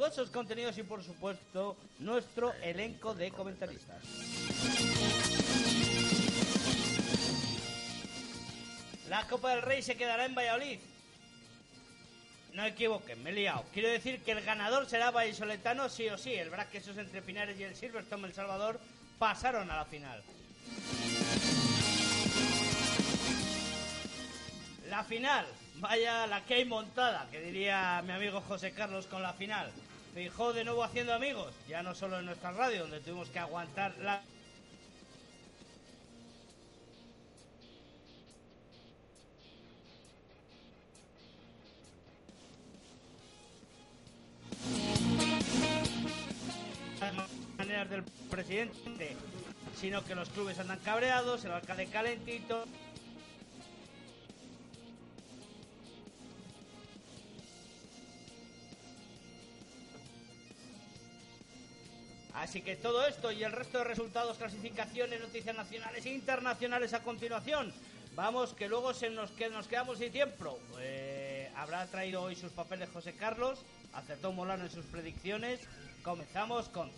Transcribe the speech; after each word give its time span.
jugosos 0.00 0.30
contenidos 0.30 0.78
y 0.78 0.82
por 0.82 1.04
supuesto 1.04 1.76
nuestro 1.98 2.54
elenco 2.62 3.12
de 3.12 3.30
comentaristas. 3.30 4.02
La 9.10 9.26
Copa 9.26 9.50
del 9.50 9.60
Rey 9.60 9.82
se 9.82 9.98
quedará 9.98 10.24
en 10.24 10.34
Valladolid. 10.34 10.78
No 12.54 12.64
equivoquen, 12.64 13.22
me 13.22 13.28
he 13.28 13.34
liado. 13.34 13.66
Quiero 13.74 13.90
decir 13.90 14.22
que 14.22 14.32
el 14.32 14.42
ganador 14.42 14.86
será 14.86 15.10
Vallisoletano 15.10 15.90
sí 15.90 16.08
o 16.08 16.16
sí. 16.16 16.32
El 16.32 16.48
Braquesos 16.48 16.96
entre 16.96 17.20
Pinares 17.20 17.60
y 17.60 17.64
el 17.64 17.76
Silverstone 17.76 18.28
El 18.28 18.32
Salvador 18.32 18.80
pasaron 19.18 19.70
a 19.70 19.76
la 19.76 19.84
final. 19.84 20.22
La 24.88 25.04
final, 25.04 25.46
vaya 25.74 26.26
la 26.26 26.42
que 26.46 26.54
hay 26.54 26.64
montada, 26.64 27.28
que 27.30 27.42
diría 27.42 28.00
mi 28.02 28.12
amigo 28.12 28.40
José 28.40 28.72
Carlos 28.72 29.06
con 29.06 29.20
la 29.20 29.34
final. 29.34 29.70
Fijó 30.14 30.52
de 30.52 30.64
nuevo 30.64 30.82
haciendo 30.82 31.14
amigos, 31.14 31.54
ya 31.68 31.82
no 31.82 31.94
solo 31.94 32.18
en 32.18 32.26
nuestra 32.26 32.50
radio, 32.50 32.80
donde 32.82 33.00
tuvimos 33.00 33.28
que 33.28 33.38
aguantar 33.38 33.96
la 33.98 34.22
maneras 47.56 47.90
del 47.90 48.02
presidente, 48.30 49.16
sino 49.78 50.02
que 50.04 50.14
los 50.14 50.28
clubes 50.30 50.58
andan 50.58 50.78
cabreados, 50.80 51.44
el 51.44 51.52
alcalde 51.52 51.86
calentito. 51.86 52.64
Así 62.34 62.62
que 62.62 62.76
todo 62.76 63.06
esto 63.06 63.32
y 63.32 63.42
el 63.42 63.52
resto 63.52 63.78
de 63.78 63.84
resultados, 63.84 64.38
clasificaciones, 64.38 65.20
noticias 65.20 65.56
nacionales 65.56 66.06
e 66.06 66.10
internacionales 66.10 66.94
a 66.94 67.02
continuación. 67.02 67.72
Vamos, 68.14 68.54
que 68.54 68.68
luego 68.68 68.92
se 68.94 69.10
nos, 69.10 69.30
que 69.32 69.48
nos 69.48 69.66
quedamos 69.66 69.98
sin 69.98 70.12
tiempo. 70.12 70.58
Eh, 70.80 71.50
habrá 71.56 71.86
traído 71.86 72.22
hoy 72.22 72.36
sus 72.36 72.52
papeles 72.52 72.88
José 72.92 73.14
Carlos, 73.14 73.60
acertó 73.92 74.32
Molano 74.32 74.64
en 74.64 74.70
sus 74.70 74.84
predicciones. 74.86 75.60
Comenzamos 76.02 76.68
con 76.68 76.90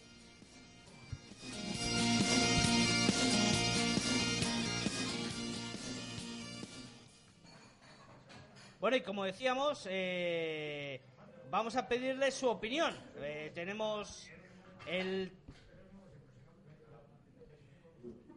Bueno, 8.83 8.97
y 8.97 9.01
como 9.03 9.23
decíamos, 9.23 9.87
eh, 9.89 11.01
vamos 11.53 11.77
a 11.77 11.87
pedirle 11.87 12.33
su 12.33 12.49
opinión. 12.49 12.93
Eh, 13.19 13.53
tenemos 13.55 14.27
el, 14.87 15.33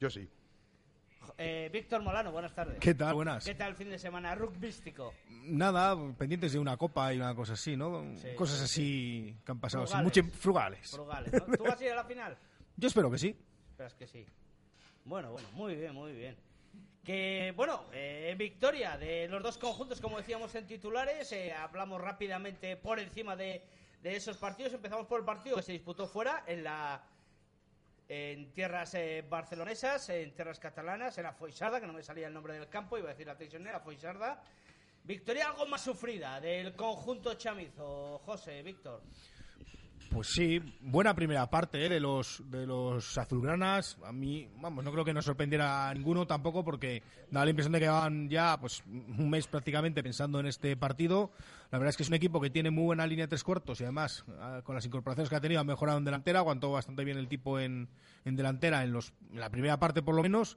Yo 0.00 0.08
sí. 0.08 0.26
Eh, 1.36 1.68
Víctor 1.70 2.02
Molano, 2.02 2.32
buenas 2.32 2.54
tardes. 2.54 2.78
¿Qué 2.80 2.94
tal? 2.94 3.14
Buenas. 3.14 3.44
¿Qué 3.44 3.54
tal 3.54 3.70
el 3.70 3.76
fin 3.76 3.90
de 3.90 3.98
semana 3.98 4.34
rugbístico? 4.34 5.12
Nada, 5.28 5.94
pendientes 6.16 6.52
de 6.54 6.58
una 6.58 6.78
copa 6.78 7.12
y 7.12 7.18
una 7.18 7.34
cosa 7.34 7.52
así, 7.52 7.76
¿no? 7.76 8.02
Sí, 8.16 8.34
Cosas 8.34 8.58
sí, 8.58 8.64
así 8.64 9.36
que 9.44 9.52
han 9.52 9.60
pasado 9.60 9.84
así, 9.84 9.92
Frugales. 9.92 10.16
mucho 10.16 10.36
frugales. 10.38 10.90
Frugales, 10.90 11.32
¿no? 11.34 11.56
¿Tú 11.56 11.64
vas 11.64 11.78
a 11.78 11.84
ir 11.84 11.92
a 11.92 11.96
la 11.96 12.04
final? 12.04 12.38
Yo 12.76 12.88
espero 12.88 13.10
que 13.10 13.18
sí. 13.18 13.36
Esperas 13.70 13.94
que 13.94 14.06
sí. 14.06 14.24
Bueno, 15.04 15.32
bueno, 15.32 15.48
muy 15.52 15.74
bien, 15.76 15.94
muy 15.94 16.12
bien. 16.12 16.47
Que, 17.08 17.54
bueno, 17.56 17.86
eh, 17.90 18.34
victoria 18.36 18.98
de 18.98 19.28
los 19.28 19.42
dos 19.42 19.56
conjuntos, 19.56 19.98
como 19.98 20.18
decíamos 20.18 20.54
en 20.54 20.66
titulares. 20.66 21.32
eh, 21.32 21.54
hablamos 21.54 22.02
rápidamente 22.02 22.76
por 22.76 22.98
encima 22.98 23.34
de, 23.34 23.62
esos 24.02 24.36
partidos. 24.36 24.74
Empezamos 24.74 25.06
por 25.06 25.20
el 25.20 25.24
partido 25.24 25.56
que 25.56 25.62
se 25.62 25.72
disputó 25.72 26.06
fuera, 26.06 26.44
en 26.46 26.64
la 26.64 27.02
en 28.10 28.52
tierras 28.52 28.92
eh, 28.92 29.24
barcelonesas, 29.26 30.06
en 30.10 30.34
tierras 30.34 30.58
catalanas, 30.58 31.16
en 31.16 31.24
la 31.24 31.32
Foixarda, 31.32 31.80
que 31.80 31.86
no 31.86 31.94
me 31.94 32.02
salía 32.02 32.26
el 32.26 32.34
nombre 32.34 32.52
del 32.52 32.68
campo, 32.68 32.98
iba 32.98 33.08
a 33.08 33.12
decir 33.12 33.26
la 33.26 33.36
traicionera, 33.36 33.80
Foixarda. 33.80 34.42
Victoria 35.04 35.48
algo 35.48 35.64
más 35.64 35.80
sufrida 35.80 36.42
del 36.42 36.74
conjunto 36.74 37.32
chamizo. 37.36 38.20
José, 38.26 38.62
Víctor. 38.62 39.00
Pues 40.10 40.28
sí, 40.28 40.60
buena 40.80 41.14
primera 41.14 41.50
parte 41.50 41.84
¿eh? 41.84 41.88
de 41.88 42.00
los 42.00 42.42
de 42.46 42.66
los 42.66 43.18
azulgranas. 43.18 43.98
A 44.04 44.10
mí, 44.10 44.48
vamos, 44.56 44.82
no 44.82 44.90
creo 44.90 45.04
que 45.04 45.12
nos 45.12 45.26
sorprendiera 45.26 45.88
a 45.88 45.94
ninguno 45.94 46.26
tampoco 46.26 46.64
porque 46.64 47.02
da 47.30 47.44
la 47.44 47.50
impresión 47.50 47.72
de 47.72 47.80
que 47.80 47.88
van 47.88 48.28
ya 48.30 48.58
pues 48.58 48.82
un 48.86 49.28
mes 49.28 49.46
prácticamente 49.46 50.02
pensando 50.02 50.40
en 50.40 50.46
este 50.46 50.76
partido. 50.76 51.30
La 51.70 51.78
verdad 51.78 51.90
es 51.90 51.96
que 51.98 52.04
es 52.04 52.08
un 52.08 52.14
equipo 52.14 52.40
que 52.40 52.48
tiene 52.48 52.70
muy 52.70 52.84
buena 52.84 53.06
línea 53.06 53.26
de 53.26 53.28
tres 53.28 53.44
cuartos 53.44 53.80
y 53.80 53.84
además 53.84 54.24
ah, 54.40 54.62
con 54.64 54.74
las 54.74 54.86
incorporaciones 54.86 55.28
que 55.28 55.36
ha 55.36 55.40
tenido 55.40 55.60
ha 55.60 55.64
mejorado 55.64 55.98
en 55.98 56.04
delantera, 56.06 56.38
aguantó 56.38 56.72
bastante 56.72 57.04
bien 57.04 57.18
el 57.18 57.28
tipo 57.28 57.60
en, 57.60 57.88
en 58.24 58.36
delantera 58.36 58.82
en, 58.82 58.92
los, 58.92 59.12
en 59.30 59.40
la 59.40 59.50
primera 59.50 59.78
parte 59.78 60.00
por 60.00 60.14
lo 60.14 60.22
menos, 60.22 60.56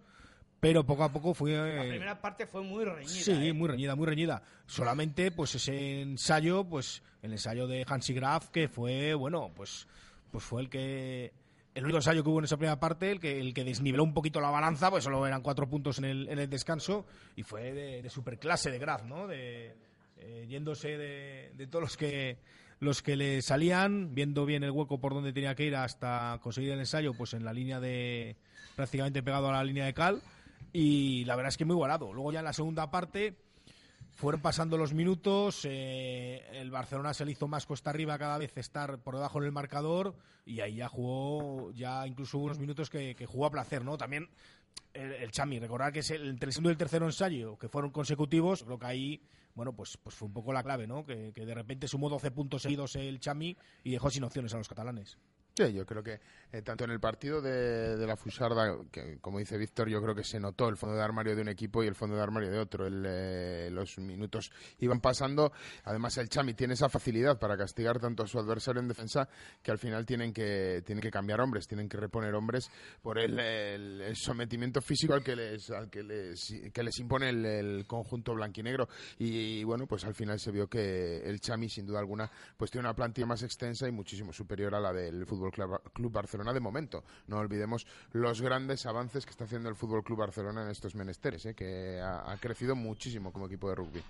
pero 0.61 0.85
poco 0.85 1.03
a 1.03 1.11
poco 1.11 1.33
fue... 1.33 1.53
La 1.53 1.83
eh, 1.83 1.89
primera 1.89 2.21
parte 2.21 2.45
fue 2.45 2.61
muy 2.61 2.85
reñida. 2.85 3.09
Sí, 3.09 3.31
¿eh? 3.31 3.51
muy 3.51 3.67
reñida, 3.67 3.95
muy 3.95 4.05
reñida. 4.05 4.43
Solamente, 4.67 5.31
pues 5.31 5.55
ese 5.55 6.01
ensayo, 6.01 6.63
pues 6.63 7.01
el 7.23 7.31
ensayo 7.31 7.67
de 7.67 7.83
Hansi 7.85 8.13
Graf, 8.13 8.49
que 8.49 8.67
fue, 8.67 9.15
bueno, 9.15 9.51
pues, 9.55 9.87
pues 10.31 10.43
fue 10.43 10.61
el 10.61 10.69
que 10.69 11.33
el 11.73 11.83
único 11.83 11.97
ensayo 11.97 12.23
que 12.23 12.29
hubo 12.29 12.37
en 12.39 12.45
esa 12.45 12.57
primera 12.57 12.79
parte, 12.79 13.09
el 13.09 13.19
que 13.19 13.39
el 13.39 13.55
que 13.55 13.63
desniveló 13.63 14.03
un 14.03 14.13
poquito 14.13 14.39
la 14.39 14.51
balanza, 14.51 14.91
pues 14.91 15.03
solo 15.03 15.25
eran 15.25 15.41
cuatro 15.41 15.67
puntos 15.67 15.97
en 15.97 16.05
el, 16.05 16.29
en 16.29 16.37
el 16.37 16.49
descanso 16.49 17.07
y 17.35 17.41
fue 17.41 17.73
de, 17.73 18.03
de 18.03 18.09
superclase 18.11 18.69
de 18.69 18.77
Graf, 18.77 19.03
¿no? 19.05 19.25
De 19.25 19.75
eh, 20.17 20.45
yéndose 20.47 20.95
de, 20.95 21.53
de 21.55 21.67
todos 21.67 21.81
los 21.81 21.97
que 21.97 22.37
los 22.79 23.01
que 23.01 23.15
le 23.15 23.41
salían, 23.41 24.13
viendo 24.13 24.45
bien 24.45 24.63
el 24.63 24.71
hueco 24.71 24.99
por 24.99 25.13
donde 25.13 25.33
tenía 25.33 25.55
que 25.55 25.65
ir 25.65 25.75
hasta 25.75 26.39
conseguir 26.41 26.71
el 26.71 26.79
ensayo, 26.79 27.13
pues 27.13 27.33
en 27.33 27.45
la 27.45 27.53
línea 27.53 27.79
de 27.79 28.35
prácticamente 28.75 29.23
pegado 29.23 29.49
a 29.49 29.53
la 29.53 29.63
línea 29.63 29.85
de 29.85 29.93
cal 29.93 30.21
y 30.73 31.25
la 31.25 31.35
verdad 31.35 31.49
es 31.49 31.57
que 31.57 31.65
muy 31.65 31.75
igualado. 31.75 32.13
Luego 32.13 32.31
ya 32.31 32.39
en 32.39 32.45
la 32.45 32.53
segunda 32.53 32.91
parte 32.91 33.37
fueron 34.11 34.41
pasando 34.41 34.77
los 34.77 34.93
minutos, 34.93 35.65
eh, 35.65 36.45
el 36.53 36.69
Barcelona 36.69 37.13
se 37.13 37.25
le 37.25 37.31
hizo 37.31 37.47
más 37.47 37.65
costa 37.65 37.89
arriba 37.89 38.17
cada 38.17 38.37
vez 38.37 38.55
estar 38.57 38.99
por 38.99 39.15
debajo 39.15 39.39
en 39.39 39.45
el 39.45 39.51
marcador 39.51 40.15
y 40.45 40.59
ahí 40.59 40.75
ya 40.75 40.89
jugó, 40.89 41.71
ya 41.71 42.05
incluso 42.05 42.37
hubo 42.37 42.45
unos 42.45 42.59
minutos 42.59 42.89
que, 42.89 43.15
jugó 43.25 43.47
a 43.47 43.51
placer, 43.51 43.83
¿no? 43.83 43.97
También 43.97 44.29
el, 44.93 45.13
el 45.13 45.31
Chami, 45.31 45.59
recordar 45.59 45.91
que 45.91 45.99
es 45.99 46.11
el, 46.11 46.29
entre 46.29 46.47
el 46.47 46.53
segundo 46.53 46.69
y 46.69 46.73
el 46.73 46.77
tercer 46.77 47.01
ensayo, 47.01 47.57
que 47.57 47.69
fueron 47.69 47.91
consecutivos, 47.91 48.63
creo 48.63 48.77
que 48.77 48.85
ahí, 48.85 49.23
bueno, 49.55 49.73
pues, 49.73 49.97
pues 49.97 50.15
fue 50.15 50.27
un 50.27 50.33
poco 50.33 50.53
la 50.53 50.63
clave, 50.63 50.87
¿no? 50.87 51.05
Que, 51.05 51.31
que 51.33 51.45
de 51.45 51.55
repente 51.55 51.87
sumó 51.87 52.09
12 52.09 52.31
puntos 52.31 52.61
seguidos 52.61 52.95
el 52.95 53.19
Chami 53.19 53.57
y 53.83 53.91
dejó 53.91 54.09
sin 54.09 54.23
opciones 54.23 54.53
a 54.53 54.57
los 54.57 54.67
catalanes. 54.67 55.17
Sí, 55.53 55.73
yo 55.73 55.85
creo 55.85 56.01
que 56.01 56.19
eh, 56.53 56.61
tanto 56.61 56.83
en 56.85 56.91
el 56.91 56.99
partido 56.99 57.41
de, 57.41 58.05
la 58.05 58.17
Fusarda, 58.17 58.77
que 58.91 59.19
como 59.19 59.39
dice 59.39 59.57
Víctor, 59.57 59.89
yo 59.89 60.01
creo 60.01 60.13
que 60.13 60.23
se 60.23 60.39
notó 60.39 60.67
el 60.67 60.75
fondo 60.75 60.95
de 60.95 61.01
armario 61.01 61.35
de 61.35 61.41
un 61.41 61.49
equipo 61.49 61.83
y 61.83 61.87
el 61.87 61.95
fondo 61.95 62.15
de 62.15 62.21
armario 62.21 62.49
de 62.51 62.59
otro. 62.59 62.87
El, 62.87 63.05
eh, 63.05 63.69
los 63.71 63.97
minutos 63.99 64.51
iban 64.79 64.99
pasando. 65.01 65.51
Además, 65.85 66.17
el 66.17 66.29
Chami 66.29 66.53
tiene 66.53 66.73
esa 66.73 66.89
facilidad 66.89 67.39
para 67.39 67.57
castigar 67.57 67.99
tanto 67.99 68.23
a 68.23 68.27
su 68.27 68.39
adversario 68.39 68.81
en 68.81 68.87
defensa 68.87 69.27
que 69.61 69.71
al 69.71 69.77
final 69.77 70.05
tienen 70.05 70.33
que, 70.33 70.83
tienen 70.85 71.01
que 71.01 71.11
cambiar 71.11 71.39
hombres, 71.41 71.67
tienen 71.67 71.87
que 71.87 71.97
reponer 71.97 72.33
hombres 72.33 72.69
por 73.01 73.17
el, 73.17 74.15
sometimiento 74.15 74.81
físico 74.81 75.13
al 75.13 75.23
que 75.23 75.35
les, 75.35 75.69
al 75.69 75.89
que 75.89 76.03
les, 76.03 76.53
que 76.73 76.83
les 76.83 76.99
impone 76.99 77.29
el, 77.29 77.85
conjunto 77.87 78.33
blanquinegro. 78.35 78.87
Y, 79.19 79.63
bueno, 79.63 79.87
pues 79.87 80.03
al 80.05 80.15
final 80.15 80.39
se 80.39 80.51
vio 80.51 80.67
que 80.67 81.17
el 81.17 81.39
Chami, 81.39 81.69
sin 81.69 81.85
duda 81.85 81.99
alguna, 81.99 82.29
pues 82.57 82.71
tiene 82.71 82.87
una 82.87 82.95
plantilla 82.95 83.27
más 83.27 83.43
extensa 83.43 83.87
y 83.87 83.91
muchísimo 83.91 84.33
superior 84.33 84.75
a 84.75 84.79
la 84.79 84.91
del 84.91 85.25
Fútbol 85.25 85.40
Club, 85.49 85.81
Club 85.93 86.11
Barcelona 86.11 86.51
de 86.53 86.59
momento. 86.59 87.03
No 87.27 87.37
olvidemos 87.39 87.87
los 88.11 88.41
grandes 88.41 88.85
avances 88.85 89.25
que 89.25 89.31
está 89.31 89.45
haciendo 89.45 89.69
el 89.69 89.75
Fútbol 89.75 90.03
Club 90.03 90.19
Barcelona 90.19 90.63
en 90.63 90.69
estos 90.69 90.93
menesteres, 90.93 91.45
¿eh? 91.45 91.55
que 91.55 91.99
ha, 92.01 92.29
ha 92.31 92.37
crecido 92.37 92.75
muchísimo 92.75 93.31
como 93.31 93.47
equipo 93.47 93.69
de 93.69 93.75
rugby. 93.75 94.03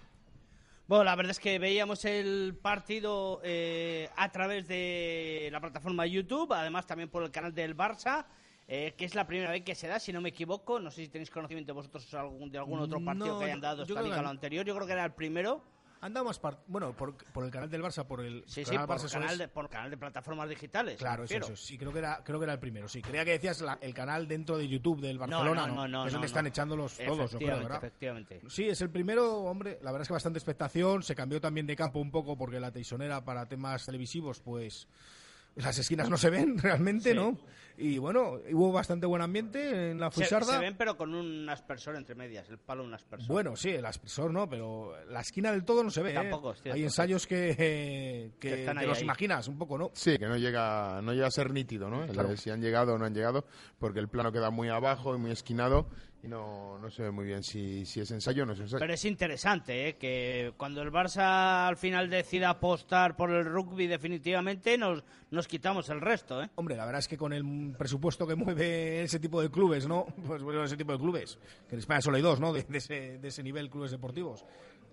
Bueno, 0.87 1.05
la 1.05 1.15
verdad 1.15 1.31
es 1.31 1.39
que 1.39 1.57
veíamos 1.59 2.03
el 2.03 2.57
partido 2.61 3.39
eh, 3.45 4.09
a 4.17 4.29
través 4.31 4.67
de 4.67 5.47
la 5.51 5.61
plataforma 5.61 6.05
YouTube, 6.05 6.51
además 6.51 6.85
también 6.85 7.07
por 7.09 7.23
el 7.23 7.31
canal 7.31 7.53
del 7.53 7.77
Barça, 7.77 8.25
eh, 8.67 8.93
que 8.97 9.05
es 9.05 9.15
la 9.15 9.25
primera 9.25 9.51
vez 9.51 9.63
que 9.63 9.75
se 9.75 9.87
da, 9.87 9.99
si 9.99 10.11
no 10.11 10.19
me 10.19 10.29
equivoco. 10.29 10.79
No 10.79 10.91
sé 10.91 11.03
si 11.03 11.07
tenéis 11.09 11.29
conocimiento 11.29 11.73
vosotros 11.73 12.13
algún- 12.13 12.51
de 12.51 12.57
algún 12.57 12.79
otro 12.79 12.99
partido 13.03 13.27
No, 13.27 13.39
que 13.39 13.45
hayan 13.45 13.61
dado 13.61 13.83
esta 13.83 14.01
liga 14.01 14.15
que 14.15 14.19
o 14.19 14.23
la 14.23 14.29
han- 14.29 14.35
anterior. 14.35 14.65
Yo 14.65 14.73
creo 14.75 14.87
que 14.87 14.93
era 14.93 15.05
el 15.05 15.13
primero. 15.13 15.61
Han 16.03 16.13
dado 16.13 16.25
más 16.25 16.39
par- 16.39 16.59
bueno, 16.67 16.95
por, 16.95 17.15
por 17.15 17.43
el 17.45 17.51
canal 17.51 17.69
del 17.69 17.83
Barça, 17.83 18.03
por 18.05 18.21
el 18.21 18.43
Sí, 18.47 18.65
sí, 18.65 18.71
canal 18.71 18.87
por 18.87 18.97
Barça, 18.97 19.05
eso 19.05 19.19
canal, 19.19 19.37
de, 19.37 19.47
por 19.47 19.69
canal 19.69 19.89
de 19.91 19.97
plataformas 19.97 20.49
digitales. 20.49 20.97
Claro, 20.97 21.23
eso, 21.25 21.35
eso, 21.37 21.55
sí, 21.55 21.77
creo 21.77 21.93
que 21.93 21.99
era, 21.99 22.23
creo 22.23 22.39
que 22.39 22.45
era 22.45 22.53
el 22.53 22.59
primero, 22.59 22.87
sí. 22.89 23.01
Creía 23.03 23.23
que 23.23 23.31
decías 23.31 23.61
la- 23.61 23.77
el 23.81 23.93
canal 23.93 24.27
dentro 24.27 24.57
de 24.57 24.67
YouTube 24.67 24.99
del 24.99 25.19
Barcelona, 25.19 25.67
no, 25.67 25.75
no, 25.75 25.87
no, 25.87 26.05
es 26.07 26.11
donde 26.13 26.25
no, 26.25 26.27
están 26.27 26.45
no. 26.45 26.49
echando 26.49 26.75
los 26.75 26.97
todos, 26.97 27.31
yo 27.31 27.37
creo, 27.37 27.57
¿verdad? 27.59 27.77
efectivamente. 27.77 28.41
Sí, 28.49 28.67
es 28.67 28.81
el 28.81 28.89
primero, 28.89 29.41
hombre, 29.41 29.77
la 29.83 29.91
verdad 29.91 30.01
es 30.01 30.07
que 30.07 30.13
bastante 30.13 30.39
expectación, 30.39 31.03
se 31.03 31.13
cambió 31.13 31.39
también 31.39 31.67
de 31.67 31.75
campo 31.75 31.99
un 31.99 32.09
poco 32.09 32.35
porque 32.35 32.59
la 32.59 32.71
teisonera 32.71 33.23
para 33.23 33.45
temas 33.47 33.85
televisivos, 33.85 34.39
pues 34.39 34.87
las 35.55 35.77
esquinas 35.77 36.09
no 36.09 36.17
se 36.17 36.29
ven 36.31 36.57
realmente, 36.61 37.11
Sí. 37.11 37.15
¿no? 37.15 37.37
Y 37.77 37.97
bueno, 37.97 38.39
hubo 38.51 38.71
bastante 38.71 39.05
buen 39.05 39.21
ambiente 39.21 39.91
en 39.91 39.99
la 39.99 40.09
Se, 40.11 40.15
Fuixarda. 40.15 40.53
se 40.53 40.59
ven, 40.59 40.75
pero 40.77 40.97
con 40.97 41.13
un 41.15 41.49
aspersor 41.49 41.95
entre 41.95 42.15
medias, 42.15 42.49
el 42.49 42.57
palo 42.57 42.83
un 42.83 42.93
aspersor. 42.93 43.27
Bueno, 43.27 43.55
sí, 43.55 43.69
el 43.69 43.85
aspersor 43.85 44.31
no, 44.31 44.47
pero 44.49 44.93
la 45.09 45.21
esquina 45.21 45.51
del 45.51 45.63
todo 45.63 45.83
no 45.83 45.89
se 45.89 46.01
ve. 46.03 46.11
¿eh? 46.11 46.15
Tampoco, 46.15 46.53
cierto. 46.53 46.75
Hay 46.75 46.83
ensayos 46.83 47.25
que, 47.27 47.55
eh, 47.57 48.31
que, 48.39 48.49
Que 48.49 48.59
están 48.61 48.75
te 48.77 48.81
ahí, 48.81 48.87
los 48.87 48.97
ahí. 48.99 49.03
imaginas 49.03 49.47
un 49.47 49.57
poco, 49.57 49.77
¿no? 49.77 49.91
Sí, 49.93 50.17
que 50.17 50.27
no 50.27 50.37
llega, 50.37 51.01
no 51.01 51.13
llega 51.13 51.27
a 51.27 51.31
ser 51.31 51.51
nítido, 51.51 51.89
¿no? 51.89 52.05
Claro. 52.07 52.35
si 52.37 52.49
han 52.49 52.61
llegado 52.61 52.93
o 52.93 52.97
no 52.97 53.05
han 53.05 53.13
llegado, 53.13 53.45
porque 53.79 53.99
el 53.99 54.07
plano 54.09 54.31
queda 54.31 54.49
muy 54.49 54.69
abajo 54.69 55.15
y 55.15 55.19
muy 55.19 55.31
esquinado 55.31 55.87
y 56.23 56.27
no, 56.27 56.77
no 56.77 56.89
se 56.91 57.03
ve 57.03 57.11
muy 57.11 57.25
bien 57.25 57.41
si, 57.41 57.85
si 57.85 57.99
es 57.99 58.11
ensayo 58.11 58.43
o 58.43 58.45
no 58.45 58.53
es 58.53 58.59
ensayo. 58.59 58.79
Pero 58.79 58.93
es 58.93 59.05
interesante, 59.05 59.89
¿eh? 59.89 59.95
que 59.97 60.53
cuando 60.57 60.81
el 60.81 60.91
Barça 60.91 61.67
al 61.67 61.77
final 61.77 62.09
decida 62.09 62.49
apostar 62.49 63.15
por 63.15 63.31
el 63.31 63.45
rugby 63.45 63.87
definitivamente, 63.87 64.77
nos, 64.77 65.03
nos 65.31 65.47
quitamos 65.47 65.89
el 65.89 65.99
resto. 65.99 66.43
¿eh? 66.43 66.49
Hombre, 66.55 66.75
la 66.75 66.85
verdad 66.85 66.99
es 66.99 67.07
que 67.07 67.17
con 67.17 67.33
el 67.33 67.73
presupuesto 67.77 68.27
que 68.27 68.35
mueve 68.35 69.01
ese 69.03 69.19
tipo 69.19 69.41
de 69.41 69.49
clubes, 69.49 69.87
¿no? 69.87 70.05
Pues 70.27 70.43
bueno, 70.43 70.63
ese 70.63 70.77
tipo 70.77 70.91
de 70.91 70.99
clubes, 70.99 71.39
que 71.67 71.75
en 71.75 71.79
España 71.79 72.01
solo 72.01 72.17
hay 72.17 72.23
dos, 72.23 72.39
¿no? 72.39 72.53
De, 72.53 72.63
de 72.63 72.77
ese, 72.77 73.17
de 73.17 73.27
ese 73.27 73.41
nivel, 73.43 73.69
clubes 73.69 73.91
deportivos. 73.91 74.45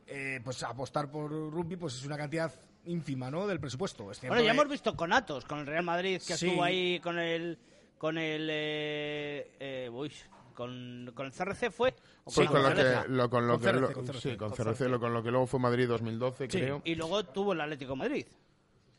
Eh, 0.06 0.40
pues 0.42 0.62
apostar 0.62 1.10
por 1.10 1.30
rugby 1.30 1.76
pues 1.76 1.94
es 1.96 2.06
una 2.06 2.16
cantidad 2.16 2.50
ínfima, 2.86 3.30
¿no? 3.30 3.46
Del 3.46 3.60
presupuesto. 3.60 4.10
Es 4.10 4.22
Bueno, 4.22 4.40
ya 4.42 4.52
hemos 4.52 4.68
visto 4.68 4.96
con 4.96 5.12
Atos, 5.12 5.44
con 5.44 5.58
el 5.58 5.66
Real 5.66 5.84
Madrid, 5.84 6.16
que 6.26 6.34
Sí. 6.36 6.46
estuvo 6.46 6.64
ahí 6.64 6.98
con 7.00 7.18
el. 7.18 7.58
Con 7.98 8.16
el. 8.16 8.48
eh, 8.50 9.50
eh, 9.60 9.90
uy, 9.92 10.10
con, 10.58 11.12
con 11.14 11.26
el 11.26 11.32
CRC 11.32 11.70
fue. 11.70 11.94
¿O 12.24 12.32
Pues 12.32 12.48
con 12.50 12.60
lo 12.64 12.74
que, 12.74 12.82
lo, 13.08 13.30
con 13.30 13.46
lo 13.46 13.54
Con 13.54 13.60
que, 13.62 13.66
CRC, 13.68 13.80
lo- 13.80 13.92
con 13.92 14.06
CRC, 14.06 14.20
sí, 14.20 14.36
con 14.36 14.48
con 14.50 14.56
CRC, 14.58 14.78
CRC. 14.78 14.88
lo- 14.90 14.98
con 15.00 15.14
lo 15.14 15.22
que 15.22 15.30
luego 15.30 15.46
fue 15.46 15.60
Madrid 15.60 15.86
2012, 15.86 16.44
Sí, 16.50 16.58
creo. 16.58 16.82
Y 16.84 16.96
luego 16.96 17.24
tuvo 17.24 17.52
el 17.52 17.60
Atlético 17.60 17.92
de 17.92 17.96
Madrid. 17.98 18.26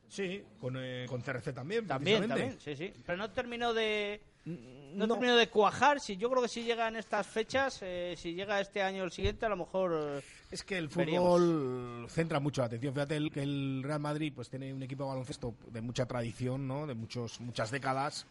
Sí, 0.08 0.42
con, 0.62 0.76
eh, 0.78 1.06
con 1.10 1.22
CRC 1.22 1.52
también. 1.54 1.86
También, 1.86 2.58
sí, 2.60 2.76
sí. 2.78 2.94
Pero 3.06 3.18
no 3.18 3.30
terminó 3.32 3.74
de. 3.74 4.22
No, 4.46 5.06
no. 5.06 5.14
terminó 5.16 5.36
de 5.36 5.50
cuajar. 5.50 6.00
Si 6.00 6.16
yo 6.16 6.30
creo 6.32 6.42
que 6.42 6.48
si 6.48 6.64
llega 6.64 6.88
en 6.88 6.96
estas 6.96 7.28
fechas, 7.28 7.80
eh, 7.82 8.16
si 8.18 8.34
llega 8.34 8.60
este 8.62 8.82
año 8.82 9.04
o 9.04 9.06
el 9.06 9.12
siguiente, 9.12 9.46
a 9.46 9.50
lo 9.50 9.58
mejor. 9.58 9.92
eh, 9.94 10.22
Es 10.50 10.64
que 10.64 10.78
el 10.78 10.88
Veríamos. 10.88 11.40
fútbol 11.40 12.08
centra 12.10 12.40
mucho 12.40 12.62
la 12.62 12.68
atención. 12.68 12.94
Fíjate 12.94 13.18
el- 13.18 13.32
que 13.32 13.44
el 13.44 13.82
Real 13.84 14.00
Madrid 14.00 14.32
pues 14.34 14.50
tiene 14.50 14.74
un 14.74 14.82
equipo 14.82 15.04
de 15.04 15.10
baloncesto 15.10 15.54
de 15.68 15.82
mucha 15.82 16.06
tradición, 16.08 16.68
¿no? 16.68 16.88
De 16.88 16.96
muchos 16.96 17.40
muchas 17.42 17.70
décadas. 17.70 18.26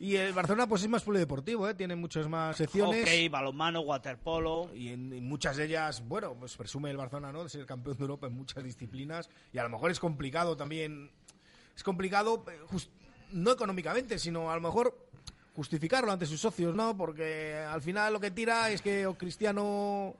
Y 0.00 0.14
el 0.14 0.32
Barcelona 0.32 0.68
pues 0.68 0.82
es 0.82 0.88
más 0.88 1.02
polideportivo, 1.02 1.68
¿eh? 1.68 1.74
Tiene 1.74 1.96
muchas 1.96 2.28
más 2.28 2.56
secciones. 2.56 3.04
hockey, 3.04 3.28
balonmano, 3.28 3.80
waterpolo. 3.80 4.70
Y 4.74 4.88
en, 4.90 5.12
en 5.12 5.26
muchas 5.28 5.56
de 5.56 5.64
ellas, 5.64 6.06
bueno, 6.06 6.34
pues 6.38 6.56
presume 6.56 6.90
el 6.90 6.96
Barcelona, 6.96 7.32
¿no? 7.32 7.42
De 7.42 7.48
ser 7.48 7.66
campeón 7.66 7.96
de 7.96 8.02
Europa 8.02 8.28
en 8.28 8.34
muchas 8.34 8.62
disciplinas. 8.62 9.28
Y 9.52 9.58
a 9.58 9.64
lo 9.64 9.70
mejor 9.70 9.90
es 9.90 9.98
complicado 9.98 10.56
también. 10.56 11.10
Es 11.76 11.82
complicado, 11.82 12.44
eh, 12.48 12.78
no 13.32 13.50
económicamente, 13.50 14.18
sino 14.20 14.50
a 14.50 14.54
lo 14.54 14.60
mejor 14.60 15.08
justificarlo 15.54 16.12
ante 16.12 16.26
sus 16.26 16.40
socios, 16.40 16.72
¿no? 16.76 16.96
Porque 16.96 17.56
al 17.56 17.82
final 17.82 18.12
lo 18.12 18.20
que 18.20 18.30
tira 18.30 18.70
es 18.70 18.80
que 18.80 19.04
o 19.04 19.18
Cristiano 19.18 20.14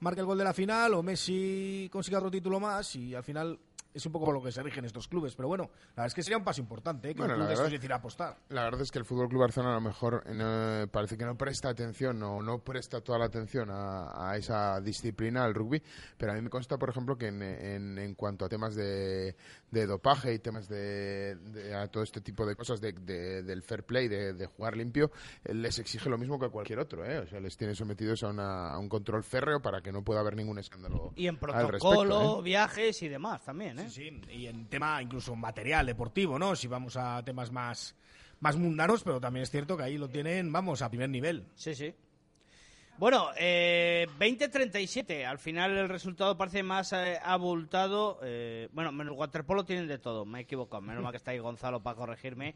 marque 0.00 0.20
el 0.20 0.26
gol 0.26 0.36
de 0.36 0.44
la 0.44 0.52
final 0.52 0.92
o 0.92 1.02
Messi 1.02 1.88
consiga 1.90 2.18
otro 2.18 2.30
título 2.30 2.60
más 2.60 2.94
y 2.96 3.14
al 3.14 3.24
final 3.24 3.58
es 3.94 4.06
un 4.06 4.12
poco 4.12 4.26
por 4.26 4.34
lo 4.34 4.42
que 4.42 4.52
se 4.52 4.62
rigen 4.62 4.84
estos 4.84 5.08
clubes. 5.08 5.34
Pero 5.34 5.48
bueno, 5.48 5.64
la 5.64 5.88
verdad 5.90 6.06
es 6.06 6.14
que 6.14 6.22
sería 6.22 6.38
un 6.38 6.44
paso 6.44 6.60
importante, 6.60 7.10
¿eh? 7.10 7.14
Que 7.14 7.18
Bueno, 7.18 7.34
un 7.34 7.38
club 7.38 7.44
la 7.44 7.48
de 7.48 7.54
estos 7.54 7.64
verdad- 7.70 7.80
decida 7.80 7.94
apostar. 7.96 8.36
La 8.48 8.64
verdad 8.64 8.80
es 8.82 8.90
que 8.90 8.98
el 8.98 9.04
Fútbol 9.04 9.28
Club 9.28 9.40
Barcelona 9.42 9.72
a 9.72 9.76
lo 9.76 9.80
mejor 9.82 10.22
eh, 10.26 10.86
parece 10.90 11.16
que 11.18 11.24
no 11.24 11.36
presta 11.36 11.68
atención 11.68 12.22
o 12.22 12.42
no 12.42 12.58
presta 12.60 13.00
toda 13.00 13.18
la 13.18 13.26
atención 13.26 13.70
a, 13.70 14.30
a 14.30 14.36
esa 14.36 14.80
disciplina, 14.80 15.44
al 15.44 15.54
rugby, 15.54 15.82
pero 16.16 16.32
a 16.32 16.34
mí 16.34 16.40
me 16.40 16.50
consta, 16.50 16.78
por 16.78 16.90
ejemplo, 16.90 17.16
que 17.16 17.28
en, 17.28 17.42
en- 17.42 17.98
en 17.98 18.14
cuanto 18.14 18.44
a 18.44 18.48
temas 18.48 18.74
de, 18.74 19.36
de 19.70 19.86
dopaje 19.86 20.32
y 20.34 20.38
temas 20.38 20.68
de, 20.68 21.36
de- 21.36 21.74
a 21.74 21.88
todo 21.88 22.02
este 22.02 22.20
tipo 22.20 22.46
de 22.46 22.56
cosas 22.56 22.80
de- 22.80 22.92
de- 22.92 23.42
del 23.42 23.62
fair 23.62 23.84
play, 23.84 24.08
de, 24.08 24.32
de 24.34 24.46
jugar 24.46 24.76
limpio, 24.76 25.10
eh, 25.44 25.54
les 25.54 25.78
exige 25.78 26.08
lo 26.08 26.18
mismo 26.18 26.38
que 26.38 26.48
cualquier 26.48 26.78
otro, 26.78 27.04
¿eh? 27.04 27.18
o 27.18 27.26
sea, 27.26 27.40
les 27.40 27.56
tiene 27.56 27.74
sometidos 27.74 28.22
a, 28.22 28.28
una- 28.28 28.70
a 28.72 28.78
un 28.78 28.88
control 28.88 29.22
férreo 29.24 29.60
para 29.60 29.80
que 29.80 29.92
no 29.92 30.02
pueda 30.02 30.20
haber 30.20 30.36
ningún 30.36 30.58
escándalo 30.58 31.12
Y 31.16 31.26
en 31.26 31.34
al 31.36 31.40
respecto, 31.40 31.66
protocolo, 31.90 32.40
¿eh? 32.40 32.42
viajes 32.42 33.02
y 33.02 33.08
demás 33.08 33.42
también, 33.44 33.78
¿eh? 33.78 33.81
Sí, 33.88 34.10
sí, 34.10 34.20
y 34.32 34.46
en 34.46 34.66
tema 34.66 35.02
incluso 35.02 35.34
material 35.36 35.86
deportivo, 35.86 36.38
¿no? 36.38 36.56
Si 36.56 36.66
vamos 36.66 36.96
a 36.96 37.22
temas 37.24 37.50
más, 37.50 37.94
más 38.40 38.56
mundanos, 38.56 39.02
pero 39.02 39.20
también 39.20 39.42
es 39.42 39.50
cierto 39.50 39.76
que 39.76 39.84
ahí 39.84 39.98
lo 39.98 40.08
tienen, 40.08 40.52
vamos, 40.52 40.82
a 40.82 40.88
primer 40.88 41.10
nivel. 41.10 41.44
Sí, 41.54 41.74
sí. 41.74 41.94
Bueno, 42.98 43.30
eh, 43.36 44.06
20-37. 44.18 45.24
Al 45.24 45.38
final 45.38 45.76
el 45.76 45.88
resultado 45.88 46.36
parece 46.36 46.62
más 46.62 46.92
eh, 46.92 47.18
abultado. 47.22 48.20
eh, 48.22 48.68
bueno, 48.72 48.92
menos 48.92 49.16
waterpolo 49.16 49.64
tienen 49.64 49.88
de 49.88 49.98
todo. 49.98 50.24
Me 50.24 50.40
he 50.40 50.42
equivocado. 50.42 50.82
Menos 50.82 51.02
mal 51.02 51.10
que 51.12 51.16
está 51.16 51.32
ahí 51.32 51.38
Gonzalo 51.38 51.82
para 51.82 51.96
corregirme. 51.96 52.54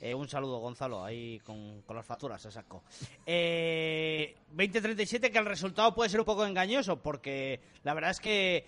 Eh, 0.00 0.14
un 0.14 0.28
saludo, 0.28 0.58
Gonzalo, 0.58 1.04
ahí 1.04 1.40
con, 1.40 1.82
con 1.82 1.96
las 1.96 2.06
facturas, 2.06 2.40
se 2.40 2.52
sacó. 2.52 2.84
Eh, 3.26 4.36
20-37, 4.54 5.32
que 5.32 5.38
el 5.38 5.46
resultado 5.46 5.92
puede 5.94 6.08
ser 6.08 6.20
un 6.20 6.26
poco 6.26 6.46
engañoso, 6.46 7.02
porque 7.02 7.60
la 7.82 7.94
verdad 7.94 8.12
es 8.12 8.20
que 8.20 8.64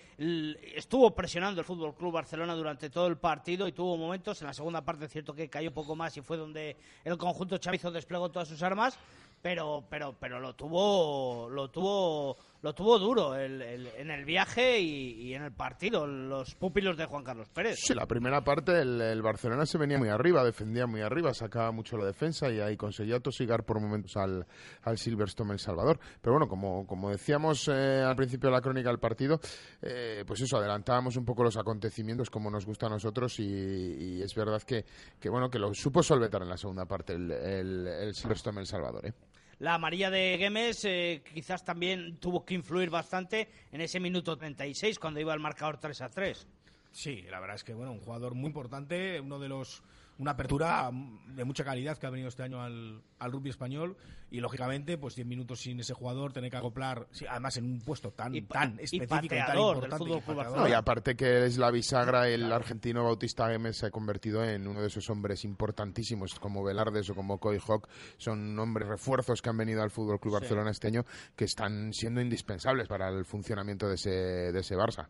estuvo 0.74 1.14
presionando 1.14 1.60
el 1.60 1.64
Fútbol 1.64 1.94
Club 1.94 2.14
Barcelona 2.14 2.54
durante 2.54 2.90
todo 2.90 3.06
el 3.06 3.16
partido 3.16 3.68
y 3.68 3.72
tuvo 3.72 3.96
momentos. 3.96 4.40
En 4.40 4.48
la 4.48 4.54
segunda 4.54 4.84
parte, 4.84 5.04
es 5.04 5.12
cierto 5.12 5.32
que 5.32 5.48
cayó 5.48 5.72
poco 5.72 5.94
más 5.94 6.16
y 6.16 6.20
fue 6.20 6.36
donde 6.36 6.76
el 7.04 7.16
conjunto 7.16 7.58
chavizo 7.58 7.92
desplegó 7.92 8.28
todas 8.30 8.48
sus 8.48 8.62
armas 8.62 8.98
pero 9.42 9.84
pero 9.88 10.14
pero 10.18 10.38
lo 10.38 10.54
tuvo 10.54 11.48
lo 11.48 11.70
tuvo 11.70 12.36
lo 12.62 12.74
tuvo 12.74 12.98
duro 12.98 13.34
el- 13.36 13.62
el- 13.62 13.86
en 13.96 14.10
el 14.10 14.24
viaje 14.24 14.78
y, 14.80 15.12
y 15.28 15.34
en 15.34 15.42
el 15.44 15.52
partido 15.52 16.06
los 16.06 16.54
pupilos 16.54 16.96
de 16.96 17.06
Juan 17.06 17.24
Carlos 17.24 17.48
Pérez 17.48 17.78
Sí, 17.80 17.94
la 17.94 18.06
primera 18.06 18.42
parte 18.44 18.80
el, 18.82 19.00
el 19.00 19.22
Barcelona 19.22 19.64
se 19.64 19.78
venía 19.78 19.96
muy 19.98 20.08
arriba, 20.10 20.44
defendía 20.44 20.86
muy 20.86 21.00
arriba, 21.00 21.32
sacaba 21.32 21.72
mucho 21.72 21.96
la 21.96 22.04
defensa 22.04 22.50
y 22.50 22.60
ahí 22.60 22.76
conseguía 22.76 23.18
tosigar 23.20 23.64
por 23.64 23.80
momentos 23.80 24.16
al, 24.16 24.46
al 24.82 24.98
Silverstone 24.98 25.52
El 25.54 25.58
Salvador. 25.58 25.98
Pero 26.20 26.34
bueno, 26.34 26.48
como, 26.48 26.86
como 26.86 27.10
decíamos 27.10 27.66
eh, 27.68 28.02
al 28.06 28.16
principio 28.16 28.50
de 28.50 28.56
la 28.56 28.60
crónica 28.60 28.90
del 28.90 28.98
partido, 28.98 29.40
eh, 29.80 30.24
pues 30.26 30.40
eso, 30.42 30.58
adelantábamos 30.58 31.16
un 31.16 31.24
poco 31.24 31.42
los 31.42 31.56
acontecimientos 31.56 32.28
como 32.28 32.50
nos 32.50 32.66
gusta 32.66 32.86
a 32.86 32.90
nosotros 32.90 33.38
y, 33.40 34.20
es 34.22 34.34
verdad 34.34 34.60
que, 34.62 34.84
que, 35.18 35.30
bueno 35.30 35.48
que 35.48 35.58
lo 35.58 35.72
supo 35.72 36.02
solventar 36.02 36.42
en 36.42 36.48
la 36.50 36.56
segunda 36.58 36.84
parte 36.84 37.14
el, 37.14 37.30
el, 37.30 37.86
el 37.86 38.14
Silverstone 38.14 38.60
El 38.60 38.66
Salvador. 38.66 39.06
¿eh? 39.06 39.12
La 39.60 39.74
amarilla 39.74 40.10
de 40.10 40.36
Gemes 40.38 40.84
eh, 40.84 41.22
quizás 41.32 41.64
también 41.64 42.16
tuvo 42.16 42.44
que 42.44 42.54
influir 42.54 42.90
bastante 42.90 43.48
en 43.70 43.80
ese 43.80 44.00
minuto 44.00 44.36
36 44.36 44.98
cuando 44.98 45.20
iba 45.20 45.32
el 45.32 45.40
marcador 45.40 45.78
3 45.78 46.00
a 46.00 46.08
3 46.08 46.46
Sí, 46.92 47.22
la 47.30 47.38
verdad 47.38 47.54
es 47.56 47.64
que, 47.64 47.72
bueno, 47.72 47.92
un 47.92 48.00
jugador 48.00 48.34
muy 48.34 48.48
importante, 48.48 49.20
uno 49.20 49.38
de 49.38 49.48
los 49.48 49.82
una 50.20 50.32
apertura 50.32 50.90
de 50.92 51.44
mucha 51.44 51.64
calidad 51.64 51.96
que 51.96 52.06
ha 52.06 52.10
venido 52.10 52.28
este 52.28 52.42
año 52.42 52.62
al, 52.62 53.02
al 53.18 53.32
rugby 53.32 53.48
español 53.48 53.96
y 54.30 54.40
lógicamente 54.40 54.98
pues 54.98 55.16
10 55.16 55.26
minutos 55.26 55.60
sin 55.60 55.80
ese 55.80 55.94
jugador 55.94 56.34
tener 56.34 56.50
que 56.50 56.58
acoplar 56.58 57.06
sí, 57.10 57.24
además 57.28 57.56
en 57.56 57.64
un 57.64 57.80
puesto 57.80 58.12
tan 58.12 58.34
Y 58.34 58.42
tan 58.42 58.78
y 58.78 58.84
específico 58.84 59.34
y 59.34 59.38
tan 59.38 59.46
pateador 59.46 59.80
del 59.80 59.90
importante 59.90 59.96
Fútbol 59.96 60.22
y. 60.22 60.68
No, 60.68 60.68
aparte 60.76 61.16
que 61.16 61.46
es 61.46 61.56
la 61.56 61.70
bisagra, 61.70 62.28
el 62.28 62.52
argentino 62.52 63.02
Bautista 63.02 63.50
Gómez 63.50 63.78
se 63.78 63.86
ha 63.86 63.90
convertido 63.90 64.44
en 64.44 64.68
uno 64.68 64.82
de 64.82 64.88
esos 64.88 65.08
hombres 65.08 65.44
importantísimos 65.44 66.38
como 66.38 66.62
Velardes 66.62 67.08
o 67.08 67.14
como 67.14 67.38
Coy 67.38 67.58
Hawk. 67.66 67.88
Son 68.18 68.58
hombres 68.58 68.88
refuerzos 68.88 69.40
que 69.40 69.48
han 69.48 69.56
venido 69.56 69.82
al 69.82 69.90
Fútbol 69.90 70.20
Club 70.20 70.34
Sí. 70.34 70.40
Barcelona 70.40 70.70
este 70.70 70.88
año 70.88 71.04
que 71.34 71.44
están 71.44 71.92
siendo 71.94 72.20
indispensables 72.20 72.88
para 72.88 73.08
el 73.08 73.24
funcionamiento 73.24 73.88
de 73.88 73.94
ese, 73.94 74.10
de 74.10 74.60
ese 74.60 74.76
Barça. 74.76 75.08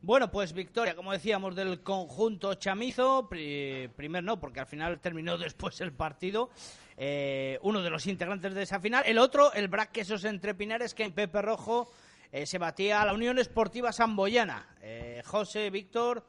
Bueno, 0.00 0.30
pues 0.30 0.52
victoria, 0.52 0.94
como 0.94 1.12
decíamos, 1.12 1.56
del 1.56 1.82
conjunto 1.82 2.54
chamizo. 2.54 3.28
Pri- 3.28 3.88
primer 3.96 4.22
no, 4.22 4.38
porque 4.38 4.60
al 4.60 4.66
final 4.66 5.00
terminó 5.00 5.36
después 5.38 5.80
el 5.80 5.92
partido. 5.92 6.50
Eh, 6.96 7.58
uno 7.62 7.82
de 7.82 7.90
los 7.90 8.06
integrantes 8.06 8.54
de 8.54 8.62
esa 8.62 8.80
final. 8.80 9.04
El 9.06 9.18
otro, 9.18 9.52
el 9.52 9.68
Brac 9.68 9.90
Quesos 9.92 10.24
entre 10.24 10.54
Pinares, 10.54 10.94
que 10.94 11.04
en 11.04 11.12
Pepe 11.12 11.42
Rojo 11.42 11.90
eh, 12.32 12.46
se 12.46 12.58
batía 12.58 13.02
a 13.02 13.06
la 13.06 13.12
Unión 13.14 13.38
Esportiva 13.38 13.92
Samboyana. 13.92 14.68
Eh, 14.82 15.22
José, 15.24 15.70
Víctor, 15.70 16.24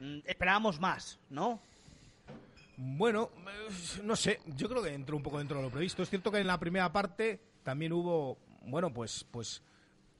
mm, 0.00 0.18
esperábamos 0.24 0.80
más, 0.80 1.18
¿no? 1.30 1.60
Bueno, 2.76 3.30
eh, 3.36 4.00
no 4.02 4.16
sé, 4.16 4.40
yo 4.56 4.68
creo 4.68 4.82
que 4.82 4.92
entró 4.94 5.16
un 5.16 5.22
poco 5.22 5.38
dentro 5.38 5.58
de 5.58 5.64
lo 5.64 5.70
previsto. 5.70 6.02
Es 6.02 6.08
cierto 6.10 6.30
que 6.30 6.38
en 6.38 6.46
la 6.46 6.58
primera 6.58 6.90
parte 6.92 7.40
también 7.62 7.92
hubo, 7.92 8.38
bueno, 8.62 8.92
pues, 8.92 9.24
pues 9.30 9.62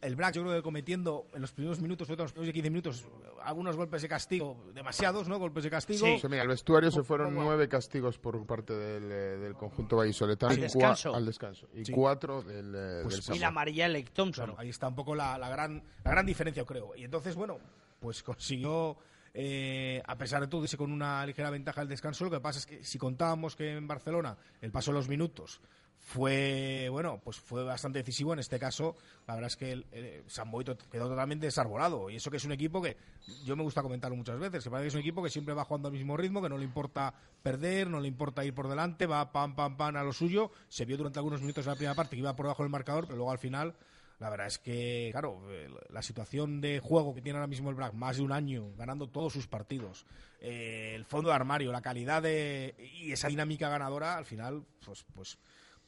el 0.02 0.16
Black 0.16 0.34
yo 0.34 0.42
creo 0.42 0.54
que 0.56 0.62
cometiendo 0.62 1.26
en 1.32 1.40
los 1.40 1.52
primeros 1.52 1.80
minutos, 1.80 2.06
sobre 2.08 2.16
todo 2.16 2.24
en 2.24 2.26
los 2.26 2.32
primeros 2.32 2.52
15 2.54 2.70
minutos, 2.70 3.04
algunos 3.42 3.76
golpes 3.76 4.02
de 4.02 4.08
castigo, 4.08 4.62
demasiados, 4.74 5.28
¿no? 5.28 5.38
Golpes 5.38 5.64
de 5.64 5.70
castigo. 5.70 6.06
O 6.14 6.18
sea, 6.18 6.28
mira, 6.28 6.42
al 6.42 6.48
vestuario 6.48 6.90
se 6.90 7.02
fueron 7.02 7.34
nueve 7.34 7.68
castigos 7.68 8.18
por 8.18 8.44
parte 8.46 8.74
del, 8.74 9.04
eh, 9.10 9.38
del 9.38 9.54
conjunto 9.54 9.96
vallisoletano. 9.96 10.52
Al 10.52 10.60
descanso. 10.60 11.14
al 11.14 11.24
descanso. 11.24 11.68
Y 11.74 11.84
Sí. 11.84 11.92
cuatro 11.92 12.42
del, 12.42 12.74
eh, 12.76 13.00
Pues- 13.04 13.24
del 13.26 13.36
Y 13.36 13.38
la 13.38 13.48
amarilla 13.48 13.88
Lake 13.88 14.10
Thompson. 14.12 14.44
Claro, 14.46 14.60
ahí 14.60 14.68
está 14.68 14.88
un 14.88 14.94
poco 14.94 15.14
la, 15.14 15.38
la 15.38 15.48
gran, 15.48 15.82
la 16.04 16.10
gran 16.10 16.26
diferencia, 16.26 16.62
yo 16.62 16.66
creo. 16.66 16.94
Y 16.96 17.04
entonces, 17.04 17.34
bueno, 17.34 17.58
pues 18.00 18.22
consiguió, 18.22 18.96
eh, 19.34 20.02
a 20.06 20.16
pesar 20.18 20.40
de 20.42 20.48
todo, 20.48 20.62
irse 20.62 20.76
con 20.76 20.92
una 20.92 21.24
ligera 21.24 21.48
ventaja 21.50 21.80
al 21.80 21.88
descanso. 21.88 22.24
Lo 22.24 22.30
que 22.30 22.40
pasa 22.40 22.58
es 22.58 22.66
que 22.66 22.84
si 22.84 22.98
contábamos 22.98 23.56
que 23.56 23.72
en 23.76 23.86
Barcelona 23.86 24.36
el 24.60 24.70
paso 24.72 24.90
de 24.90 24.96
los 24.98 25.08
minutos 25.08 25.60
fue, 26.04 26.88
bueno, 26.90 27.20
pues 27.22 27.38
fue 27.38 27.62
bastante 27.64 28.00
decisivo. 28.00 28.32
En 28.32 28.40
este 28.40 28.58
caso, 28.58 28.96
la 29.26 29.34
verdad 29.34 29.46
es 29.46 29.56
que 29.56 29.72
el, 29.72 29.86
el 29.92 30.24
San 30.28 30.50
Boi 30.50 30.64
to- 30.64 30.76
quedó 30.90 31.08
totalmente 31.08 31.46
desarbolado. 31.46 32.10
Y 32.10 32.16
eso 32.16 32.30
que 32.30 32.36
es 32.38 32.44
un 32.44 32.52
equipo 32.52 32.82
que, 32.82 32.96
yo 33.44 33.54
me 33.56 33.62
gusta 33.62 33.82
comentarlo 33.82 34.16
muchas 34.16 34.38
veces, 34.38 34.64
que 34.64 34.70
parece 34.70 34.84
que 34.84 34.88
es 34.88 34.94
un 34.94 35.00
equipo 35.00 35.22
que 35.22 35.30
siempre 35.30 35.54
va 35.54 35.64
jugando 35.64 35.88
al 35.88 35.94
mismo 35.94 36.16
ritmo, 36.16 36.42
que 36.42 36.48
no 36.48 36.58
le 36.58 36.64
importa 36.64 37.14
perder, 37.42 37.88
no 37.88 38.00
le 38.00 38.08
importa 38.08 38.44
ir 38.44 38.52
por 38.52 38.68
delante, 38.68 39.06
va 39.06 39.30
pam, 39.32 39.54
pam, 39.54 39.76
pam 39.76 39.96
a 39.96 40.02
lo 40.02 40.12
suyo. 40.12 40.50
Se 40.68 40.84
vio 40.84 40.96
durante 40.96 41.20
algunos 41.20 41.40
minutos 41.40 41.64
en 41.64 41.70
la 41.70 41.76
primera 41.76 41.94
parte 41.94 42.16
que 42.16 42.20
iba 42.20 42.34
por 42.34 42.46
debajo 42.46 42.64
del 42.64 42.70
marcador, 42.70 43.04
pero 43.06 43.16
luego 43.16 43.30
al 43.30 43.38
final 43.38 43.74
la 44.18 44.30
verdad 44.30 44.46
es 44.46 44.58
que, 44.58 45.08
claro, 45.10 45.40
eh, 45.50 45.68
la 45.90 46.00
situación 46.02 46.60
de 46.60 46.78
juego 46.78 47.12
que 47.14 47.22
tiene 47.22 47.38
ahora 47.38 47.48
mismo 47.48 47.70
el 47.70 47.74
Brac, 47.76 47.92
más 47.94 48.18
de 48.18 48.22
un 48.22 48.30
año, 48.30 48.72
ganando 48.76 49.08
todos 49.08 49.32
sus 49.32 49.48
partidos, 49.48 50.06
eh, 50.40 50.92
el 50.94 51.04
fondo 51.04 51.30
de 51.30 51.34
armario, 51.34 51.72
la 51.72 51.82
calidad 51.82 52.22
de, 52.22 52.74
y 53.00 53.10
esa 53.10 53.26
dinámica 53.26 53.68
ganadora, 53.68 54.16
al 54.16 54.24
final, 54.24 54.64
pues, 54.84 55.04
pues, 55.14 55.38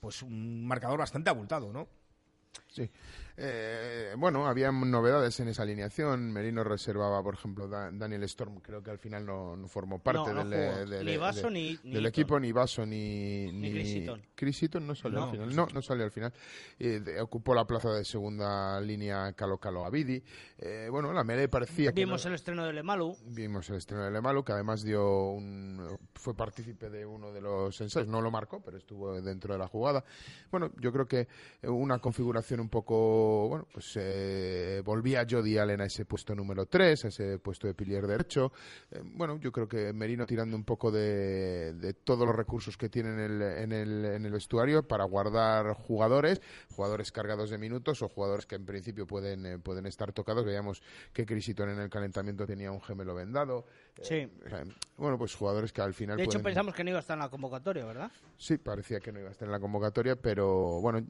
pues 0.05 0.21
un 0.21 0.67
marcador 0.67 0.99
bastante 0.99 1.31
abultado, 1.31 1.73
¿no? 1.73 1.89
Sí. 2.69 2.91
Eh, 3.37 4.15
bueno, 4.17 4.47
había 4.47 4.71
novedades 4.71 5.41
en 5.41 5.49
esa 5.49 5.63
alineación. 5.65 6.33
Merino 6.33 6.63
reservaba, 6.63 7.23
por 7.23 7.35
ejemplo, 7.35 7.67
Da- 7.69 7.91
Daniel 7.93 8.23
Storm, 8.25 8.61
creo 8.61 8.83
que 8.83 8.91
al 8.93 8.99
final 8.99 9.27
no, 9.27 9.57
no 9.57 9.67
formó 9.67 9.99
parte 9.99 10.33
No, 10.33 10.45
no 10.45 10.49
del, 10.49 10.71
jugó. 10.85 10.87
del- 10.91 11.05
Ni 11.07 11.17
Basso 11.17 11.49
de- 11.49 11.51
ni- 11.51 11.61
ni 11.83 11.95
del 11.95 11.95
Eaton. 11.95 12.07
equipo, 12.07 12.41
ni 12.41 12.53
Vaso 12.53 12.87
ni, 12.87 13.51
Ni 13.53 13.73
Chris 13.73 13.95
Eaton. 13.97 14.23
Chris 14.37 14.63
Eaton 14.63 14.87
no 14.87 14.95
salió 14.95 15.19
No, 15.19 15.25
al 15.25 15.31
final. 15.33 15.57
No, 15.57 15.67
no 15.75 15.83
salió 15.83 16.05
al 16.05 16.13
final. 16.13 16.33
Eh, 16.79 17.01
de- 17.01 17.21
ocupó 17.21 17.55
la 17.55 17.65
plaza 17.67 17.91
de 17.93 18.05
segunda 18.05 18.81
línea 18.81 19.33
Calo 19.33 19.59
Calo 19.59 19.85
Abidi. 19.85 20.23
Eh, 20.59 20.87
bueno, 20.91 21.13
la 21.13 21.25
Mele 21.25 21.49
parecía 21.49 21.93
que 21.93 22.01
Vimos 22.05 22.25
no- 22.25 22.29
el 22.29 22.35
estreno 22.37 22.65
de 22.65 22.73
Lemalu. 22.73 23.17
Vimos 23.27 23.69
el 23.71 23.77
estreno 23.77 24.05
de 24.05 24.11
Lemalu, 24.13 24.45
que 24.45 24.53
además 24.53 24.83
dio 24.85 25.31
un, 25.31 25.99
fue 26.15 26.35
partícipe 26.35 26.89
de 26.89 27.05
uno 27.05 27.33
de 27.33 27.41
los 27.41 27.81
ensayos. 27.81 28.09
No 28.09 28.21
lo 28.21 28.31
marcó, 28.31 28.61
pero 28.63 28.79
estuvo 28.79 29.21
dentro 29.21 29.55
de 29.55 29.59
la 29.59 29.67
jugada. 29.67 30.05
Bueno, 30.53 30.71
yo 30.79 30.93
creo 30.93 31.07
que 31.07 31.27
una 31.63 31.99
configuración 31.99 32.61
un 32.61 32.69
poco, 32.69 33.24
bueno, 33.49 33.67
pues 33.73 33.93
eh, 33.97 34.83
volvía 34.85 35.27
Jody 35.29 35.59
Allen 35.59 35.81
a 35.81 35.87
ese 35.87 36.05
puesto 36.05 36.35
número 36.35 36.67
3, 36.67 37.05
a 37.05 37.09
ese 37.09 37.39
puesto 37.39 37.67
de 37.67 37.75
pilier 37.75 38.07
derecho. 38.07 38.53
Eh, 38.91 39.01
bueno, 39.05 39.39
yo 39.41 39.51
creo 39.53 39.69
que 39.69 39.93
Merino 39.93 40.27
tirando 40.27 40.57
un 40.57 40.65
poco 40.65 40.91
de, 40.91 41.75
de 41.75 41.95
todos 41.95 42.27
los 42.27 42.35
recursos 42.37 42.77
que 42.77 42.89
tiene 42.89 43.11
en 43.11 43.21
el, 43.21 43.43
en, 43.43 43.73
el, 43.73 44.05
en 44.05 44.27
el 44.27 44.33
vestuario 44.33 44.87
para 44.87 45.05
guardar 45.05 45.75
jugadores, 45.75 46.41
jugadores 46.75 47.13
cargados 47.13 47.51
de 47.51 47.59
minutos 47.59 48.03
o 48.03 48.09
jugadores 48.09 48.47
que 48.47 48.55
en 48.57 48.65
principio 48.67 49.07
pueden, 49.07 49.47
eh, 49.47 49.59
pueden 49.59 49.87
estar 49.87 50.13
tocados. 50.13 50.45
Veíamos 50.45 50.83
que 51.13 51.27
Crisiton 51.27 51.71
en 51.71 51.79
el 51.81 51.91
calentamiento 51.91 52.47
tenía 52.47 52.71
un 52.71 52.81
gemelo 52.81 53.15
vendado. 53.15 53.67
Sí. 54.03 54.15
Eh, 54.15 54.31
sea, 54.49 54.65
bueno, 54.97 55.19
pues 55.19 55.35
jugadores 55.35 55.73
que 55.73 55.81
al 55.83 55.95
final 55.95 56.17
De 56.17 56.23
hecho, 56.25 56.31
pueden- 56.33 56.45
pensamos 56.45 56.75
que 56.75 56.85
no 56.85 56.91
iba 56.91 56.99
a 56.99 57.01
estar 57.01 57.15
en 57.17 57.21
la 57.23 57.29
convocatoria, 57.29 57.85
¿verdad? 57.85 58.11
Sí, 58.37 58.59
parecía 58.59 59.01
que 59.01 59.13
no 59.13 59.21
iba 59.21 59.29
a 59.29 59.33
estar 59.33 59.47
en 59.47 59.53
la 59.53 59.61
convocatoria, 59.61 60.17
pero 60.17 60.81
bueno, 60.81 61.05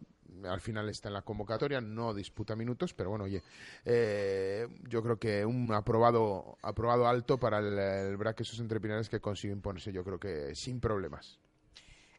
al 0.44 0.60
final 0.60 0.88
está 0.88 1.08
en 1.08 1.14
la 1.14 1.22
convocatoria, 1.22 1.80
no 1.80 2.12
disputa 2.14 2.56
minutos, 2.56 2.94
pero 2.94 3.10
bueno, 3.10 3.24
oye, 3.24 3.42
eh, 3.84 4.66
yo 4.88 5.02
creo 5.02 5.18
que 5.18 5.44
un 5.44 5.72
aprobado 5.72 6.58
aprobado 6.62 7.06
alto 7.06 7.38
para 7.38 7.58
el, 7.58 7.78
el 7.78 8.16
Brac 8.16 8.40
esos 8.40 8.60
entrepinares 8.60 9.08
que 9.08 9.20
consigue 9.20 9.52
imponerse, 9.52 9.92
yo 9.92 10.04
creo 10.04 10.18
que 10.18 10.54
sin 10.54 10.80
problemas. 10.80 11.38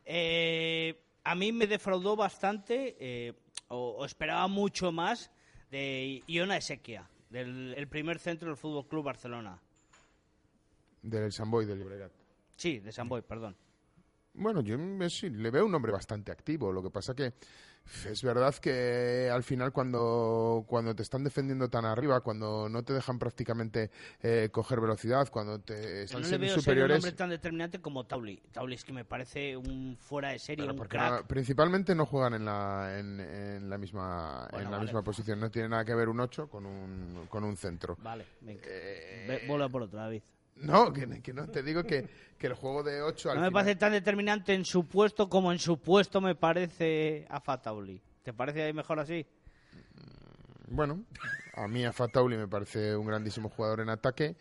Eh, 0.05 0.99
a 1.23 1.35
mí 1.35 1.51
me 1.51 1.67
defraudó 1.67 2.15
bastante, 2.15 2.95
eh, 2.99 3.33
o, 3.69 3.97
o 3.97 4.05
esperaba 4.05 4.47
mucho 4.47 4.91
más, 4.91 5.31
de 5.71 6.23
Iona 6.27 6.57
Esequia, 6.57 7.09
del 7.29 7.73
el 7.75 7.87
primer 7.87 8.19
centro 8.19 8.47
del 8.47 8.57
Fútbol 8.57 8.87
Club 8.87 9.05
Barcelona. 9.05 9.59
Del 11.01 11.31
Samboy 11.31 11.65
del 11.65 11.79
Llobregat. 11.79 12.11
Sí, 12.55 12.79
de 12.79 12.91
San 12.91 13.09
Boy, 13.09 13.21
perdón. 13.21 13.55
Bueno, 14.33 14.61
yo 14.61 14.77
sí, 15.09 15.29
le 15.29 15.51
veo 15.51 15.65
un 15.65 15.75
hombre 15.75 15.91
bastante 15.91 16.31
activo. 16.31 16.71
Lo 16.71 16.81
que 16.81 16.89
pasa 16.89 17.13
que 17.13 17.33
es 18.09 18.23
verdad 18.23 18.53
que 18.55 19.29
al 19.31 19.43
final 19.43 19.71
cuando, 19.71 20.63
cuando 20.67 20.95
te 20.95 21.03
están 21.03 21.23
defendiendo 21.23 21.69
tan 21.69 21.85
arriba, 21.85 22.21
cuando 22.21 22.67
no 22.69 22.83
te 22.83 22.93
dejan 22.93 23.19
prácticamente 23.19 23.91
eh, 24.21 24.49
coger 24.51 24.81
velocidad, 24.81 25.29
cuando 25.29 25.59
te 25.59 26.03
están 26.03 26.21
no 26.21 26.23
le 26.23 26.29
siendo 26.29 26.41
veo 26.45 26.49
ser 26.49 26.57
un 26.57 26.63
superiores... 26.63 26.97
hombre 26.97 27.11
tan 27.11 27.29
determinante 27.29 27.79
como 27.79 28.05
Tauli. 28.05 28.41
Tauli 28.51 28.75
es 28.75 28.83
que 28.83 28.93
me 28.93 29.05
parece 29.05 29.55
un 29.55 29.97
fuera 29.99 30.29
de 30.29 30.39
serie, 30.39 30.63
Pero 30.63 30.73
un 30.73 30.77
porque 30.77 30.97
crack. 30.97 31.21
no- 31.21 31.27
principalmente 31.27 31.95
no 31.95 32.05
juegan 32.05 32.33
en 32.33 32.45
la, 32.45 32.97
en, 32.99 33.19
en 33.19 33.69
la 33.69 33.77
misma, 33.77 34.47
Bueno, 34.51 34.57
en 34.65 34.71
la 34.71 34.77
vale. 34.77 34.83
misma 34.87 35.03
posición. 35.03 35.39
No 35.39 35.49
tiene 35.51 35.69
nada 35.69 35.85
que 35.85 35.95
ver 35.95 36.09
un 36.09 36.19
8 36.19 36.49
con 36.49 36.65
un, 36.65 37.27
con 37.29 37.43
un 37.43 37.55
centro. 37.55 37.97
Vale, 38.01 38.25
venga. 38.41 38.61
Eh, 38.65 39.25
Ve- 39.27 39.69
por 39.69 39.81
otra 39.83 40.07
vez. 40.07 40.23
No, 40.57 40.91
que, 40.93 41.21
que 41.21 41.33
no. 41.33 41.47
Te 41.47 41.61
digo 41.63 41.83
que, 41.83 42.07
que 42.37 42.47
el 42.47 42.53
juego 42.53 42.81
de 42.83 43.01
8 43.01 43.31
al 43.31 43.35
No 43.35 43.41
me 43.41 43.47
final- 43.49 43.63
parece 43.63 43.75
tan 43.79 43.91
determinante 43.91 44.53
en 44.53 44.63
su 44.65 44.87
puesto 44.87 45.27
como 45.29 45.51
en 45.51 45.59
su 45.59 45.79
puesto 45.79 46.21
me 46.21 46.35
parece 46.35 47.25
a 47.29 47.39
Fatauli. 47.41 48.01
¿Te 48.23 48.33
parece 48.33 48.71
mejor 48.73 48.99
así? 48.99 49.25
Bueno, 50.67 51.03
a 51.55 51.67
mí 51.67 51.85
a 51.85 51.93
Fatauli 51.93 52.37
me 52.37 52.47
parece 52.47 52.95
un 52.95 53.05
grandísimo 53.05 53.49
jugador 53.49 53.81
en 53.81 53.89
ataque. 53.89 54.35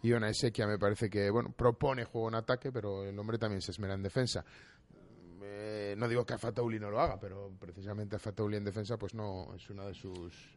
Y 0.00 0.12
Ona 0.12 0.30
Esequia 0.30 0.66
me 0.68 0.78
parece 0.78 1.10
que, 1.10 1.28
bueno, 1.28 1.50
propone 1.50 2.04
juego 2.04 2.28
en 2.28 2.36
ataque, 2.36 2.70
pero 2.70 3.04
el 3.04 3.18
hombre 3.18 3.36
también 3.36 3.60
se 3.60 3.72
esmera 3.72 3.94
en 3.94 4.02
defensa. 4.02 4.44
Eh, 5.42 5.94
no 5.98 6.06
digo 6.06 6.24
que 6.24 6.34
a 6.34 6.38
Fatauli 6.38 6.78
no 6.78 6.88
lo 6.88 7.00
haga, 7.00 7.18
pero 7.18 7.50
precisamente 7.58 8.14
a 8.14 8.20
Fatauli 8.20 8.56
en 8.58 8.64
defensa, 8.64 8.96
pues 8.96 9.12
no, 9.14 9.52
es 9.56 9.68
una 9.70 9.84
de 9.86 9.94
sus... 9.94 10.56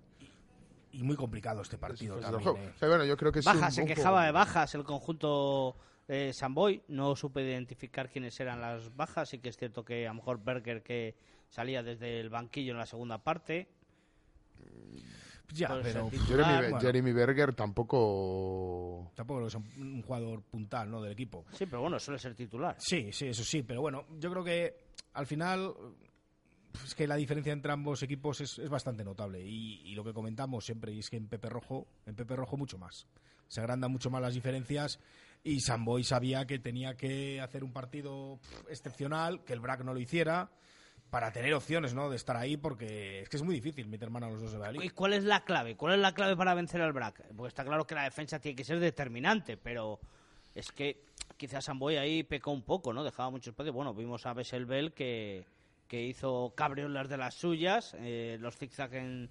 Y 0.93 1.03
muy 1.03 1.15
complicado 1.15 1.61
este 1.61 1.77
partido 1.77 2.15
del 2.15 2.23
también. 2.25 2.55
¿eh? 2.57 2.71
O 2.75 2.77
sea, 2.77 2.87
bueno, 2.89 3.05
yo 3.05 3.15
creo 3.17 3.31
que 3.31 3.39
es 3.39 3.45
Bajas, 3.45 3.77
un- 3.77 3.83
se 3.87 3.93
quejaba 3.93 4.25
de 4.25 4.31
bajas 4.31 4.75
el 4.75 4.83
conjunto 4.83 5.75
eh, 6.07 6.31
Samboy. 6.33 6.83
No 6.89 7.15
supe 7.15 7.41
identificar 7.41 8.09
quiénes 8.09 8.39
eran 8.39 8.59
las 8.59 8.93
bajas. 8.95 9.29
Sí 9.29 9.39
que 9.39 9.49
es 9.49 9.57
cierto 9.57 9.83
que 9.85 10.05
a 10.05 10.09
lo 10.09 10.15
mejor 10.15 10.43
Berger 10.43 10.83
que 10.83 11.15
salía 11.49 11.81
desde 11.83 12.19
el 12.19 12.29
banquillo 12.29 12.71
en 12.73 12.77
la 12.79 12.85
segunda 12.85 13.17
parte. 13.19 13.69
Ya, 15.53 15.67
Puede 15.67 15.83
pero 15.83 16.07
titular. 16.09 16.45
Jeremy, 16.45 16.61
bueno, 16.71 16.79
Jeremy 16.79 17.11
Berger 17.13 17.53
tampoco... 17.53 19.11
tampoco 19.15 19.49
sea 19.49 19.59
un, 19.59 19.95
un 19.95 20.01
jugador 20.01 20.41
puntal 20.43 20.89
¿no? 20.89 21.01
del 21.01 21.11
equipo. 21.11 21.45
Sí, 21.51 21.65
pero 21.65 21.81
bueno, 21.81 21.99
suele 21.99 22.19
ser 22.19 22.35
titular. 22.35 22.77
Sí, 22.79 23.11
sí, 23.11 23.27
eso 23.27 23.43
sí, 23.43 23.61
pero 23.61 23.81
bueno, 23.81 24.05
yo 24.17 24.31
creo 24.31 24.43
que 24.45 24.77
al 25.13 25.25
final 25.27 25.73
es 26.83 26.95
que 26.95 27.07
la 27.07 27.15
diferencia 27.15 27.53
entre 27.53 27.71
ambos 27.71 28.01
equipos 28.03 28.41
es, 28.41 28.59
es 28.59 28.69
bastante 28.69 29.03
notable 29.03 29.41
y, 29.41 29.81
y 29.85 29.95
lo 29.95 30.03
que 30.03 30.13
comentamos 30.13 30.65
siempre 30.65 30.91
y 30.93 30.99
es 30.99 31.09
que 31.09 31.17
en 31.17 31.27
Pepe 31.27 31.49
Rojo, 31.49 31.87
en 32.05 32.15
Pepe 32.15 32.35
Rojo 32.35 32.57
mucho 32.57 32.77
más. 32.77 33.07
Se 33.47 33.59
agrandan 33.59 33.91
mucho 33.91 34.09
más 34.09 34.21
las 34.21 34.33
diferencias 34.33 34.99
y 35.43 35.59
Samboy 35.59 36.03
sabía 36.03 36.45
que 36.45 36.59
tenía 36.59 36.95
que 36.95 37.41
hacer 37.41 37.63
un 37.63 37.73
partido 37.73 38.39
pff, 38.41 38.69
excepcional, 38.69 39.43
que 39.43 39.53
el 39.53 39.59
Brac 39.59 39.83
no 39.83 39.93
lo 39.93 39.99
hiciera 39.99 40.51
para 41.09 41.33
tener 41.33 41.53
opciones, 41.53 41.93
¿no? 41.93 42.09
De 42.09 42.15
estar 42.15 42.37
ahí 42.37 42.55
porque 42.55 43.21
es 43.21 43.29
que 43.29 43.35
es 43.35 43.43
muy 43.43 43.55
difícil 43.55 43.87
meter 43.87 44.09
mano 44.09 44.27
a 44.27 44.29
los 44.29 44.41
dos 44.41 44.53
de 44.53 44.59
la 44.59 44.71
¿Y 44.71 44.77
liga. 44.77 44.93
cuál 44.95 45.11
es 45.11 45.25
la 45.25 45.43
clave? 45.43 45.75
¿Cuál 45.75 45.95
es 45.95 45.99
la 45.99 46.13
clave 46.13 46.37
para 46.37 46.53
vencer 46.53 46.81
al 46.81 46.93
BRAC? 46.93 47.27
Porque 47.35 47.49
está 47.49 47.65
claro 47.65 47.85
que 47.85 47.95
la 47.95 48.03
defensa 48.05 48.39
tiene 48.39 48.55
que 48.55 48.63
ser 48.63 48.79
determinante, 48.79 49.57
pero 49.57 49.99
es 50.55 50.71
que 50.71 51.03
quizás 51.35 51.65
Samboy 51.65 51.97
ahí 51.97 52.23
pecó 52.23 52.51
un 52.51 52.61
poco, 52.61 52.93
¿no? 52.93 53.03
Dejaba 53.03 53.29
mucho 53.29 53.49
espacio. 53.49 53.73
Bueno, 53.73 53.93
vimos 53.93 54.25
a 54.25 54.33
Besselbel 54.33 54.93
que, 54.93 55.45
que 55.91 56.01
hizo 56.05 56.53
cabriolas 56.55 57.09
de 57.09 57.17
las 57.17 57.33
suyas, 57.33 57.97
eh, 57.99 58.37
los 58.39 58.55
zigzag 58.55 58.93
en, 58.93 59.29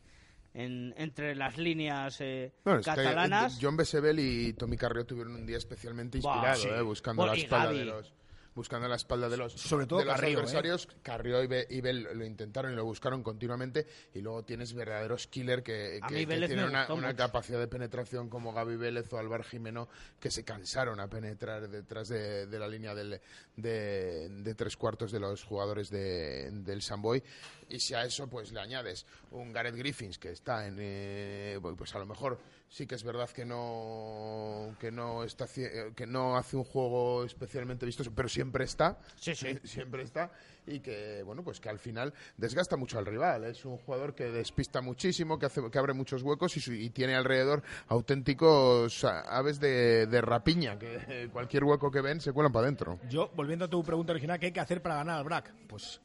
en- 0.52 0.93
entre 0.99 1.35
las 1.35 1.57
líneas 1.57 2.21
eh, 2.21 2.52
Bueno, 2.64 2.81
es 2.81 2.85
que, 2.87 2.90
catalanas. 2.97 3.59
John 3.62 3.79
Besebel 3.79 4.19
y 4.21 4.52
Tommy 4.52 4.76
Carrió 4.76 5.07
tuvieron 5.07 5.37
un 5.37 5.47
día 5.47 5.57
especialmente 5.57 6.19
Buah, 6.21 6.35
inspirado, 6.35 6.61
sí. 6.62 6.69
eh, 6.69 6.83
buscando 6.83 7.25
la 7.26 7.33
espalda 7.33 7.73
de 7.73 7.85
los 7.87 8.12
buscando 8.61 8.87
la 8.88 8.97
espalda 8.97 9.29
de 9.29 9.37
los 9.38 9.55
Sobre 9.55 9.87
todo 9.87 10.00
de 10.00 10.05
los 10.05 10.14
Carrillo, 10.14 10.38
¿eh? 10.38 10.40
adversarios. 10.43 10.88
Carrió 11.02 11.43
y, 11.43 11.47
Be- 11.47 11.67
y 11.71 11.81
Bell 11.81 12.07
lo 12.14 12.25
intentaron 12.25 12.73
y 12.73 12.76
lo 12.76 12.85
buscaron 12.85 13.23
continuamente 13.23 13.87
y 14.14 14.21
luego 14.21 14.45
tienes 14.45 14.75
verdaderos 14.75 15.26
killer 15.26 15.62
que, 15.62 16.00
que- 16.09 16.26
tienen 16.26 16.64
una, 16.64 16.87
capacidad 17.17 17.59
de 17.59 17.69
penetración 17.69 18.29
como 18.29 18.52
Gaby 18.52 18.76
Vélez 18.76 19.12
o 19.12 19.19
Álvaro 19.19 19.43
Jimeno 19.45 19.88
que 20.21 20.31
se 20.31 20.45
cansaron 20.45 21.00
a 21.00 21.09
penetrar 21.09 21.69
detrás 21.69 22.09
de, 22.09 22.47
de 22.47 22.59
la 22.59 22.69
línea 22.69 22.95
del- 22.95 23.21
de, 23.57 24.29
de 24.29 24.55
tres 24.55 24.76
cuartos 24.76 25.11
de 25.12 25.21
los 25.21 25.43
jugadores 25.45 25.90
de- 25.90 26.50
del 26.52 26.83
Samboy 26.83 27.23
y 27.71 27.81
si 27.81 27.95
a 27.95 28.05
eso 28.05 28.29
pues 28.29 28.53
le 28.53 28.61
añades 28.61 29.07
un 29.31 29.53
Gareth 29.53 29.77
Griffins 29.77 30.19
que 30.19 30.31
está 30.33 30.67
en 30.67 30.77
eh, 30.81 31.59
pues 31.77 31.95
a 31.95 31.99
lo 31.99 32.07
mejor 32.07 32.39
sí 32.69 32.87
que 32.87 32.95
es 32.97 33.03
verdad 33.05 33.29
que 33.31 33.45
no 33.45 34.77
que 34.79 34.91
no 34.91 35.25
está 35.25 35.47
eh, 35.57 35.93
que 35.95 36.07
no 36.07 36.37
hace 36.37 36.57
un 36.57 36.65
juego 36.65 37.25
especialmente 37.25 37.87
vistoso 37.87 38.12
pero 38.15 38.29
siempre 38.29 38.65
está 38.65 38.99
Sí, 39.17 39.35
sí. 39.35 39.59
siempre 39.65 40.03
está 40.03 40.31
y 40.67 40.81
que 40.81 41.23
bueno 41.25 41.43
pues 41.43 41.61
que 41.61 41.69
al 41.69 41.79
final 41.79 42.12
desgasta 42.37 42.77
mucho 42.77 42.99
al 42.99 43.07
rival 43.07 43.45
es 43.45 43.65
un 43.65 43.79
jugador 43.79 44.15
que 44.15 44.25
despista 44.25 44.81
muchísimo 44.81 45.39
que 45.39 45.47
hace 45.47 45.61
que 45.71 45.79
abre 45.79 45.93
muchos 45.95 46.23
huecos 46.23 46.57
y, 46.57 46.61
su- 46.61 46.73
y 46.75 46.91
tiene 46.91 47.15
alrededor 47.15 47.62
auténticos 47.89 49.05
aves 49.05 49.61
de, 49.61 50.07
de 50.07 50.21
rapiña 50.21 50.79
que 50.79 51.29
cualquier 51.33 51.65
hueco 51.65 51.91
que 51.91 52.00
ven 52.00 52.21
se 52.21 52.33
cuelan 52.33 52.53
para 52.53 52.65
adentro 52.67 52.99
Yo, 53.09 53.31
volviendo 53.35 53.65
a 53.65 53.69
tu 53.69 53.83
pregunta 53.83 54.12
original, 54.12 54.39
¿qué 54.39 54.47
hay 54.47 54.53
que 54.53 54.61
hacer 54.61 54.83
para 54.83 54.97
ganar 54.97 55.19
al 55.19 55.25
BRAC? 55.25 55.53
Pues 55.69 56.00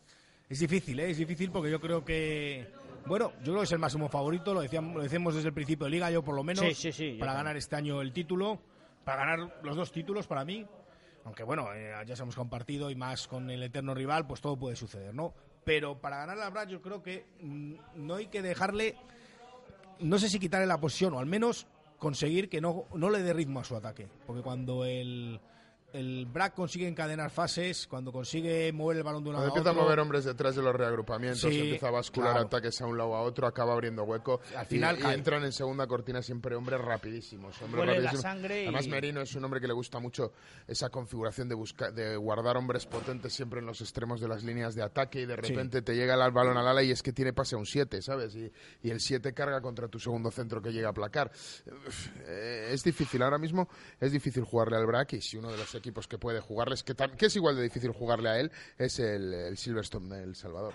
es 0.55 0.61
difícil, 0.61 0.99
¿eh? 0.99 1.11
Es 1.11 1.17
difícil 1.17 1.51
porque 1.51 1.69
yo 1.69 1.79
creo 1.79 2.03
que... 2.03 2.67
Bueno, 3.05 3.33
yo 3.39 3.51
creo 3.51 3.57
que 3.57 3.65
es 3.65 3.71
el 3.71 3.79
máximo 3.79 4.09
favorito, 4.09 4.53
lo, 4.53 4.61
decíamos, 4.61 4.95
lo 4.95 5.03
decimos 5.03 5.35
desde 5.35 5.49
el 5.49 5.53
principio 5.53 5.85
de 5.85 5.91
Liga, 5.91 6.09
yo 6.09 6.23
por 6.23 6.33
lo 6.33 6.43
menos, 6.43 6.65
Sí, 6.65 6.73
sí, 6.73 6.91
sí, 6.91 7.17
para 7.19 7.33
ganar 7.33 7.55
este 7.55 7.75
año 7.75 8.01
el 8.01 8.11
título, 8.11 8.59
para 9.03 9.25
ganar 9.25 9.59
los 9.61 9.75
dos 9.75 9.91
títulos 9.91 10.25
para 10.25 10.43
mí. 10.43 10.65
Aunque 11.23 11.43
bueno, 11.43 11.71
eh, 11.73 11.93
ya 12.07 12.15
sabemos 12.15 12.35
que 12.35 12.41
un 12.41 12.49
partido 12.49 12.89
y 12.89 12.95
más 12.95 13.27
con 13.27 13.51
el 13.51 13.61
eterno 13.61 13.93
rival, 13.93 14.25
pues 14.25 14.41
todo 14.41 14.57
puede 14.57 14.75
suceder, 14.75 15.13
¿no? 15.13 15.33
Pero 15.63 15.99
para 15.99 16.17
ganar 16.17 16.39
al 16.39 16.51
BRAC 16.51 16.69
yo 16.69 16.81
creo 16.81 17.03
que 17.03 17.25
mm, 17.41 17.75
no 17.95 18.15
hay 18.15 18.27
que 18.27 18.41
dejarle 18.41 18.95
no 19.99 20.17
sé 20.17 20.29
si 20.29 20.39
quitarle 20.39 20.67
la 20.67 20.79
posición 20.79 21.13
o 21.13 21.19
al 21.19 21.25
menos 21.25 21.67
conseguir 21.97 22.49
que 22.49 22.61
no, 22.61 22.85
no 22.93 23.09
le 23.09 23.21
dé 23.21 23.33
ritmo 23.33 23.59
a 23.59 23.63
su 23.63 23.75
ataque. 23.75 24.07
Porque 24.25 24.41
cuando 24.41 24.85
el, 24.85 25.39
el 25.95 26.25
BRAC 26.25 26.53
consigue 26.53 26.87
encadenar 26.87 27.29
fases, 27.31 27.87
cuando 27.87 28.11
consigue 28.11 28.71
mover 28.73 28.97
el 28.97 29.03
balón 29.03 29.23
de 29.23 29.29
un 29.29 29.35
Cuando 29.35 29.47
lado 29.47 29.55
a 29.55 29.57
empieza 29.57 29.69
a 29.69 29.71
otro, 29.73 29.83
mover 29.83 29.99
hombres 29.99 30.23
detrás 30.25 30.55
de 30.55 30.61
los 30.61 30.75
reagrupamientos, 30.75 31.39
Sí, 31.41 31.59
empieza 31.59 31.87
a 31.87 31.91
bascular 31.91 32.31
claro. 32.33 32.47
ataques 32.47 32.81
a 32.81 32.85
un 32.85 32.97
lado 32.97 33.15
a 33.15 33.21
otro, 33.21 33.47
acaba 33.47 33.73
abriendo 33.73 34.03
hueco. 34.03 34.41
Al 34.55 34.65
final 34.65 34.97
y, 34.99 35.03
y 35.03 35.13
entran 35.13 35.43
en 35.43 35.51
segunda 35.51 35.87
cortina 35.87 36.21
siempre 36.21 36.55
hombres 36.55 36.79
rapidísimos. 36.81 37.61
hombres 37.61 37.79
Huele 37.81 37.93
la 38.01 38.11
rapidísimos. 38.11 38.21
sangre 38.21 38.59
y- 38.61 38.63
Además, 38.65 38.87
Merino 38.87 39.21
es 39.21 39.33
un 39.35 39.43
hombre 39.45 39.59
que 39.61 39.67
le 39.67 39.73
gusta 39.73 39.99
mucho 39.99 40.33
esa 40.67 40.89
configuración 40.89 41.49
de, 41.49 41.55
buscar, 41.55 41.93
de 41.93 42.15
guardar 42.17 42.57
hombres 42.57 42.85
potentes 42.85 43.33
siempre 43.33 43.59
en 43.59 43.65
los 43.65 43.81
extremos 43.81 44.19
de 44.21 44.27
las 44.27 44.43
líneas 44.43 44.75
de 44.75 44.83
ataque 44.83 45.21
y 45.21 45.25
de 45.25 45.35
Sí. 45.35 45.41
repente 45.53 45.81
te 45.81 45.95
llega 45.95 46.13
el 46.15 46.31
balón 46.31 46.57
al 46.57 46.67
ala 46.67 46.83
y 46.83 46.91
es 46.91 47.01
que 47.01 47.13
tiene 47.13 47.33
pase 47.33 47.55
a 47.55 47.57
un 47.57 47.65
7, 47.65 48.01
¿sabes? 48.01 48.35
Y, 48.35 48.51
y 48.83 48.89
el 48.89 48.99
7 48.99 49.33
carga 49.33 49.61
contra 49.61 49.87
tu 49.87 49.99
segundo 49.99 50.31
centro 50.31 50.61
que 50.61 50.71
llega 50.71 50.87
a 50.87 50.91
aplacar. 50.91 51.31
Eh, 52.27 52.69
es 52.71 52.83
difícil, 52.83 53.21
ahora 53.21 53.37
mismo 53.37 53.67
es 53.99 54.11
difícil 54.11 54.43
jugarle 54.43 54.77
al 54.77 54.85
BRAC 54.85 55.13
y 55.13 55.21
si 55.21 55.37
uno 55.37 55.51
de 55.51 55.57
los 55.57 55.73
equipos 55.85 56.07
que 56.07 56.17
puede 56.17 56.39
jugarles, 56.39 56.83
que, 56.83 56.95
que 56.95 57.27
es 57.27 57.35
igual 57.35 57.55
de 57.55 57.61
difícil 57.61 57.91
jugarle 57.91 58.29
a 58.29 58.39
él, 58.39 58.51
es 58.79 58.99
el, 58.99 59.33
el 59.33 59.57
Silverstone 59.57 60.15
del 60.15 60.35
Salvador. 60.35 60.73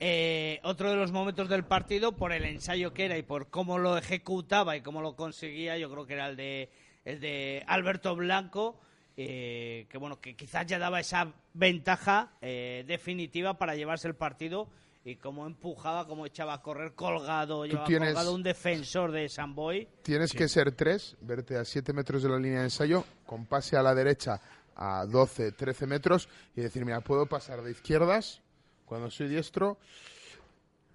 Eh, 0.00 0.60
otro 0.64 0.90
de 0.90 0.96
los 0.96 1.12
momentos 1.12 1.48
del 1.48 1.64
partido, 1.64 2.12
por 2.12 2.32
el 2.32 2.44
ensayo 2.44 2.92
que 2.92 3.06
era 3.06 3.16
y 3.16 3.22
por 3.22 3.48
cómo 3.48 3.78
lo 3.78 3.96
ejecutaba 3.96 4.76
y 4.76 4.82
cómo 4.82 5.00
lo 5.00 5.16
conseguía, 5.16 5.78
yo 5.78 5.90
creo 5.90 6.06
que 6.06 6.12
era 6.12 6.28
el 6.28 6.36
de, 6.36 6.68
el 7.06 7.20
de 7.20 7.64
Alberto 7.66 8.14
Blanco, 8.14 8.78
eh, 9.16 9.86
que 9.88 9.96
bueno, 9.96 10.20
que 10.20 10.34
quizás 10.34 10.66
ya 10.66 10.78
daba 10.78 11.00
esa 11.00 11.32
ventaja 11.54 12.32
eh, 12.42 12.84
definitiva 12.86 13.54
para 13.54 13.76
llevarse 13.76 14.08
el 14.08 14.14
partido 14.14 14.68
y 15.04 15.16
cómo 15.16 15.46
empujaba, 15.46 16.06
cómo 16.06 16.24
echaba 16.24 16.54
a 16.54 16.62
correr 16.62 16.94
colgado, 16.94 17.66
llevaba 17.66 17.86
tienes- 17.86 18.14
colgado 18.14 18.34
un 18.34 18.42
defensor 18.42 19.12
de 19.12 19.28
Samboy. 19.28 19.86
Tienes 20.02 20.32
que 20.32 20.48
ser 20.48 20.72
tres, 20.72 21.16
verte 21.20 21.56
a 21.58 21.64
7 21.64 21.92
metros 21.92 22.22
de 22.22 22.30
la 22.30 22.38
línea 22.38 22.60
de 22.60 22.64
ensayo, 22.64 23.04
con 23.26 23.44
pase 23.46 23.76
a 23.76 23.82
la 23.82 23.94
derecha 23.94 24.40
a 24.76 25.04
12, 25.06 25.52
13 25.52 25.86
metros 25.86 26.28
y 26.56 26.62
decir, 26.62 26.84
mira, 26.84 27.00
puedo 27.02 27.26
pasar 27.26 27.62
de 27.62 27.70
izquierdas 27.70 28.40
cuando 28.86 29.10
soy 29.10 29.28
diestro, 29.28 29.78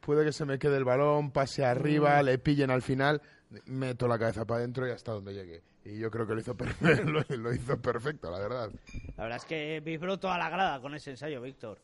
puede 0.01 0.25
que 0.25 0.31
se 0.31 0.45
me 0.45 0.57
quede 0.59 0.77
el 0.77 0.85
balón, 0.85 1.31
pase 1.31 1.63
arriba, 1.63 2.21
le 2.23 2.37
pillen 2.39 2.71
al 2.71 2.81
final, 2.81 3.21
meto 3.65 4.07
la 4.07 4.17
cabeza 4.17 4.45
para 4.45 4.59
adentro 4.59 4.87
y 4.87 4.91
hasta 4.91 5.11
donde 5.11 5.33
llegue. 5.33 5.61
Y 5.85 5.97
yo 5.97 6.11
creo 6.11 6.27
que 6.27 6.33
lo 6.33 6.39
hizo, 6.41 6.55
lo 7.37 7.53
hizo 7.53 7.77
perfecto, 7.81 8.29
la 8.29 8.39
verdad. 8.39 8.69
La 9.17 9.23
verdad 9.23 9.37
es 9.37 9.45
que 9.45 9.79
vibró 9.83 10.19
toda 10.19 10.37
la 10.37 10.49
grada 10.49 10.81
con 10.81 10.93
ese 10.93 11.11
ensayo, 11.11 11.41
Víctor. 11.41 11.79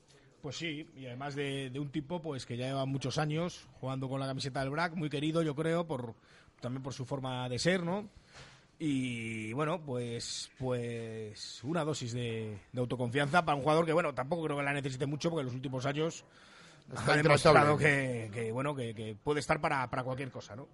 Pues 0.46 0.58
sí, 0.58 0.88
y 0.96 1.08
además 1.08 1.34
de, 1.34 1.72
de 1.72 1.80
un 1.80 1.90
tipo 1.90 2.22
pues 2.22 2.46
que 2.46 2.56
ya 2.56 2.68
lleva 2.68 2.86
muchos 2.86 3.18
años 3.18 3.68
jugando 3.80 4.08
con 4.08 4.20
la 4.20 4.28
camiseta 4.28 4.60
del 4.60 4.70
BRAC, 4.70 4.94
muy 4.94 5.10
querido 5.10 5.42
yo 5.42 5.56
creo, 5.56 5.88
por 5.88 6.14
también 6.62 6.84
por 6.84 6.94
su 6.94 7.04
forma 7.04 7.50
de 7.50 7.58
ser, 7.58 7.82
¿no? 7.82 8.08
Y 8.78 9.54
bueno, 9.54 9.82
pues 9.84 10.52
pues 10.60 11.64
una 11.64 11.84
dosis 11.84 12.14
de, 12.14 12.60
de 12.72 12.80
autoconfianza 12.80 13.44
para 13.44 13.56
un 13.56 13.64
jugador 13.64 13.88
que 13.88 13.94
bueno, 13.94 14.14
tampoco 14.14 14.44
creo 14.44 14.58
que 14.58 14.62
la 14.62 14.74
necesite 14.74 15.08
mucho 15.08 15.32
porque 15.32 15.42
en 15.42 15.46
los 15.48 15.56
últimos 15.56 15.84
años 15.88 16.24
Está 16.96 17.14
ha 17.14 17.18
demostrado 17.18 17.76
que, 17.76 18.30
que, 18.32 18.52
bueno 18.52 18.76
que, 18.76 18.94
que 18.94 19.16
puede 19.16 19.40
estar 19.40 19.60
para, 19.60 19.90
para 19.90 20.04
cualquier 20.04 20.30
cosa, 20.30 20.56
¿no? 20.56 20.68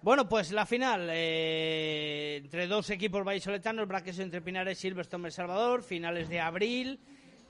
Bueno, 0.00 0.26
pues 0.26 0.52
la 0.52 0.64
final 0.64 1.10
eh, 1.12 2.36
entre 2.42 2.66
dos 2.66 2.88
equipos 2.88 3.22
vallisoletanos, 3.24 3.86
Braques 3.86 4.18
entre 4.20 4.40
Pinares, 4.40 4.78
Silverstone, 4.78 5.26
El 5.26 5.32
Salvador, 5.32 5.82
finales 5.82 6.30
de 6.30 6.40
abril 6.40 6.98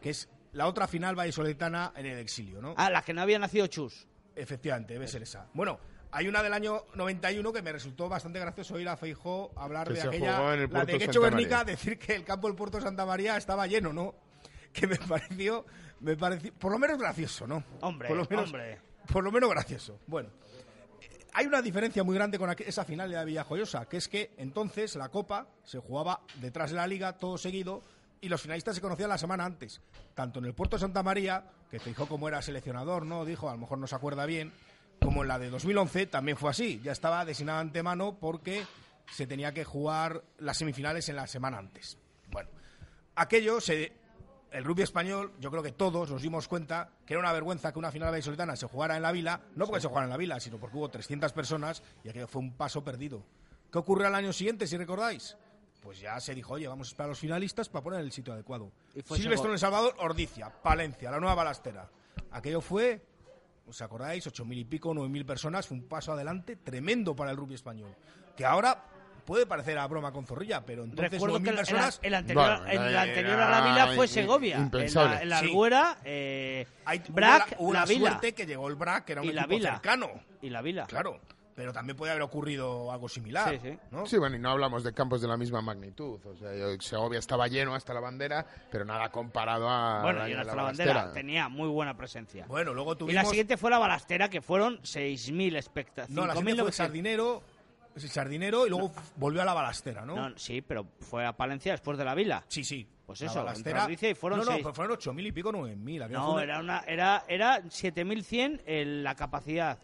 que 0.00 0.10
es 0.10 0.28
la 0.52 0.66
otra 0.66 0.86
final 0.88 1.14
vallisoletana 1.14 1.92
en 1.96 2.06
el 2.06 2.18
exilio, 2.18 2.60
¿no? 2.62 2.74
Ah, 2.76 2.90
la 2.90 3.02
que 3.02 3.12
no 3.12 3.22
había 3.22 3.38
nacido 3.38 3.66
Chus. 3.66 4.06
Efectivamente, 4.34 4.94
debe 4.94 5.08
ser 5.08 5.22
esa. 5.22 5.48
Bueno, 5.52 5.78
hay 6.12 6.28
una 6.28 6.42
del 6.42 6.52
año 6.52 6.84
91 6.94 7.52
que 7.52 7.60
me 7.60 7.72
resultó 7.72 8.08
bastante 8.08 8.38
gracioso 8.38 8.74
oír 8.74 8.88
a 8.88 8.96
Feijó 8.96 9.50
hablar 9.56 9.88
Que 9.88 9.94
de 9.94 10.02
aquella, 10.02 10.36
jugó 10.36 10.52
en 10.52 10.60
el 10.60 10.62
la 10.62 10.68
Puerto 10.68 10.92
de 10.92 10.98
Quecho 10.98 11.12
Santa 11.20 11.28
Guernica, 11.36 11.64
decir 11.64 11.98
que 11.98 12.14
el 12.14 12.24
campo 12.24 12.46
del 12.46 12.56
Puerto 12.56 12.80
Santa 12.80 13.04
María 13.04 13.36
estaba 13.36 13.66
lleno, 13.66 13.92
¿no? 13.92 14.14
Que 14.72 14.86
me 14.86 14.96
pareció, 15.08 15.66
me 16.00 16.16
pareció, 16.16 16.54
por 16.54 16.70
lo 16.72 16.78
menos 16.78 16.98
gracioso, 16.98 17.46
¿no? 17.46 17.64
Hombre, 17.80 18.08
por 18.08 18.16
lo 18.16 18.26
menos, 18.30 18.44
hombre. 18.46 18.78
Por 19.12 19.24
lo 19.24 19.32
menos 19.32 19.50
gracioso. 19.50 19.98
Bueno, 20.06 20.30
hay 21.32 21.46
una 21.46 21.62
diferencia 21.62 22.02
muy 22.02 22.14
grande 22.14 22.38
con 22.38 22.50
esa 22.50 22.84
final 22.84 23.08
de 23.08 23.16
la 23.16 23.24
Villajoyosa, 23.24 23.86
que 23.86 23.96
es 23.96 24.08
que 24.08 24.32
entonces 24.36 24.96
la 24.96 25.08
Copa 25.08 25.46
se 25.64 25.78
jugaba 25.78 26.20
detrás 26.40 26.70
de 26.70 26.76
la 26.76 26.86
Liga, 26.86 27.16
todo 27.16 27.38
seguido, 27.38 27.82
y 28.20 28.28
los 28.28 28.42
finalistas 28.42 28.74
se 28.74 28.80
conocían 28.80 29.08
la 29.08 29.18
semana 29.18 29.44
antes. 29.44 29.80
Tanto 30.14 30.40
en 30.40 30.46
el 30.46 30.54
Puerto 30.54 30.78
Santa 30.78 31.02
María, 31.02 31.44
que 31.70 31.78
Feijó 31.78 32.06
como 32.06 32.28
era 32.28 32.42
seleccionador, 32.42 33.06
¿no? 33.06 33.24
Dijo, 33.24 33.48
a 33.48 33.52
lo 33.52 33.58
mejor 33.58 33.78
no 33.78 33.86
se 33.86 33.94
acuerda 33.94 34.26
bien, 34.26 34.52
como 35.00 35.22
en 35.22 35.28
la 35.28 35.38
de 35.38 35.50
2011 35.50 36.06
también 36.06 36.36
fue 36.36 36.50
así. 36.50 36.80
Ya 36.82 36.92
estaba 36.92 37.24
designada 37.24 37.60
antemano 37.60 38.18
porque 38.18 38.64
se 39.12 39.26
tenía 39.26 39.54
que 39.54 39.64
jugar 39.64 40.24
las 40.38 40.58
semifinales 40.58 41.08
en 41.08 41.16
la 41.16 41.26
semana 41.26 41.58
antes. 41.58 41.98
Bueno, 42.30 42.50
aquello 43.14 43.60
se 43.60 43.92
el 44.50 44.64
rugby 44.64 44.82
español, 44.82 45.32
yo 45.40 45.50
creo 45.50 45.62
que 45.62 45.72
todos 45.72 46.10
nos 46.10 46.22
dimos 46.22 46.48
cuenta 46.48 46.90
que 47.04 47.14
era 47.14 47.20
una 47.20 47.32
vergüenza 47.32 47.72
que 47.72 47.78
una 47.78 47.92
final 47.92 48.10
vallisoletana 48.10 48.56
se 48.56 48.66
jugara 48.66 48.96
en 48.96 49.02
la 49.02 49.12
vila, 49.12 49.40
no 49.54 49.66
porque 49.66 49.80
se 49.80 49.88
jugara 49.88 50.06
en 50.06 50.10
la 50.10 50.16
vila, 50.16 50.40
sino 50.40 50.58
porque 50.58 50.76
hubo 50.76 50.88
300 50.88 51.32
personas 51.32 51.82
y 52.02 52.08
aquello 52.08 52.26
fue 52.26 52.42
un 52.42 52.52
paso 52.52 52.82
perdido. 52.82 53.22
¿Qué 53.70 53.78
ocurrió 53.78 54.06
al 54.06 54.14
año 54.14 54.32
siguiente, 54.32 54.66
si 54.66 54.76
recordáis? 54.76 55.36
Pues 55.82 56.00
ya 56.00 56.18
se 56.20 56.34
dijo, 56.34 56.54
oye, 56.54 56.66
vamos 56.66 56.88
a 56.88 56.90
esperar 56.90 57.06
a 57.06 57.08
los 57.10 57.18
finalistas 57.18 57.68
para 57.68 57.82
poner 57.82 58.00
el 58.00 58.10
sitio 58.10 58.32
adecuado. 58.32 58.72
Silvestre 59.04 59.48
en 59.48 59.52
El 59.52 59.58
Salvador, 59.58 59.94
Ordicia, 59.98 60.50
Palencia, 60.50 61.10
la 61.10 61.20
nueva 61.20 61.34
balastera. 61.34 61.88
Aquello 62.32 62.60
fue, 62.60 63.04
¿os 63.66 63.80
acordáis? 63.82 64.26
Ocho 64.26 64.44
mil 64.44 64.58
y 64.58 64.64
pico, 64.64 64.92
nueve 64.94 65.10
mil 65.10 65.24
personas, 65.24 65.66
fue 65.66 65.76
un 65.76 65.84
paso 65.84 66.12
adelante 66.12 66.56
tremendo 66.56 67.14
para 67.14 67.30
el 67.30 67.36
rugby 67.36 67.54
español. 67.54 67.94
Que 68.36 68.44
ahora 68.44 68.84
puede 69.28 69.44
parecer 69.44 69.76
a 69.76 69.86
broma 69.86 70.10
con 70.10 70.24
Zorrilla, 70.24 70.64
pero 70.64 70.84
entonces 70.84 71.10
Recuerdo 71.12 71.42
que 71.42 71.50
el, 71.50 71.56
personas... 71.56 72.00
el, 72.02 72.14
anterior, 72.14 72.62
el 72.66 72.96
anterior 72.96 73.38
a 73.40 73.50
la 73.50 73.68
Vila 73.68 73.92
fue 73.94 74.08
Segovia. 74.08 74.56
Impensable. 74.56 75.10
En 75.12 75.16
la, 75.18 75.22
en 75.22 75.28
la 75.28 75.38
Sí. 75.40 75.46
Alguera, 75.48 75.98
eh, 76.02 76.66
Hay, 76.86 77.02
Brac, 77.10 77.56
hubo 77.58 77.74
la, 77.74 77.80
la 77.80 77.84
hubo 77.84 77.84
la 77.84 77.84
Vila. 77.84 78.08
suerte 78.12 78.32
que 78.32 78.46
llegó 78.46 78.68
el 78.68 78.76
Brac, 78.76 79.04
que 79.04 79.12
era 79.12 79.20
un 79.20 79.28
Y 79.28 79.32
la 79.32 79.42
equipo 79.42 79.60
cercano. 79.62 80.08
Y 80.40 80.48
la 80.48 80.62
Vila. 80.62 80.86
Claro, 80.86 81.20
pero 81.54 81.72
también 81.74 81.96
puede 81.96 82.12
haber 82.12 82.22
ocurrido 82.22 82.90
algo 82.90 83.06
similar. 83.08 83.50
Sí, 83.50 83.58
sí. 83.62 83.78
¿no? 83.90 84.06
Sí, 84.06 84.16
bueno, 84.16 84.36
y 84.36 84.38
no 84.38 84.48
hablamos 84.50 84.82
de 84.82 84.94
campos 84.94 85.20
de 85.20 85.28
la 85.28 85.36
misma 85.36 85.60
magnitud. 85.60 86.18
O 86.24 86.36
sea, 86.36 86.54
yo- 86.56 86.80
Segovia 86.80 87.18
estaba 87.18 87.48
lleno 87.48 87.74
hasta 87.74 87.92
la 87.92 88.00
bandera, 88.00 88.46
pero 88.70 88.84
nada 88.86 89.10
comparado 89.10 89.68
a 89.68 90.00
Bueno, 90.02 90.20
la, 90.20 90.28
y 90.30 90.32
hasta 90.32 90.44
la 90.46 90.54
la 90.54 90.62
bandera 90.62 90.92
Balastera. 90.94 91.14
tenía 91.20 91.48
muy 91.50 91.68
buena 91.68 91.96
presencia. 91.96 92.46
Bueno, 92.48 92.72
luego 92.72 92.92
y 92.92 92.94
la 92.94 92.98
tuvimos... 92.98 93.28
siguiente 93.28 93.56
fue 93.58 93.70
la 93.70 93.78
balastera, 93.78 94.30
que 94.30 94.40
fueron 94.40 94.78
6.000 94.82 95.56
espectadores. 95.56 96.14
No, 96.14 96.26
la 96.26 96.34
siguiente 96.36 96.62
fue 96.62 96.72
Sardinero, 96.72 97.42
Sardinero 98.06 98.66
y 98.66 98.70
luego 98.70 98.92
volvió 99.16 99.42
a 99.42 99.44
la 99.44 99.54
balastera, 99.54 100.04
¿no? 100.04 100.32
sí, 100.36 100.60
pero 100.62 100.86
fue 101.00 101.24
a 101.26 101.32
Palencia 101.36 101.72
después 101.72 101.98
de 101.98 102.04
la 102.04 102.14
Vila. 102.14 102.44
Sí, 102.48 102.62
sí. 102.62 102.86
Pues 103.06 103.20
La 103.22 103.26
eso, 103.28 103.42
balastera... 103.42 103.84
Ordicia 103.84 104.10
y 104.10 104.14
fueron 104.14 104.40
no, 104.40 104.44
no, 104.44 104.52
seis. 104.52 104.66
fueron 104.74 104.96
8.000 104.98 105.26
y 105.26 105.32
pico, 105.32 105.50
9.000. 105.50 106.02
aquello 106.04 106.18
fue 106.20 106.26
No, 106.28 106.32
una- 106.34 106.42
era, 106.42 106.60
una, 106.60 106.78
era, 106.86 107.24
era 107.26 107.62
7.100 107.62 108.60
en 108.66 109.02
la 109.02 109.14
capacidad. 109.14 109.78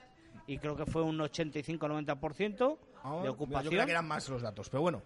Y 0.46 0.58
creo 0.58 0.76
que 0.76 0.84
fue 0.84 1.00
un 1.02 1.18
85-90% 1.18 2.78
Ah, 3.02 3.12
de 3.16 3.18
mira, 3.20 3.30
ocupación. 3.32 3.64
Yo 3.64 3.70
creo 3.70 3.84
que 3.86 3.90
eran 3.92 4.06
más 4.08 4.28
los 4.28 4.42
datos, 4.42 4.68
pero 4.70 4.82
bueno. 4.82 5.02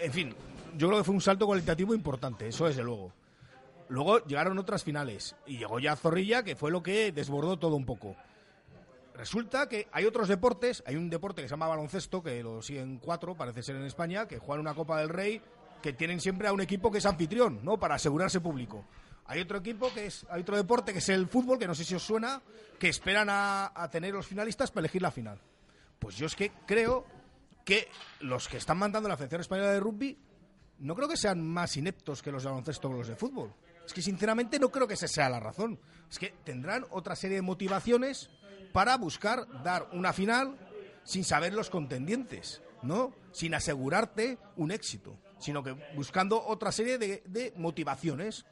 En 0.00 0.12
fin, 0.12 0.34
yo 0.76 0.88
creo 0.88 0.98
que 1.00 1.04
fue 1.04 1.14
un 1.14 1.20
salto 1.20 1.46
cualitativo 1.46 1.94
importante, 1.94 2.48
eso 2.48 2.66
desde 2.66 2.82
luego. 2.82 3.12
Luego 3.88 4.24
llegaron 4.26 4.58
otras 4.58 4.84
finales 4.84 5.34
y 5.46 5.58
llegó 5.58 5.78
ya 5.78 5.96
Zorrilla, 5.96 6.42
que 6.42 6.56
fue 6.56 6.70
lo 6.70 6.82
que 6.82 7.10
desbordó 7.12 7.56
todo 7.58 7.74
un 7.76 7.86
poco. 7.86 8.14
Resulta 9.18 9.68
que 9.68 9.88
hay 9.90 10.04
otros 10.04 10.28
deportes, 10.28 10.84
hay 10.86 10.94
un 10.94 11.10
deporte 11.10 11.42
que 11.42 11.48
se 11.48 11.52
llama 11.52 11.66
baloncesto, 11.66 12.22
que 12.22 12.40
lo 12.40 12.62
siguen 12.62 13.00
cuatro, 13.00 13.34
parece 13.36 13.64
ser 13.64 13.74
en 13.74 13.84
España, 13.84 14.28
que 14.28 14.38
juegan 14.38 14.60
una 14.60 14.74
Copa 14.74 15.00
del 15.00 15.08
Rey, 15.08 15.42
que 15.82 15.92
tienen 15.92 16.20
siempre 16.20 16.46
a 16.46 16.52
un 16.52 16.60
equipo 16.60 16.88
que 16.92 16.98
es 16.98 17.06
anfitrión, 17.06 17.58
¿no? 17.64 17.80
Para 17.80 17.96
asegurarse 17.96 18.40
público. 18.40 18.84
Hay 19.26 19.40
otro 19.40 19.58
equipo 19.58 19.92
que 19.92 20.06
es, 20.06 20.24
hay 20.30 20.42
otro 20.42 20.56
deporte 20.56 20.92
que 20.92 21.00
es 21.00 21.08
el 21.08 21.26
fútbol, 21.26 21.58
que 21.58 21.66
no 21.66 21.74
sé 21.74 21.82
si 21.82 21.96
os 21.96 22.02
suena, 22.04 22.40
que 22.78 22.88
esperan 22.88 23.26
a, 23.28 23.88
tener 23.90 24.14
los 24.14 24.24
finalistas 24.24 24.70
para 24.70 24.82
elegir 24.82 25.02
la 25.02 25.10
final. 25.10 25.40
Pues 25.98 26.16
yo 26.16 26.26
es 26.26 26.36
que 26.36 26.52
creo 26.64 27.04
que 27.64 27.88
los 28.20 28.46
que 28.46 28.58
están 28.58 28.78
mandando 28.78 29.08
la 29.08 29.16
Federación 29.16 29.40
Española 29.40 29.72
de 29.72 29.80
Rugby 29.80 30.16
no 30.78 30.94
creo 30.94 31.08
que 31.08 31.16
sean 31.16 31.44
más 31.44 31.76
ineptos 31.76 32.22
que 32.22 32.30
los 32.30 32.44
de 32.44 32.50
baloncesto 32.50 32.88
o 32.88 32.92
los 32.92 33.08
de 33.08 33.16
fútbol. 33.16 33.52
Es 33.84 33.92
que 33.92 34.00
sinceramente 34.00 34.60
no 34.60 34.70
creo 34.70 34.86
que 34.86 34.94
esa 34.94 35.08
sea 35.08 35.28
la 35.28 35.40
razón. 35.40 35.80
Es 36.08 36.20
que 36.20 36.34
tendrán 36.44 36.86
otra 36.90 37.16
serie 37.16 37.36
de 37.36 37.42
motivaciones 37.42 38.30
para 38.72 38.96
buscar 38.96 39.46
dar 39.62 39.88
una 39.92 40.12
final 40.12 40.56
sin 41.04 41.24
saber 41.24 41.54
los 41.54 41.70
contendientes, 41.70 42.62
¿no? 42.82 43.12
Sin 43.32 43.54
asegurarte 43.54 44.38
un 44.56 44.70
éxito, 44.70 45.16
sino 45.38 45.62
que 45.62 45.72
buscando 45.94 46.44
otra 46.44 46.72
serie 46.72 46.98
de, 46.98 47.22
de 47.26 47.52
motivaciones 47.56 48.44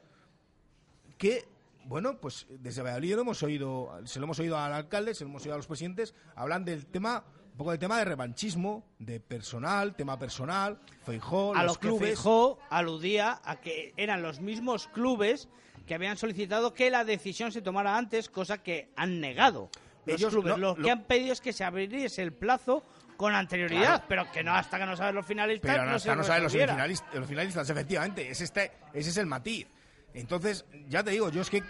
que, 1.18 1.46
bueno, 1.84 2.18
pues 2.18 2.46
desde 2.48 2.82
Valladolid 2.82 3.14
lo 3.14 3.20
hemos 3.22 3.42
oído, 3.42 4.00
se 4.04 4.18
lo 4.18 4.24
hemos 4.24 4.38
oído 4.38 4.58
al 4.58 4.72
alcalde, 4.72 5.14
se 5.14 5.24
lo 5.24 5.30
hemos 5.30 5.42
oído 5.42 5.54
a 5.54 5.58
los 5.58 5.66
presidentes, 5.66 6.14
hablan 6.34 6.64
del 6.64 6.86
tema, 6.86 7.24
un 7.52 7.58
poco 7.58 7.70
del 7.70 7.80
tema 7.80 7.98
de 7.98 8.04
revanchismo, 8.04 8.84
de 8.98 9.20
personal, 9.20 9.94
tema 9.94 10.18
personal, 10.18 10.78
Feijó, 11.04 11.54
a 11.54 11.62
los 11.62 11.74
lo 11.74 11.80
que 11.80 11.88
clubes. 11.88 12.08
Feijóo 12.08 12.58
aludía 12.70 13.40
a 13.44 13.60
que 13.60 13.94
eran 13.96 14.22
los 14.22 14.40
mismos 14.40 14.88
clubes 14.88 15.48
que 15.86 15.94
habían 15.94 16.16
solicitado 16.16 16.74
que 16.74 16.90
la 16.90 17.04
decisión 17.04 17.52
se 17.52 17.62
tomara 17.62 17.96
antes, 17.96 18.28
cosa 18.28 18.58
que 18.58 18.90
han 18.96 19.20
negado. 19.20 19.70
Los 20.06 20.20
Ellos 20.20 20.32
clubes 20.32 20.52
no- 20.52 20.74
lo, 20.74 20.76
que 20.76 20.90
han 20.90 21.04
pedido 21.04 21.32
es 21.32 21.40
que 21.40 21.52
se 21.52 21.64
abriese 21.64 22.22
el 22.22 22.32
plazo 22.32 22.84
con 23.16 23.34
anterioridad, 23.34 24.04
pero 24.08 24.30
que 24.30 24.44
no 24.44 24.54
hasta 24.54 24.78
que 24.78 24.86
no 24.86 24.96
saben 24.96 25.14
los 25.14 25.26
finalistas. 25.26 25.70
Pero 25.70 25.84
no, 25.84 25.90
no 25.90 25.96
hasta 25.96 26.14
no 26.16 26.22
saben 26.24 26.44
los 26.44 26.52
finalistas, 26.52 27.14
los 27.14 27.26
finalistas, 27.28 27.70
efectivamente. 27.70 28.30
Es 28.30 28.40
este, 28.40 28.72
ese 28.92 29.10
es 29.10 29.16
el 29.16 29.26
matiz. 29.26 29.66
Entonces, 30.14 30.64
ya 30.88 31.02
te 31.02 31.10
digo, 31.10 31.30
yo 31.30 31.42
es 31.42 31.50
que 31.50 31.62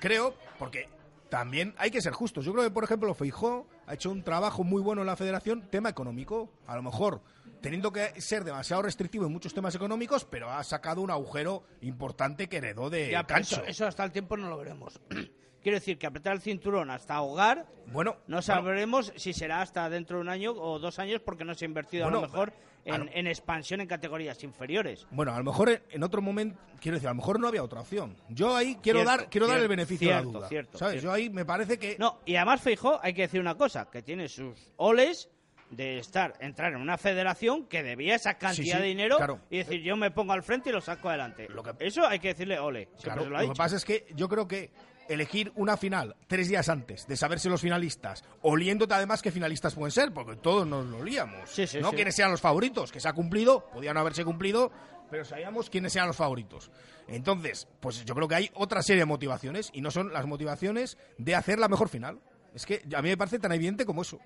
creo, 0.00 0.34
porque 0.58 0.88
también 1.28 1.74
hay 1.78 1.90
que 1.90 2.00
ser 2.02 2.12
justos. 2.12 2.44
Yo 2.44 2.52
creo 2.52 2.64
que, 2.64 2.70
por 2.70 2.84
ejemplo, 2.84 3.14
Feijó 3.14 3.66
ha 3.86 3.94
hecho 3.94 4.10
un 4.10 4.22
trabajo 4.22 4.64
muy 4.64 4.80
bueno 4.82 5.02
en 5.02 5.06
la 5.06 5.16
federación, 5.16 5.68
tema 5.70 5.88
económico. 5.88 6.50
A 6.66 6.76
lo 6.76 6.82
mejor 6.82 7.20
teniendo 7.60 7.90
que 7.92 8.20
ser 8.20 8.44
demasiado 8.44 8.82
restrictivo 8.82 9.24
en 9.24 9.32
muchos 9.32 9.54
temas 9.54 9.74
económicos, 9.74 10.26
pero 10.26 10.50
ha 10.50 10.62
sacado 10.64 11.00
un 11.00 11.10
agujero 11.10 11.64
importante 11.80 12.46
que 12.46 12.58
heredó 12.58 12.90
de 12.90 13.10
Ya, 13.10 13.24
Cancho. 13.24 13.56
eso, 13.56 13.64
eso 13.64 13.86
hasta 13.86 14.04
el 14.04 14.12
tiempo 14.12 14.36
no 14.36 14.50
lo 14.50 14.58
veremos. 14.58 15.00
Quiero 15.64 15.78
decir 15.78 15.98
que 15.98 16.06
apretar 16.06 16.34
el 16.34 16.40
cinturón 16.40 16.90
hasta 16.90 17.14
ahogar, 17.14 17.66
Bueno, 17.86 18.18
no 18.28 18.40
sabremos 18.42 19.12
si 19.16 19.32
será 19.32 19.62
hasta 19.62 19.88
dentro 19.90 20.18
de 20.18 20.22
un 20.22 20.28
año 20.28 20.52
o 20.52 20.78
dos 20.78 20.98
años 21.00 21.20
porque 21.24 21.44
no 21.44 21.54
se 21.54 21.64
ha 21.64 21.68
invertido 21.68 22.06
a 22.06 22.10
lo 22.10 22.20
mejor 22.20 22.52
a 22.86 22.94
en, 22.94 23.06
lo- 23.06 23.10
en 23.14 23.26
expansión 23.26 23.80
en 23.80 23.86
categorías 23.88 24.44
inferiores. 24.44 25.06
Bueno, 25.10 25.32
a 25.34 25.38
lo 25.38 25.44
mejor 25.44 25.82
en- 25.90 26.02
otro 26.02 26.20
momento, 26.20 26.60
quiero 26.82 26.96
decir, 26.96 27.08
a 27.08 27.12
lo 27.12 27.16
mejor 27.16 27.40
no 27.40 27.48
había 27.48 27.62
otra 27.62 27.80
opción. 27.80 28.14
Yo 28.28 28.54
ahí 28.54 28.76
quiero 28.82 29.00
Cierto, 29.00 29.16
dar 29.22 29.30
quiero 29.30 29.46
dar 29.46 29.56
el 29.56 29.60
cierto, 29.62 29.70
beneficio 29.70 30.08
de 30.08 30.14
cierto, 30.14 30.32
la 30.32 30.38
duda. 30.38 30.48
cierto, 30.50 30.78
¿Sabes? 30.78 31.02
Yo 31.02 31.10
ahí 31.10 31.30
me 31.30 31.46
parece 31.46 31.78
que 31.78 31.96
No, 31.98 32.20
y 32.26 32.36
además 32.36 32.60
Feijó, 32.60 33.00
hay 33.02 33.14
que 33.14 33.22
decir 33.22 33.40
una 33.40 33.54
cosa, 33.56 33.88
que 33.90 34.02
tiene 34.02 34.28
sus 34.28 34.70
oles 34.76 35.30
de 35.70 35.96
estar 35.98 36.34
entrar 36.40 36.74
en 36.74 36.80
una 36.82 36.98
federación 36.98 37.64
que 37.66 37.82
debía 37.82 38.14
esa 38.16 38.34
cantidad 38.34 38.76
sí, 38.76 38.82
de 38.82 38.86
dinero 38.88 39.16
claro. 39.16 39.40
y 39.48 39.56
decir 39.58 39.80
yo 39.80 39.96
me 39.96 40.10
pongo 40.10 40.34
al 40.34 40.42
frente 40.42 40.68
y 40.68 40.72
lo 40.74 40.82
saco 40.82 41.08
adelante. 41.08 41.48
Lo 41.48 41.62
que- 41.62 41.72
Eso 41.86 42.06
hay 42.06 42.18
que 42.18 42.28
decirle 42.28 42.58
ole. 42.58 42.90
Claro, 43.02 43.24
lo 43.24 43.40
lo, 43.40 43.54
pasa 43.54 43.76
es 43.76 43.84
que 43.86 44.06
yo 44.14 44.28
creo 44.28 44.46
que 44.46 44.70
elegir 45.08 45.52
una 45.56 45.76
final 45.76 46.16
tres 46.26 46.48
días 46.48 46.68
antes 46.68 47.06
de 47.06 47.16
saberse 47.16 47.48
los 47.48 47.60
finalistas, 47.60 48.24
oliéndote 48.42 48.94
además 48.94 49.22
qué 49.22 49.30
finalistas 49.30 49.74
pueden 49.74 49.90
ser, 49.90 50.12
porque 50.12 50.36
todos 50.36 50.66
nos 50.66 50.86
lo 50.86 50.98
olíamos. 50.98 51.50
Sí, 51.50 51.66
sí, 51.66 51.80
no 51.80 51.90
sí. 51.90 51.96
quiénes 51.96 52.14
sean 52.14 52.30
los 52.30 52.40
favoritos, 52.40 52.92
que 52.92 53.00
se 53.00 53.08
ha 53.08 53.12
cumplido, 53.12 53.68
podían 53.72 53.94
no 53.94 54.00
haberse 54.00 54.24
cumplido, 54.24 54.70
pero 55.10 55.24
sabíamos 55.24 55.70
quiénes 55.70 55.92
sean 55.92 56.06
los 56.06 56.16
favoritos. 56.16 56.70
Entonces, 57.06 57.68
pues 57.80 58.04
yo 58.04 58.14
creo 58.14 58.28
que 58.28 58.34
hay 58.34 58.50
otra 58.54 58.82
serie 58.82 59.02
de 59.02 59.06
motivaciones 59.06 59.70
y 59.72 59.80
no 59.80 59.90
son 59.90 60.12
las 60.12 60.26
motivaciones 60.26 60.98
de 61.18 61.34
hacer 61.34 61.58
la 61.58 61.68
mejor 61.68 61.88
final. 61.88 62.20
Es 62.54 62.66
que 62.66 62.82
a 62.96 63.02
mí 63.02 63.08
me 63.08 63.16
parece 63.16 63.38
tan 63.38 63.52
evidente 63.52 63.84
como 63.84 64.02
eso. 64.02 64.20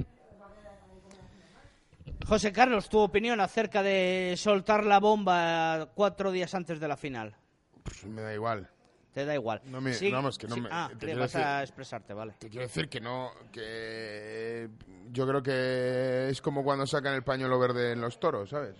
José 2.26 2.52
Carlos, 2.52 2.88
tu 2.88 2.98
opinión 2.98 3.40
acerca 3.40 3.82
de 3.82 4.34
soltar 4.36 4.84
la 4.84 5.00
bomba 5.00 5.88
cuatro 5.94 6.30
días 6.30 6.54
antes 6.54 6.78
de 6.78 6.88
la 6.88 6.96
final. 6.96 7.36
Pues 7.82 8.04
me 8.04 8.20
da 8.20 8.34
igual. 8.34 8.70
Te 9.18 9.24
da 9.24 9.34
igual. 9.34 9.60
No 9.64 9.80
me- 9.80 9.94
Sí- 9.94 10.12
vamos, 10.12 10.38
que 10.38 10.46
no 10.46 10.54
sí- 10.54 10.60
me- 10.60 10.68
Ah, 10.70 10.88
te 10.96 11.12
vas 11.16 11.32
decir- 11.32 11.44
a 11.44 11.62
expresarte, 11.62 12.14
vale. 12.14 12.34
Te 12.38 12.48
quiero 12.48 12.64
decir 12.68 12.88
que 12.88 13.00
no, 13.00 13.32
que 13.50 14.68
yo 15.10 15.26
creo 15.26 15.42
que 15.42 16.28
es 16.28 16.40
como 16.40 16.62
cuando 16.62 16.86
sacan 16.86 17.14
el 17.14 17.24
pañuelo 17.24 17.58
verde 17.58 17.90
en 17.94 18.00
los 18.00 18.20
toros, 18.20 18.50
¿sabes? 18.50 18.76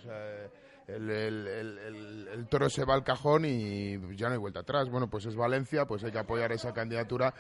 El- 0.87 1.11
el- 1.11 1.47
el- 1.49 2.29
el 2.33 2.47
toro 2.47 2.71
se 2.71 2.85
va 2.85 2.95
al 2.95 3.03
cajón 3.03 3.47
y 3.47 3.99
ya 4.17 4.29
no 4.29 4.35
hay 4.35 4.39
vuelta 4.39 4.61
atrás. 4.61 4.89
Bueno, 4.89 5.11
pues 5.11 5.27
es 5.27 5.35
Valencia, 5.35 5.87
pues 5.87 6.05
hay 6.05 6.13
que 6.13 6.19
apoyar 6.21 6.53
esa 6.53 6.73
candidatura. 6.73 7.35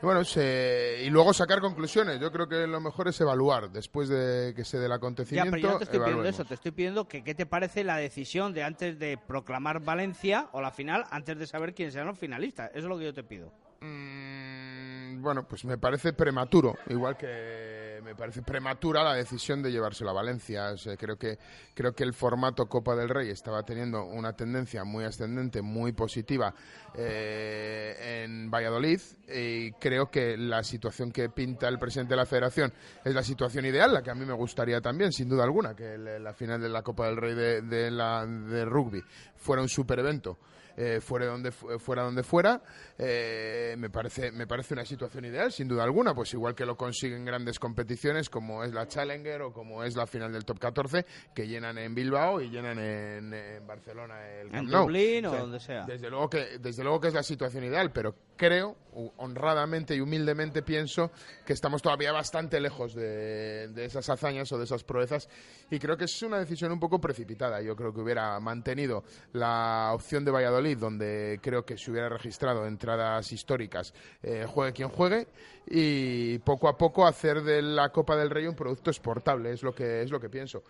Y 0.00 0.06
bueno, 0.06 0.22
se- 0.24 1.02
y 1.04 1.10
luego 1.10 1.32
sacar 1.34 1.60
conclusiones. 1.60 2.20
Yo 2.20 2.30
creo 2.30 2.48
que 2.48 2.66
lo 2.68 2.80
mejor 2.80 3.08
es 3.08 3.20
evaluar 3.20 3.70
después 3.70 4.08
de 4.08 4.52
que 4.54 4.64
se 4.64 4.78
dé 4.78 4.84
el 4.84 4.90
Ya, 4.90 4.96
acontecimiento. 4.96 5.50
pero 5.50 5.62
yo 5.62 5.72
no 5.72 5.78
te 5.78 5.84
estoy 5.84 5.98
pidiendo 6.00 6.24
eso, 6.24 6.44
te 6.44 6.54
estoy 6.54 6.70
pidiendo 6.70 7.08
que 7.08 7.24
qué 7.24 7.34
te 7.34 7.46
parece 7.46 7.82
la 7.82 7.96
decisión 7.96 8.52
de 8.54 8.62
antes 8.62 8.98
de 8.98 9.18
proclamar 9.18 9.80
Valencia 9.80 10.48
o 10.52 10.60
la 10.62 10.70
final, 10.70 11.04
antes 11.10 11.36
de 11.38 11.46
saber 11.48 11.74
quiénes 11.74 11.94
serán 11.94 12.06
los 12.08 12.18
finalistas. 12.18 12.70
Eso 12.70 12.78
es 12.78 12.84
lo 12.84 12.96
que 12.98 13.06
yo 13.06 13.12
te 13.14 13.24
pido. 13.24 13.52
Mm, 13.80 15.20
bueno, 15.20 15.46
pues 15.48 15.64
me 15.64 15.78
parece 15.78 16.12
prematuro, 16.12 16.76
igual 16.88 17.16
que 17.16 17.77
me 18.02 18.14
parece 18.14 18.42
prematura 18.42 19.02
la 19.02 19.14
decisión 19.14 19.62
de 19.62 19.70
llevárselo 19.70 20.10
a 20.10 20.12
Valencia. 20.12 20.74
creo, 20.98 21.16
que, 21.16 21.38
creo 21.74 21.92
que 21.92 22.04
el 22.04 22.12
formato 22.12 22.66
Copa 22.66 22.94
del 22.94 23.08
Rey 23.08 23.30
estaba 23.30 23.62
teniendo 23.62 24.04
una 24.04 24.34
tendencia 24.34 24.84
muy 24.84 25.04
ascendente, 25.04 25.62
muy 25.62 25.92
positiva 25.92 26.54
eh, 26.94 28.24
en 28.24 28.50
Valladolid 28.50 29.00
y 29.28 29.72
creo 29.72 30.10
que 30.10 30.36
la 30.36 30.62
situación 30.62 31.10
que 31.10 31.28
pinta 31.28 31.68
el 31.68 31.78
presidente 31.78 32.14
de 32.14 32.16
la 32.16 32.26
federación 32.26 32.72
es 33.04 33.14
la 33.14 33.22
situación 33.22 33.64
ideal, 33.66 33.92
la 33.92 34.02
que 34.02 34.10
a 34.10 34.14
mí 34.14 34.24
me 34.24 34.34
gustaría 34.34 34.80
también, 34.80 35.12
sin 35.12 35.28
duda 35.28 35.44
alguna, 35.44 35.74
que 35.74 35.98
la 35.98 36.32
final 36.32 36.60
de 36.60 36.68
la 36.68 36.82
Copa 36.82 37.06
del 37.06 37.16
Rey 37.16 37.34
de, 37.34 37.90
la, 37.90 38.26
de 38.26 38.64
rugby 38.64 39.02
fuera 39.36 39.62
un 39.62 39.68
super 39.68 39.98
evento 39.98 40.38
eh, 40.80 41.00
fuera 41.00 41.26
donde 41.26 41.50
fuera 41.50 42.04
donde 42.04 42.22
fuera 42.22 42.62
eh, 42.96 43.74
me 43.76 43.90
parece 43.90 44.30
me 44.30 44.46
parece 44.46 44.74
una 44.74 44.84
situación 44.84 45.24
ideal 45.24 45.50
sin 45.50 45.66
duda 45.66 45.82
alguna 45.82 46.14
pues 46.14 46.32
igual 46.34 46.54
que 46.54 46.64
lo 46.64 46.76
consiguen 46.76 47.24
grandes 47.24 47.58
competiciones 47.58 48.30
como 48.30 48.62
es 48.62 48.72
la 48.72 48.86
Challenger 48.86 49.42
o 49.42 49.52
como 49.52 49.82
es 49.82 49.96
la 49.96 50.06
final 50.06 50.32
del 50.32 50.44
Top 50.44 50.60
14 50.60 51.04
que 51.34 51.48
llenan 51.48 51.78
en 51.78 51.96
Bilbao 51.96 52.40
y 52.40 52.48
llenan 52.48 52.78
en, 52.78 53.66
Barcelona 53.66 54.24
el 54.30 54.54
en 54.54 54.66
Dublín 54.66 55.26
o, 55.26 55.36
donde 55.36 55.58
sea. 55.58 55.84
Desde 55.84 56.08
luego 56.10 56.30
que 56.30 56.58
desde 56.60 56.84
luego 56.84 57.00
que 57.00 57.08
es 57.08 57.14
la 57.14 57.24
situación 57.24 57.64
ideal 57.64 57.90
pero 57.90 58.14
creo 58.38 58.76
honradamente 59.18 59.94
y 59.94 60.00
humildemente 60.00 60.62
pienso 60.62 61.10
que 61.44 61.52
estamos 61.52 61.82
todavía 61.82 62.10
bastante 62.10 62.58
lejos 62.58 62.94
de, 62.94 63.70
esas 63.84 64.08
hazañas 64.08 64.50
o 64.52 64.58
de 64.58 64.64
esas 64.64 64.82
proezas 64.82 65.28
y 65.70 65.78
creo 65.78 65.96
que 65.96 66.06
es 66.06 66.22
una 66.22 66.38
decisión 66.38 66.72
un 66.72 66.80
poco 66.80 67.00
precipitada 67.00 67.60
yo 67.60 67.76
creo 67.76 67.92
que 67.92 68.00
hubiera 68.00 68.40
mantenido 68.40 69.04
la 69.32 69.90
opción 69.92 70.24
de 70.24 70.30
Valladolid 70.30 70.78
donde 70.78 71.38
creo 71.42 71.64
que 71.64 71.76
se 71.76 71.90
hubiera 71.90 72.08
registrado 72.08 72.66
entradas 72.66 73.30
históricas, 73.30 73.92
eh, 74.22 74.46
juegue 74.48 74.72
quien 74.72 74.88
juegue, 74.88 75.28
y 75.66 76.38
poco 76.38 76.68
a 76.68 76.76
poco 76.76 77.06
hacer 77.06 77.42
de 77.42 77.60
la 77.62 77.90
Copa 77.90 78.16
del 78.16 78.30
Rey 78.30 78.46
un 78.46 78.54
producto 78.54 78.90
exportable, 78.90 79.52
es 79.52 79.62
lo 79.62 79.74
que, 79.74 80.02
es 80.02 80.10
lo 80.10 80.20
que 80.20 80.28
pienso. 80.28 80.62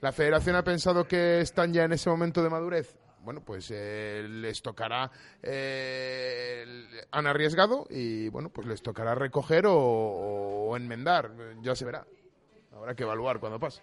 ¿La 0.00 0.12
federación 0.12 0.56
ha 0.56 0.62
pensado 0.62 1.04
que 1.06 1.40
están 1.40 1.72
ya 1.72 1.84
en 1.84 1.92
ese 1.92 2.10
momento 2.10 2.42
de 2.42 2.50
madurez? 2.50 2.94
Bueno, 3.24 3.40
pues 3.42 3.70
eh, 3.74 4.26
les 4.28 4.60
tocará, 4.60 5.10
eh, 5.42 6.64
han 7.10 7.26
arriesgado 7.26 7.86
y 7.88 8.28
bueno, 8.28 8.50
pues 8.50 8.66
les 8.66 8.82
tocará 8.82 9.14
recoger 9.14 9.64
o, 9.66 10.76
enmendar, 10.76 11.30
ya 11.62 11.74
se 11.74 11.84
verá. 11.84 12.06
Habrá 12.72 12.94
que 12.94 13.04
evaluar 13.04 13.40
cuando 13.40 13.58
pase. 13.58 13.82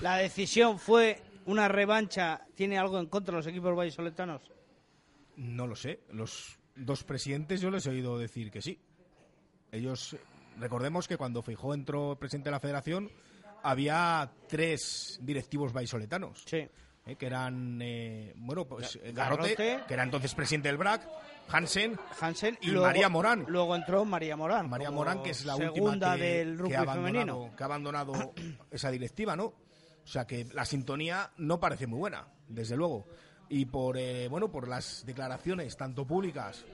La 0.00 0.16
decisión 0.16 0.78
fue 0.78 1.22
una 1.46 1.68
revancha, 1.68 2.46
¿tiene 2.54 2.76
algo 2.78 2.98
en 2.98 3.06
contra 3.06 3.36
los 3.36 3.46
equipos 3.46 3.76
vallisoletanos? 3.76 4.50
No 5.36 5.66
lo 5.66 5.76
sé. 5.76 6.00
Los 6.10 6.58
dos 6.74 7.04
presidentes 7.04 7.60
yo 7.60 7.70
les 7.70 7.86
he 7.86 7.90
oído 7.90 8.18
decir 8.18 8.50
que 8.50 8.62
sí. 8.62 8.80
Ellos, 9.70 10.16
recordemos 10.58 11.06
que 11.06 11.16
cuando 11.16 11.42
Feijó 11.42 11.74
entró 11.74 12.16
presidente 12.18 12.48
de 12.48 12.52
la 12.52 12.60
federación, 12.60 13.10
había 13.62 14.30
tres 14.48 15.18
directivos 15.22 15.72
baisoletanos. 15.72 16.44
Sí. 16.46 16.68
Eh, 17.06 17.16
que 17.16 17.26
eran, 17.26 17.80
eh, 17.80 18.32
bueno, 18.36 18.64
pues 18.64 18.98
Garrote, 19.14 19.54
que 19.86 19.94
era 19.94 20.02
entonces 20.02 20.34
presidente 20.34 20.68
del 20.68 20.76
BRAC, 20.76 21.08
Hansen, 21.48 21.98
Hansen 22.20 22.58
y 22.60 22.72
María 22.72 23.08
Morán. 23.08 23.44
Luego 23.48 23.76
entró 23.76 24.04
María 24.04 24.36
Morán. 24.36 24.68
María 24.68 24.90
Morán, 24.90 25.22
que 25.22 25.30
es 25.30 25.44
la 25.44 25.54
última 25.54 26.16
que, 26.16 26.22
del 26.22 26.62
que 26.62 26.76
ha 26.76 26.80
abandonado, 26.80 27.50
que 27.56 27.62
ha 27.62 27.66
abandonado 27.66 28.34
esa 28.70 28.90
directiva, 28.90 29.36
¿no? 29.36 29.44
O 29.44 30.08
sea 30.08 30.26
que 30.26 30.46
la 30.52 30.64
sintonía 30.64 31.30
no 31.36 31.60
parece 31.60 31.86
muy 31.86 31.98
buena, 31.98 32.26
desde 32.48 32.76
luego 32.76 33.06
y 33.48 33.66
por 33.66 33.96
eh, 33.96 34.28
bueno 34.28 34.50
por 34.50 34.68
las 34.68 35.04
declaraciones 35.06 35.76
tanto 35.76 36.06
públicas 36.06 36.64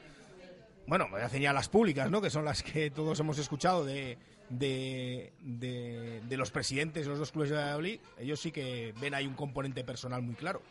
bueno 0.87 1.09
me 1.09 1.21
hacen 1.21 1.43
ya 1.43 1.53
las 1.53 1.69
públicas 1.69 2.11
no 2.11 2.21
que 2.21 2.31
son 2.31 2.45
las 2.45 2.63
que 2.63 2.91
todos 2.91 3.19
hemos 3.21 3.39
escuchado 3.39 3.85
de 3.85 4.19
de, 4.49 5.33
de, 5.41 6.37
los 6.37 6.51
presidentes 6.51 7.05
de 7.05 7.11
los 7.11 7.19
dos 7.19 7.33
clubes 7.33 7.51
de 7.51 7.57
Valladolid 7.57 8.01
ellos 8.19 8.41
sí 8.41 8.53
que 8.53 8.95
ven 9.01 9.15
ahí 9.15 9.27
un 9.27 9.35
componente 9.35 9.85
personal 9.85 10.23
muy 10.23 10.35
claro. 10.35 10.63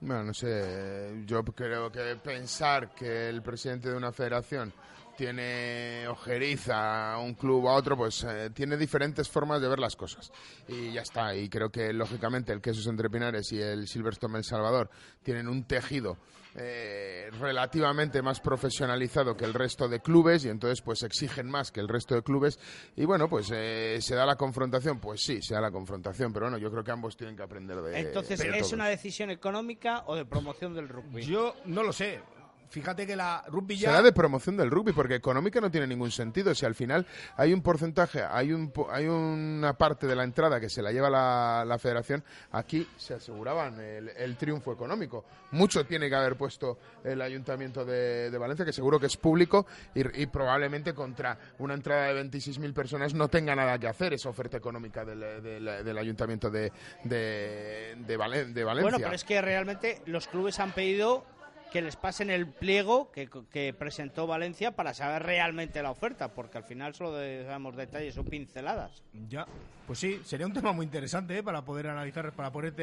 Bueno 0.00 0.24
no 0.24 0.34
sé 0.34 1.22
yo 1.26 1.44
creo 1.44 1.90
que 1.90 2.16
pensar 2.16 2.94
que 2.94 3.28
el 3.28 3.42
presidente 3.42 3.90
de 3.90 3.96
una 3.96 4.12
federación 4.12 4.72
tiene 5.20 6.08
ojeriza 6.08 7.12
a 7.12 7.18
un 7.18 7.34
club 7.34 7.68
a 7.68 7.74
otro, 7.74 7.94
pues 7.94 8.24
eh, 8.24 8.48
tiene 8.54 8.78
diferentes 8.78 9.28
formas 9.28 9.60
de 9.60 9.68
ver 9.68 9.78
las 9.78 9.94
cosas. 9.94 10.32
Y 10.66 10.92
ya 10.92 11.02
está. 11.02 11.34
Y 11.34 11.50
creo 11.50 11.68
que, 11.68 11.92
lógicamente, 11.92 12.54
el 12.54 12.62
Quesos 12.62 12.86
Entre 12.86 13.10
Pinares 13.10 13.52
y 13.52 13.60
el 13.60 13.86
Silverstone 13.86 14.38
El 14.38 14.44
Salvador 14.44 14.88
tienen 15.22 15.46
un 15.46 15.64
tejido 15.64 16.16
eh, 16.54 17.28
relativamente 17.38 18.22
más 18.22 18.40
profesionalizado 18.40 19.36
que 19.36 19.44
el 19.44 19.52
resto 19.52 19.88
de 19.88 20.00
clubes 20.00 20.46
y 20.46 20.48
entonces 20.48 20.80
pues 20.80 21.02
exigen 21.02 21.50
más 21.50 21.70
que 21.70 21.80
el 21.80 21.88
resto 21.88 22.14
de 22.14 22.22
clubes. 22.22 22.58
Y 22.96 23.04
bueno, 23.04 23.28
pues 23.28 23.50
eh, 23.52 23.98
se 24.00 24.14
da 24.14 24.24
la 24.24 24.36
confrontación. 24.36 25.00
Pues 25.00 25.20
sí, 25.20 25.42
se 25.42 25.52
da 25.52 25.60
la 25.60 25.70
confrontación. 25.70 26.32
Pero 26.32 26.46
bueno, 26.46 26.56
yo 26.56 26.70
creo 26.70 26.82
que 26.82 26.92
ambos 26.92 27.14
tienen 27.14 27.36
que 27.36 27.42
aprender 27.42 27.76
de 27.82 28.00
Entonces, 28.00 28.40
¿es 28.40 28.72
una 28.72 28.88
decisión 28.88 29.30
económica 29.30 30.02
o 30.06 30.16
de 30.16 30.24
promoción 30.24 30.72
del 30.72 30.88
rugby? 30.88 31.26
Yo 31.26 31.56
no 31.66 31.82
lo 31.82 31.92
sé 31.92 32.22
fíjate 32.70 33.06
que 33.06 33.16
la 33.16 33.44
rugby 33.48 33.76
ya... 33.76 33.90
Será 33.90 34.02
de 34.02 34.12
promoción 34.12 34.56
del 34.56 34.70
rugby, 34.70 34.92
porque 34.92 35.16
económica 35.16 35.60
no 35.60 35.70
tiene 35.70 35.86
ningún 35.86 36.10
sentido. 36.10 36.54
Si 36.54 36.64
al 36.64 36.74
final 36.74 37.06
hay 37.36 37.52
un 37.52 37.62
porcentaje, 37.62 38.22
hay, 38.22 38.52
un, 38.52 38.72
hay 38.90 39.06
una 39.06 39.74
parte 39.74 40.06
de 40.06 40.16
la 40.16 40.24
entrada 40.24 40.60
que 40.60 40.68
se 40.68 40.80
la 40.80 40.92
lleva 40.92 41.10
la, 41.10 41.78
federación, 41.78 42.22
aquí 42.52 42.86
se 42.96 43.14
aseguraban 43.14 43.80
el, 43.80 44.36
triunfo 44.36 44.72
económico. 44.72 45.24
Mucho 45.50 45.84
tiene 45.84 46.08
que 46.08 46.14
haber 46.14 46.36
puesto 46.36 46.78
el 47.04 47.20
ayuntamiento 47.20 47.84
de, 47.84 48.36
Valencia, 48.38 48.64
que 48.64 48.72
seguro 48.72 48.98
que 48.98 49.06
es 49.06 49.16
público 49.16 49.66
y, 49.94 50.26
probablemente 50.26 50.94
contra 50.94 51.36
una 51.58 51.74
entrada 51.74 52.12
de 52.12 52.24
26.000 52.24 52.72
personas 52.72 53.14
no 53.14 53.28
tenga 53.28 53.54
nada 53.56 53.78
que 53.78 53.88
hacer 53.88 54.14
esa 54.14 54.28
oferta 54.28 54.56
económica 54.56 55.04
del, 55.04 55.98
ayuntamiento 55.98 56.50
de, 56.50 56.72
de 57.04 58.16
Valencia. 58.16 58.64
Bueno, 58.64 58.98
pero 58.98 59.12
es 59.12 59.24
que 59.24 59.42
realmente 59.42 60.02
los 60.06 60.28
clubes 60.28 60.60
han 60.60 60.72
pedido 60.72 61.24
que 61.70 61.80
les 61.80 61.96
pasen 61.96 62.30
el 62.30 62.48
pliego 62.48 63.10
que, 63.12 63.74
presentó 63.78 64.26
Valencia 64.26 64.72
para 64.72 64.92
saber 64.92 65.22
realmente 65.22 65.82
la 65.82 65.90
oferta, 65.90 66.28
porque 66.34 66.58
al 66.58 66.64
final 66.64 66.94
solo 66.94 67.12
damos 67.12 67.76
detalles 67.76 68.18
o 68.18 68.24
pinceladas. 68.24 69.02
Ya, 69.28 69.46
pues 69.86 69.98
sí, 69.98 70.20
sería 70.24 70.46
un 70.46 70.52
tema 70.52 70.72
muy 70.72 70.84
interesante 70.84 71.38
¿eh? 71.38 71.42
para 71.42 71.64
poder 71.64 71.86
analizar, 71.86 72.32
para 72.32 72.50
poder, 72.50 72.74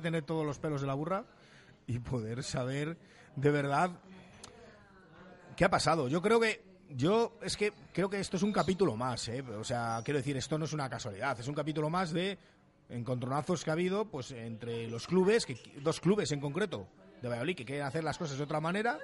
tener 0.00 0.22
todos 0.22 0.44
los 0.44 0.58
pelos 0.58 0.80
de 0.82 0.86
la 0.86 0.94
burra 0.94 1.24
y 1.86 1.98
poder 1.98 2.42
saber 2.42 2.96
de 3.34 3.50
verdad 3.50 3.90
qué 5.56 5.64
ha 5.64 5.70
pasado. 5.70 6.08
Yo 6.08 6.20
creo 6.20 6.38
que 6.38 6.62
yo 6.90 7.38
es 7.42 7.56
que 7.56 7.72
creo 7.92 8.10
que 8.10 8.20
esto 8.20 8.36
es 8.36 8.42
un 8.42 8.52
capítulo 8.52 8.96
más, 8.96 9.26
¿eh? 9.28 9.42
o 9.42 9.64
sea, 9.64 10.00
quiero 10.04 10.18
decir, 10.18 10.36
esto 10.36 10.58
no 10.58 10.66
es 10.66 10.72
una 10.72 10.88
casualidad, 10.88 11.38
es 11.40 11.48
un 11.48 11.54
capítulo 11.54 11.88
más 11.88 12.12
de 12.12 12.38
encontronazos 12.90 13.64
que 13.64 13.70
ha 13.70 13.72
habido 13.72 14.04
pues 14.04 14.30
entre 14.32 14.86
los 14.88 15.06
clubes, 15.06 15.46
dos 15.82 16.00
clubes 16.00 16.30
en 16.32 16.40
concreto, 16.40 16.86
de 17.24 17.30
Valladolid 17.30 17.56
que 17.56 17.64
quieren 17.64 17.86
hacer 17.86 18.04
las 18.04 18.18
cosas 18.18 18.36
de 18.36 18.44
otra 18.44 18.60
manera 18.60 18.98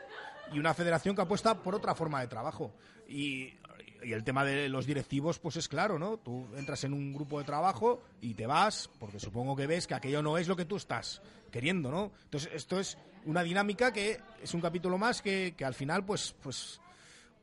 y 0.53 0.59
una 0.59 0.75
federación 0.75 1.17
que 1.17 1.23
apuesta 1.23 1.55
por 1.55 1.75
otra 1.75 1.95
forma 1.95 2.21
de 2.21 2.29
trabajo. 2.29 2.73
Y, 3.09 3.55
el 4.03 4.25
tema 4.25 4.47
de 4.47 4.71
los 4.71 4.87
directivos, 4.87 5.39
pues 5.39 5.57
es 5.57 5.69
claro, 5.69 5.99
¿no? 5.99 6.17
Tú 6.17 6.47
entras 6.57 6.85
en 6.85 6.95
un 6.95 7.13
grupo 7.13 7.39
de 7.39 7.45
trabajo 7.45 8.03
y 8.23 8.33
te 8.33 8.47
vas, 8.47 8.89
porque 8.99 9.21
supongo 9.21 9.55
que 9.55 9.67
ves 9.67 9.87
que 9.87 9.93
aquello 9.93 10.23
no 10.23 10.39
es 10.39 10.49
lo 10.49 10.57
que 10.57 10.65
tú 10.65 10.77
estás 10.77 11.21
queriendo, 11.51 11.91
¿no? 11.91 12.11
Entonces, 12.25 12.51
esto 12.55 12.81
es 12.81 12.97
una 13.27 13.43
dinámica 13.43 13.93
que 13.93 14.19
es 14.43 14.55
un 14.55 14.63
capítulo 14.63 14.97
más 14.97 15.21
que, 15.21 15.55
que 15.55 15.67
al 15.67 15.75
final, 15.75 16.07
pues, 16.07 16.35
pues, 16.43 16.81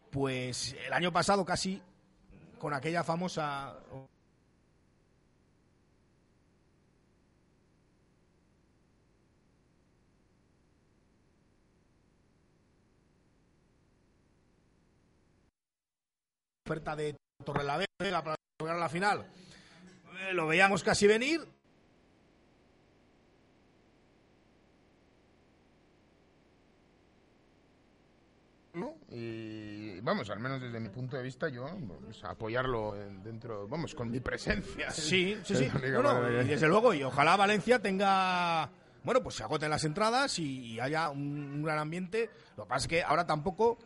pues 0.10 0.76
el 0.84 0.94
año 0.94 1.14
pasado 1.14 1.46
casi 1.46 1.80
con 2.58 2.74
aquella 2.74 3.04
famosa 3.04 3.78
oferta 16.68 16.98
de 16.98 17.16
Torrelavega 17.46 17.88
para 18.24 18.36
jugar 18.60 18.76
la 18.76 18.90
final. 18.90 19.26
Eh, 20.20 20.34
lo 20.34 20.48
veíamos 20.48 20.84
casi 20.84 21.08
venir. 21.08 21.40
Y 29.10 30.02
vamos, 30.02 30.30
al 30.30 30.40
menos 30.40 30.62
desde 30.62 30.80
mi 30.80 30.90
punto 30.90 31.16
de 31.16 31.24
vista, 31.24 31.48
yo 31.48 31.64
vamos 31.64 32.24
a 32.24 32.32
apoyarlo 32.32 32.94
dentro, 33.24 33.68
vamos, 33.68 33.96
con 33.96 34.12
mi 34.12 34.20
presencia. 34.20 34.92
Sí, 34.92 35.40
sí, 35.44 35.56
sí. 35.56 35.64
y 35.64 36.48
desde 36.48 36.68
luego, 36.68 36.94
y 36.94 37.02
ojalá 37.04 37.38
Valencia 37.38 37.82
tenga 37.82 38.70
bueno, 39.04 39.24
pues 39.24 39.36
se 39.36 39.44
agoten 39.44 39.70
las 39.70 39.86
entradas 39.86 40.38
y, 40.38 40.78
haya 40.82 41.10
un, 41.10 41.64
gran 41.64 41.80
ambiente. 41.80 42.30
Lo 42.58 42.64
que 42.64 42.70
pasa 42.70 42.84
es 42.84 42.88
que 42.90 43.04
ahora 43.04 43.26
tampoco, 43.26 43.78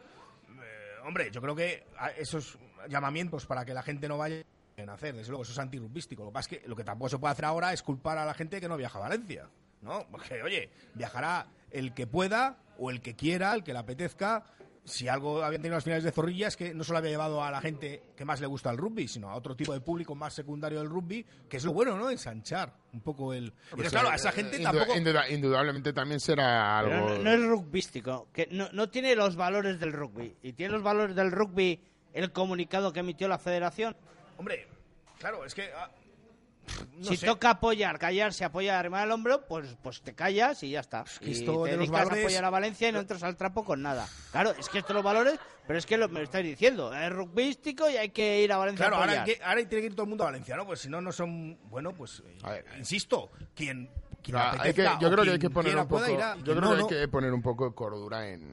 eh, 0.50 1.06
hombre, 1.06 1.30
yo 1.32 1.40
creo 1.42 1.56
que 1.56 1.86
esos 2.18 2.58
llamamientos 2.90 3.46
para 3.46 3.66
que 3.66 3.74
la 3.74 3.84
gente 3.84 4.08
no 4.08 4.18
vaya 4.18 4.44
a 4.88 4.94
hacer, 4.94 5.16
desde 5.16 5.30
luego, 5.30 5.44
eso 5.44 5.52
es 5.52 5.60
antirrumbístico. 5.60 6.24
Lo 6.24 6.30
que 6.30 6.34
pasa 6.34 6.50
es 6.56 6.62
que 6.62 6.68
lo 6.68 6.76
que 6.76 6.84
tampoco 6.84 7.10
se 7.10 7.18
puede 7.20 7.34
hacer 7.34 7.46
ahora 7.46 7.72
es 7.74 7.84
culpar 7.84 8.18
a 8.18 8.26
la 8.26 8.34
gente 8.34 8.60
que 8.60 8.68
no 8.68 8.78
viaja 8.78 8.98
a 8.98 9.02
Valencia, 9.02 9.48
¿no? 9.82 10.08
Porque, 10.10 10.42
oye, 10.42 10.70
viajará 10.96 11.48
el 11.70 11.94
que 11.94 12.08
pueda 12.08 12.58
o 12.80 12.90
el 12.90 13.00
que 13.02 13.16
quiera, 13.16 13.54
el 13.54 13.64
que 13.64 13.74
le 13.74 13.80
apetezca, 13.80 14.44
si 14.84 15.08
algo 15.08 15.44
habían 15.44 15.62
tenido 15.62 15.76
las 15.76 15.84
finales 15.84 16.04
de 16.04 16.12
Zorrilla 16.12 16.48
es 16.48 16.58
que 16.58 16.74
no 16.74 16.84
solo 16.84 16.98
había 16.98 17.12
llevado 17.12 17.44
a 17.44 17.52
la 17.52 17.62
gente 17.62 18.02
que 18.18 18.26
más 18.26 18.42
le 18.42 18.48
gusta 18.48 18.72
el 18.72 18.78
rugby, 18.78 19.08
sino 19.08 19.30
a 19.30 19.36
otro 19.36 19.56
tipo 19.56 19.74
de 19.74 19.82
público 19.82 20.16
más 20.16 20.34
secundario 20.34 20.80
del 20.80 20.90
rugby, 20.90 21.24
que 21.48 21.58
es 21.58 21.64
lo 21.64 21.74
bueno, 21.74 21.96
¿no? 21.96 22.10
Ensanchar 22.10 22.74
un 22.92 23.02
poco 23.02 23.32
el... 23.32 23.54
Pues, 23.70 23.92
claro, 23.92 24.10
a 24.10 24.14
eh, 24.14 24.16
esa 24.16 24.32
gente 24.32 24.58
indu- 24.60 24.64
tampoco... 24.64 24.96
induda- 24.96 25.30
indudablemente 25.30 25.94
también 25.94 26.20
será 26.20 26.82
Pero 26.84 26.96
algo... 26.96 27.10
no, 27.10 27.24
no 27.24 27.32
es 27.32 27.44
rugbístico, 27.46 28.30
que 28.34 28.48
no, 28.50 28.70
no 28.74 28.90
tiene 28.90 29.16
los 29.16 29.36
valores 29.36 29.80
del 29.80 29.94
rugby. 29.94 30.36
Y 30.42 30.54
tiene 30.54 30.74
los 30.74 30.82
valores 30.82 31.16
del 31.16 31.32
rugby 31.32 31.80
el 32.14 32.32
comunicado 32.32 32.92
que 32.94 33.00
emitió 33.02 33.28
la 33.28 33.38
federación. 33.38 33.96
Hombre, 34.38 34.68
claro, 35.20 35.46
es 35.46 35.54
que... 35.56 35.72
ah, 35.76 35.90
no 36.98 37.04
si 37.06 37.18
sé. 37.18 37.26
toca 37.26 37.50
apoyar, 37.50 37.98
callarse, 38.00 38.46
apoyar, 38.46 38.78
arrimar 38.78 39.06
el 39.06 39.12
hombro, 39.12 39.46
pues, 39.48 39.76
pues 39.82 40.02
te 40.02 40.14
callas 40.14 40.62
y 40.64 40.70
ya 40.72 40.80
está. 40.80 41.04
que 41.20 41.30
y 41.30 41.32
esto 41.34 41.64
te 41.64 41.72
de 41.72 41.78
los 41.78 41.88
dedicas 41.88 42.02
a 42.02 42.04
valores- 42.06 42.24
apoyar 42.24 42.46
a 42.46 42.50
Valencia 42.50 42.90
y 42.90 42.92
no 42.92 43.00
entras 43.00 43.24
al 43.24 43.36
trapo 43.36 43.66
con 43.66 43.82
nada. 43.82 44.08
Claro, 44.32 44.52
es 44.52 44.70
que 44.70 44.78
estos 44.80 44.94
los 44.96 45.04
valores, 45.04 45.40
pero 45.68 45.80
es 45.80 45.86
que 45.86 45.98
lo, 45.98 46.08
me 46.08 46.20
lo 46.20 46.26
estáis 46.26 46.46
diciendo, 46.46 46.94
es 46.94 47.12
rugbístico 47.12 47.90
y 47.90 47.98
hay 47.98 48.10
que 48.10 48.42
ir 48.42 48.54
a 48.54 48.58
Valencia 48.58 48.86
Claro, 48.86 48.98
a 48.98 49.00
ahora, 49.06 49.22
apoyar. 49.22 49.38
que, 49.38 49.44
ahora 49.44 49.56
tiene 49.68 49.82
que 49.82 49.86
ir 49.88 49.94
todo 49.96 50.04
el 50.04 50.10
mundo 50.10 50.24
a 50.24 50.28
Valencia, 50.28 50.56
¿no? 50.56 50.66
Pues 50.66 50.80
si 50.82 50.90
no, 50.90 51.02
no 51.02 51.12
son... 51.12 51.58
Bueno, 51.70 51.94
pues, 51.94 52.22
eh, 52.26 52.38
A 52.44 52.52
ver. 52.52 52.66
insisto, 52.78 53.32
quien... 53.56 53.90
quien 54.22 54.38
Ah, 54.38 54.56
hay 54.60 54.74
que, 54.74 54.84
yo 54.84 55.12
creo 55.12 55.24
que 55.24 55.32
hay 55.32 55.40
quien 55.40 55.40
que 55.40 55.50
poner 55.50 55.72
quiera 55.72 55.82
un 55.82 55.88
poco, 55.88 56.02
pueda 56.04 56.12
ir 56.14 56.22
a- 56.22 56.36
yo 56.38 56.44
creo 56.56 56.62
no, 56.62 56.70
que 56.70 56.76
hay 56.76 56.82
no. 56.82 56.88
que 56.88 57.08
poner 57.10 57.34
un 57.34 57.42
poco 57.42 57.68
de 57.68 57.76
cordura 57.76 58.30
en, 58.30 58.50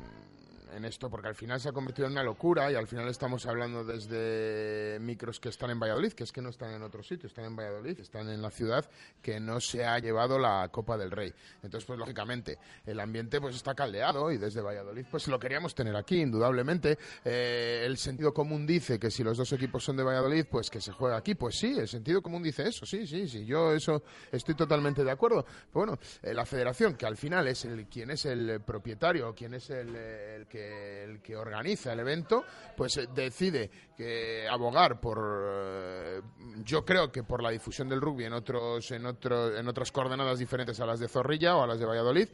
en 0.79 0.87
esto, 0.87 1.11
porque 1.11 1.29
al 1.29 1.35
final 1.35 1.61
se 1.61 1.69
ha 1.69 1.73
convertido 1.73 2.07
en 2.07 2.13
una 2.13 2.23
locura 2.23 2.73
y 2.73 2.75
al 2.75 2.87
final 2.87 3.09
estamos 3.09 3.45
hablando 3.47 3.85
desde 3.85 4.99
micros 5.01 5.39
que 5.39 5.51
están 5.51 5.71
en 5.71 5.79
Valladolid, 5.79 6.13
que 6.13 6.25
es 6.25 6.33
que 6.33 6.41
no 6.41 6.49
están 6.49 6.73
en 6.73 6.83
otro 6.83 7.03
sitio, 7.03 7.27
están 7.27 7.45
en 7.45 7.57
Valladolid, 7.57 8.01
están 8.01 8.29
en 8.29 8.41
la 8.41 8.51
ciudad 8.51 8.89
que 9.21 9.39
no 9.39 9.61
se 9.61 9.85
ha 9.85 9.99
llevado 9.99 10.39
la 10.39 10.69
Copa 10.71 10.97
del 10.97 11.11
Rey. 11.11 11.33
Entonces, 11.63 11.85
pues 11.87 11.99
lógicamente, 11.99 12.59
el 12.87 12.99
ambiente 13.01 13.41
pues 13.41 13.57
está 13.57 13.75
caldeado 13.75 14.33
y 14.33 14.39
desde 14.39 14.61
Valladolid 14.61 15.05
pues 15.11 15.29
lo 15.29 15.39
queríamos 15.39 15.75
tener 15.75 15.95
aquí, 15.97 16.21
indudablemente. 16.21 16.99
Eh, 17.25 17.83
el 17.85 17.99
sentido 17.99 18.33
común 18.33 18.67
dice 18.67 18.99
que 18.99 19.11
si 19.11 19.23
los 19.23 19.37
dos 19.37 19.53
equipos 19.53 19.85
son 19.85 19.97
de 19.97 20.05
Valladolid, 20.05 20.47
pues 20.51 20.71
que 20.71 20.81
se 20.81 20.93
juega 20.93 21.17
aquí. 21.17 21.35
Pues 21.35 21.59
sí, 21.59 21.77
el 21.79 21.89
sentido 21.89 22.23
común 22.23 22.43
dice 22.43 22.69
eso, 22.69 22.87
sí, 22.87 23.07
sí, 23.07 23.29
sí, 23.29 23.45
yo 23.45 23.73
eso 23.73 24.03
estoy 24.33 24.55
totalmente 24.55 25.05
de 25.05 25.11
acuerdo. 25.11 25.45
Bueno, 25.73 25.99
eh, 26.23 26.33
la 26.33 26.47
federación, 26.47 26.95
que 26.95 27.07
al 27.07 27.17
final 27.17 27.49
es 27.49 27.65
el 27.65 27.87
quien 27.87 28.11
es 28.11 28.25
el 28.25 28.61
propietario, 28.61 29.35
quien 29.35 29.55
es 29.55 29.71
el, 29.71 29.95
eh, 29.95 30.37
el 30.37 30.47
que, 30.47 30.68
el 30.69 31.21
que 31.21 31.37
organiza 31.37 31.93
el 31.93 32.01
evento, 32.01 32.45
pues 32.77 32.97
eh, 32.97 33.09
decide 33.15 33.71
que 33.97 34.47
abogar 34.49 35.01
por, 35.01 35.19
eh, 35.21 36.21
yo 36.65 36.85
creo 36.85 37.11
que 37.11 37.23
por 37.23 37.43
la 37.43 37.51
difusión 37.51 37.89
del 37.89 38.01
rugby 38.01 38.25
en 38.25 38.33
otros, 38.33 38.91
en 38.91 39.07
otros, 39.07 39.59
en 39.59 39.67
otras 39.69 39.91
coordenadas 39.93 40.39
diferentes 40.39 40.79
a 40.81 40.87
las 40.87 41.01
de 41.01 41.09
Zorrilla 41.09 41.57
o 41.57 41.63
a 41.63 41.67
las 41.67 41.79
de 41.79 41.87
Valladolid. 41.87 42.29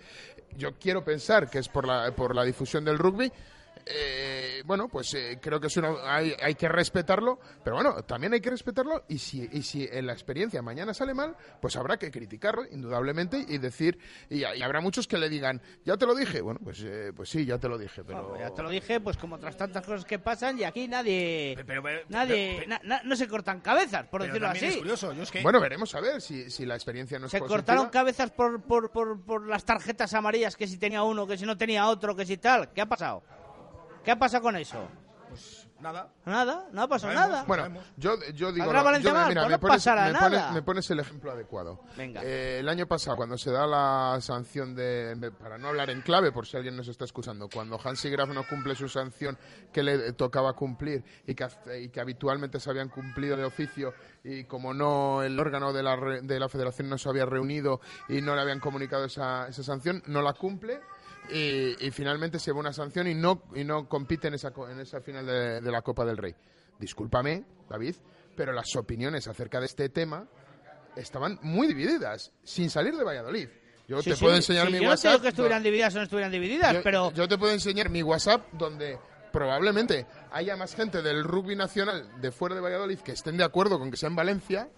Yo 0.57 0.79
quiero 0.79 1.05
pensar 1.05 1.49
que 1.49 1.59
es 1.59 1.68
por 1.68 1.87
la, 1.87 2.12
por 2.12 2.35
la 2.35 2.44
difusión 2.44 2.85
del 2.85 2.99
rugby. 2.99 3.33
Eh, 3.87 4.62
bueno, 4.64 4.88
pues 4.88 5.12
eh, 5.14 5.38
creo 5.42 5.61
que 5.61 5.66
es 5.66 5.77
una, 5.77 5.94
hay, 6.16 6.35
hay 6.42 6.55
que 6.55 6.68
respetarlo, 6.68 7.38
pero 7.62 7.77
bueno, 7.77 8.03
también 8.05 8.33
hay 8.33 8.40
que 8.40 8.51
respetarlo 8.51 9.05
y 9.09 9.18
si, 9.18 9.49
y 9.53 9.62
si 9.62 9.87
en 9.90 10.07
la 10.07 10.12
experiencia 10.14 10.62
mañana 10.62 10.94
sale 10.94 11.12
mal, 11.12 11.37
pues 11.61 11.77
habrá 11.77 11.99
que 11.99 12.11
criticarlo, 12.11 12.62
indudablemente, 12.70 13.44
y 13.47 13.59
decir, 13.59 13.99
y, 14.31 14.38
y 14.40 14.62
habrá 14.62 14.81
muchos 14.81 15.07
que 15.07 15.18
le 15.18 15.29
digan, 15.29 15.61
ya 15.85 15.97
te 15.97 16.07
lo 16.07 16.14
dije, 16.14 16.40
bueno, 16.40 16.61
pues, 16.64 16.83
eh, 16.83 17.12
pues 17.14 17.29
sí, 17.29 17.44
ya 17.44 17.59
te 17.59 17.68
lo 17.68 17.77
dije, 17.77 18.03
pero... 18.05 18.29
Bueno, 18.29 18.44
ya 18.49 18.55
te 18.55 18.62
lo 18.62 18.70
dije, 18.70 19.01
pues 19.01 19.16
como 19.18 19.37
otras 19.37 19.57
tantas 19.57 19.85
cosas 19.85 20.05
que 20.07 20.18
pasan 20.18 20.59
y 20.59 20.64
aquí 20.64 20.88
nadie... 20.88 21.53
Pero- 21.66 21.83
pero- 21.83 22.01
nadie 22.09 22.55
pero- 22.61 22.68
na- 22.68 22.81
na- 22.85 23.03
no 23.05 23.16
se 23.16 23.29
cortan 23.29 23.61
cabezas, 23.61 24.07
por 24.09 24.23
decirlo 24.23 24.51
es 24.53 24.62
así. 24.62 24.79
curioso, 24.79 25.12
yo 25.12 25.23
es 25.25 25.31
que... 25.31 25.42
Bueno, 25.42 25.61
veremos 25.61 25.94
a 25.94 26.01
ver 26.01 26.23
si, 26.23 26.51
si 26.51 26.64
la 26.64 26.75
experiencia 26.75 27.18
no 27.18 27.27
es 27.27 27.33
Se 27.33 27.38
positiva. 27.38 27.59
cortaron 27.59 27.88
cabezas 27.90 28.31
por, 28.31 28.62
por, 28.62 28.90
por, 28.90 29.20
por 29.23 29.47
las 29.47 29.64
tarjetas 29.64 30.14
amarillas, 30.14 30.57
que 30.57 30.66
si 30.66 30.79
tenía 30.79 31.03
uno, 31.03 31.27
que 31.27 31.37
si 31.37 31.44
no 31.44 31.57
tenía 31.59 31.87
otro, 31.88 32.16
que 32.16 32.25
si 32.25 32.38
tal. 32.38 32.73
¿Qué 32.73 32.81
ha 32.81 32.87
pasado? 32.87 33.23
¿Qué 34.05 34.11
ha 34.11 34.19
pasado 34.19 34.43
con 34.43 34.57
eso? 34.57 34.87
Nada. 35.81 36.09
Nada, 36.25 36.69
no 36.73 36.83
ha 36.83 36.88
pasado 36.88 37.12
Sabemos. 37.12 37.31
nada. 37.35 37.45
Bueno, 37.47 37.64
Sabemos. 37.64 37.85
yo, 37.99 38.14
yo 38.35 38.53
digo... 38.53 38.64
¿Habrá 38.64 38.79
no, 38.79 38.85
Valencia 38.85 39.11
yo- 39.11 39.14
mal? 39.17 39.29
mira, 39.29 39.40
Pues 39.43 39.51
me 39.51 39.55
no 39.57 39.61
pones, 39.61 39.75
pasará 39.77 40.07
me, 40.07 40.19
pones, 40.19 40.40
nada. 40.40 40.53
me 40.53 40.62
pones 40.62 40.90
el 40.90 41.01
ejemplo 41.01 41.33
adecuado. 41.33 41.81
Venga. 41.97 42.23
Eh, 42.25 42.61
el 42.61 42.69
año 42.71 42.87
pasado, 42.87 43.17
cuando 43.17 43.37
se 43.37 43.51
da 43.51 43.67
la 43.67 44.17
sanción 44.21 44.75
de... 44.75 45.31
Para 45.38 45.59
no 45.59 45.69
hablar 45.69 45.90
en 45.90 46.01
clave, 46.01 46.33
por 46.33 46.47
si 46.47 46.57
alguien 46.57 46.77
nos 46.77 46.88
está 46.88 47.05
escuchando, 47.05 47.49
cuando 47.53 47.79
Hansi 47.83 48.09
Graf 48.09 48.31
no 48.31 48.47
cumple 48.47 48.75
su 48.77 48.88
sanción 48.88 49.37
que 49.73 49.83
le 49.83 50.12
tocaba 50.14 50.55
cumplir 50.55 51.05
y 51.27 51.35
que, 51.35 51.45
hace- 51.45 51.83
y 51.83 51.88
que 51.90 52.01
habitualmente 52.01 52.61
se 52.61 52.71
habían 52.71 52.88
cumplido 52.88 53.37
de 53.37 53.45
oficio 53.45 53.93
y 54.23 54.45
como 54.45 54.73
no 54.73 55.23
el 55.23 55.38
órgano 55.38 55.73
de 55.75 55.83
la, 55.83 55.97
re- 55.97 56.23
de 56.23 56.38
la 56.40 56.49
federación 56.49 56.88
no 56.88 56.97
se 56.97 57.09
había 57.11 57.27
reunido 57.27 57.81
y 58.09 58.23
no 58.23 58.35
le 58.37 58.40
habían 58.40 58.61
comunicado 58.61 59.05
esa, 59.05 59.49
esa 59.49 59.62
sanción, 59.62 60.03
no 60.07 60.23
la 60.23 60.33
cumple 60.33 60.81
y, 61.30 61.87
y 61.87 61.90
finalmente 61.90 62.38
se 62.38 62.46
lleva 62.46 62.60
una 62.60 62.72
sanción 62.72 63.06
y 63.06 63.14
no, 63.14 63.42
y 63.54 63.64
no 63.64 63.88
compite 63.88 64.28
en 64.28 64.34
esa, 64.34 64.52
en 64.70 64.80
esa 64.80 65.00
final 65.00 65.26
de, 65.26 65.60
de 65.60 65.70
la 65.72 65.82
Copa 65.82 66.04
del 66.04 66.16
Rey. 66.16 66.34
Discúlpame, 66.78 67.44
David, 67.68 67.94
pero 68.37 68.52
las 68.52 68.74
opiniones 68.76 69.26
acerca 69.28 69.60
de 69.60 69.66
este 69.66 69.88
tema 69.88 70.26
estaban 70.96 71.38
muy 71.42 71.66
divididas, 71.66 72.32
sin 72.42 72.70
salir 72.70 72.96
de 72.96 73.04
Valladolid. 73.04 73.48
Yo 73.87 74.00
Sí, 74.02 74.10
te 74.10 74.16
sí, 74.16 74.24
puedo 74.24 74.37
enseñar 74.37 74.66
sí, 74.66 74.72
mi 74.72 74.78
yo 74.78 74.84
no 74.84 74.90
WhatsApp. 74.90 75.12
digo 75.12 75.22
que 75.22 75.28
estuvieran 75.28 75.62
divididas 75.62 75.94
o 75.94 75.98
no 75.98 76.04
estuvieran 76.04 76.32
divididas, 76.32 76.72
yo, 76.74 76.82
pero... 76.82 77.12
yo 77.12 77.28
te 77.28 77.37
puedo 77.38 77.52
enseñar 77.52 77.90
mi 77.90 78.02
WhatsApp 78.02 78.46
donde 78.52 78.98
probablemente 79.32 80.06
haya 80.30 80.56
más 80.56 80.74
gente 80.74 81.02
del 81.02 81.24
rugby 81.24 81.56
nacional 81.56 82.20
de 82.20 82.30
fuera 82.32 82.54
de 82.54 82.60
Valladolid 82.60 82.98
que 83.00 83.12
estén 83.12 83.37
de 83.37 83.44
acuerdo 83.44 83.78
con 83.78 83.90
que 83.90 83.96
sea 83.96 84.08
en 84.08 84.16
Valencia 84.16 84.68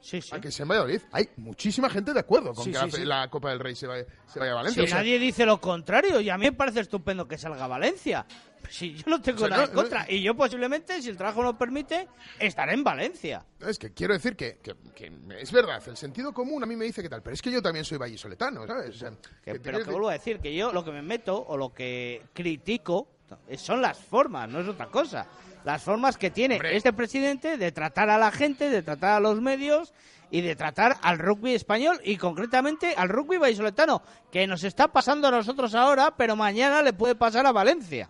Sí, 0.00 0.22
sí. 0.22 0.34
a 0.34 0.40
que 0.40 0.50
sea 0.50 0.62
en 0.64 0.68
Valladolid. 0.68 1.00
Hay 1.12 1.28
muchísima 1.36 1.90
gente 1.90 2.12
de 2.12 2.20
acuerdo 2.20 2.54
con 2.54 2.64
Sí, 2.64 2.72
que 2.72 2.98
la, 3.04 3.20
la 3.22 3.30
Copa 3.30 3.50
del 3.50 3.58
Rey 3.58 3.74
se 3.74 3.86
vaya, 3.86 4.04
se 4.26 4.38
vaya 4.38 4.52
a 4.52 4.54
Si 4.54 4.56
Valencia. 4.56 4.82
O 4.84 4.86
sea, 4.86 4.96
nadie 4.98 5.18
dice 5.18 5.44
lo 5.44 5.60
contrario, 5.60 6.20
y 6.20 6.30
a 6.30 6.38
mí 6.38 6.44
me 6.46 6.52
parece 6.52 6.80
estupendo 6.80 7.26
que 7.26 7.36
salga 7.38 7.66
Valencia. 7.66 8.24
Si 8.70 8.94
yo 8.94 9.04
no 9.06 9.20
tengo 9.22 9.38
O 9.38 9.40
sea, 9.40 9.48
nada 9.48 9.62
no, 9.62 9.68
en 9.70 9.74
contra, 9.74 10.06
y 10.10 10.20
yo 10.22 10.36
posiblemente, 10.36 11.00
si 11.00 11.08
el 11.08 11.16
trabajo 11.16 11.42
lo 11.42 11.56
permite, 11.56 12.06
estaré 12.38 12.74
en 12.74 12.84
Valencia. 12.84 13.44
Es 13.60 13.78
que 13.78 13.92
quiero 13.94 14.12
decir 14.14 14.36
que, 14.36 14.58
que- 14.62 14.74
que 14.94 15.10
es 15.40 15.50
verdad, 15.52 15.82
el 15.88 15.96
sentido 15.96 16.32
común 16.32 16.62
a 16.62 16.66
mí 16.66 16.76
me 16.76 16.84
dice 16.84 17.00
que 17.02 17.08
tal, 17.08 17.22
pero 17.22 17.34
es 17.34 17.40
que 17.42 17.50
yo 17.50 17.62
también 17.62 17.84
soy 17.84 17.96
vallisoletano, 17.98 18.66
¿sabes? 18.66 18.90
O 18.90 18.98
sea, 18.98 19.10
Que- 19.44 19.52
que 19.52 19.60
pero 19.60 19.78
que 19.78 19.90
vuelvo 19.90 20.08
a 20.10 20.12
decir 20.14 20.38
que 20.40 20.54
yo 20.54 20.72
lo 20.72 20.84
que 20.84 20.90
me 20.92 21.02
meto 21.02 21.42
o 21.48 21.56
lo 21.56 21.72
que 21.72 22.22
critico 22.34 23.08
son 23.56 23.80
las 23.80 23.98
formas, 23.98 24.48
no 24.48 24.60
es 24.60 24.68
otra 24.68 24.86
cosa. 24.86 25.26
Las 25.68 25.82
formas 25.82 26.16
que 26.16 26.30
tiene 26.30 26.54
Hombre. 26.54 26.78
este 26.78 26.94
presidente 26.94 27.58
de 27.58 27.72
tratar 27.72 28.08
a 28.08 28.16
la 28.16 28.30
gente, 28.30 28.70
de 28.70 28.82
tratar 28.82 29.18
a 29.18 29.20
los 29.20 29.42
medios 29.42 29.92
y 30.30 30.40
de 30.40 30.56
tratar 30.56 30.96
al 31.02 31.18
rugby 31.18 31.52
español 31.52 32.00
y 32.02 32.16
concretamente 32.16 32.94
al 32.96 33.10
rugby 33.10 33.36
vallisoletano, 33.36 34.00
que 34.32 34.46
nos 34.46 34.64
está 34.64 34.88
pasando 34.88 35.28
a 35.28 35.30
nosotros 35.30 35.74
ahora, 35.74 36.14
pero 36.16 36.36
mañana 36.36 36.80
le 36.80 36.94
puede 36.94 37.16
pasar 37.16 37.44
a 37.44 37.52
Valencia. 37.52 38.08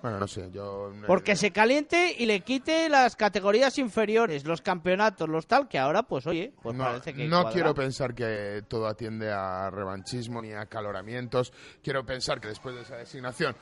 Bueno, 0.00 0.18
no 0.18 0.26
sé, 0.26 0.50
yo... 0.50 0.90
Porque 1.06 1.36
se 1.36 1.50
caliente 1.50 2.16
y 2.18 2.24
le 2.24 2.40
quite 2.40 2.88
las 2.88 3.14
categorías 3.14 3.76
inferiores, 3.76 4.46
los 4.46 4.62
campeonatos, 4.62 5.28
los 5.28 5.46
tal, 5.46 5.68
que 5.68 5.78
ahora, 5.78 6.04
pues 6.04 6.26
oye, 6.26 6.54
pues 6.62 6.74
no, 6.74 6.84
parece 6.84 7.12
que. 7.12 7.26
no 7.26 7.42
cuadra. 7.42 7.52
quiero 7.52 7.74
pensar 7.74 8.14
que 8.14 8.62
todo 8.66 8.86
atiende 8.86 9.30
a 9.30 9.68
revanchismo 9.68 10.40
ni 10.40 10.54
a 10.54 10.64
caloramientos. 10.64 11.52
Quiero 11.82 12.06
pensar 12.06 12.40
que 12.40 12.48
después 12.48 12.74
de 12.74 12.80
esa 12.80 12.96
designación, 12.96 13.54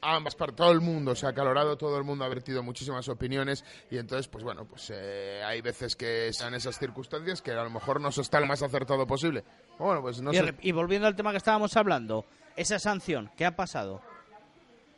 ambas 0.00 0.34
partes, 0.34 0.56
todo 0.56 0.72
el 0.72 0.80
mundo 0.80 1.14
se 1.14 1.26
ha 1.26 1.30
acalorado, 1.30 1.76
todo 1.76 1.98
el 1.98 2.04
mundo 2.04 2.24
ha 2.24 2.28
vertido 2.28 2.62
muchísimas 2.62 3.08
opiniones 3.08 3.64
y 3.90 3.98
entonces, 3.98 4.28
pues 4.28 4.44
bueno, 4.44 4.64
pues 4.64 4.90
eh, 4.94 5.42
hay 5.44 5.60
veces 5.60 5.96
que 5.96 6.32
sean 6.32 6.54
esas 6.54 6.78
circunstancias 6.78 7.42
que 7.42 7.52
a 7.52 7.62
lo 7.62 7.70
mejor 7.70 8.00
no 8.00 8.10
se 8.12 8.22
está 8.22 8.40
lo 8.40 8.46
más 8.46 8.62
acertado 8.62 9.06
posible. 9.06 9.44
Bueno, 9.78 10.02
pues 10.02 10.20
no 10.20 10.32
y, 10.32 10.36
sé. 10.36 10.54
y 10.60 10.72
volviendo 10.72 11.06
al 11.06 11.16
tema 11.16 11.30
que 11.30 11.38
estábamos 11.38 11.76
hablando, 11.76 12.24
esa 12.56 12.78
sanción, 12.78 13.30
¿qué 13.36 13.44
ha 13.46 13.56
pasado? 13.56 14.02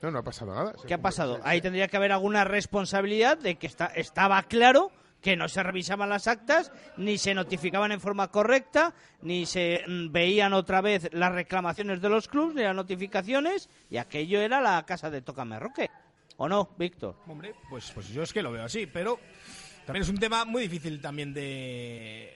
No, 0.01 0.11
no 0.11 0.19
ha 0.19 0.23
pasado 0.25 0.55
nada. 0.55 0.73
¿Qué 0.87 0.95
ha 0.95 1.01
pasado? 1.01 1.39
Ahí 1.45 1.61
tendría 1.61 1.87
que 1.87 1.97
haber 1.97 2.11
alguna 2.11 2.45
responsabilidad 2.45 3.39
de 3.39 3.55
que 3.55 3.69
está, 3.69 3.87
estaba 3.87 4.43
claro 4.43 4.91
que 5.23 5.37
no 5.37 5.49
se 5.49 5.63
revisaban 5.63 6.09
las 6.09 6.27
actas, 6.27 6.73
ni 6.97 7.17
se 7.17 7.33
notificaban 7.33 7.93
en 7.93 8.01
forma 8.01 8.29
correcta, 8.31 8.93
ni 9.23 9.47
se 9.47 9.85
mm, 9.87 10.11
veían 10.13 10.53
otra 10.53 10.81
vez 10.81 11.09
las 11.13 11.33
reclamaciones 11.33 12.03
de 12.03 12.09
los 12.09 12.27
clubes, 12.29 12.57
ni 12.57 12.63
las 12.63 12.75
notificaciones, 12.75 13.71
y 13.89 13.97
aquello 13.99 14.41
era 14.41 14.61
la 14.61 14.85
casa 14.85 15.09
de 15.11 15.23
Tócame 15.23 15.59
Roque. 15.61 15.89
¿O 16.39 16.49
no, 16.49 16.71
Víctor? 16.77 17.17
Hombre, 17.29 17.55
pues, 17.71 17.91
pues 17.93 18.09
yo 18.09 18.23
es 18.23 18.33
que 18.33 18.43
lo 18.43 18.51
veo 18.51 18.65
así, 18.65 18.87
pero 18.87 19.21
también 19.87 20.03
es 20.03 20.09
un 20.09 20.19
tema 20.19 20.45
muy 20.45 20.63
difícil 20.63 21.01
también 21.01 21.33
de, 21.33 22.35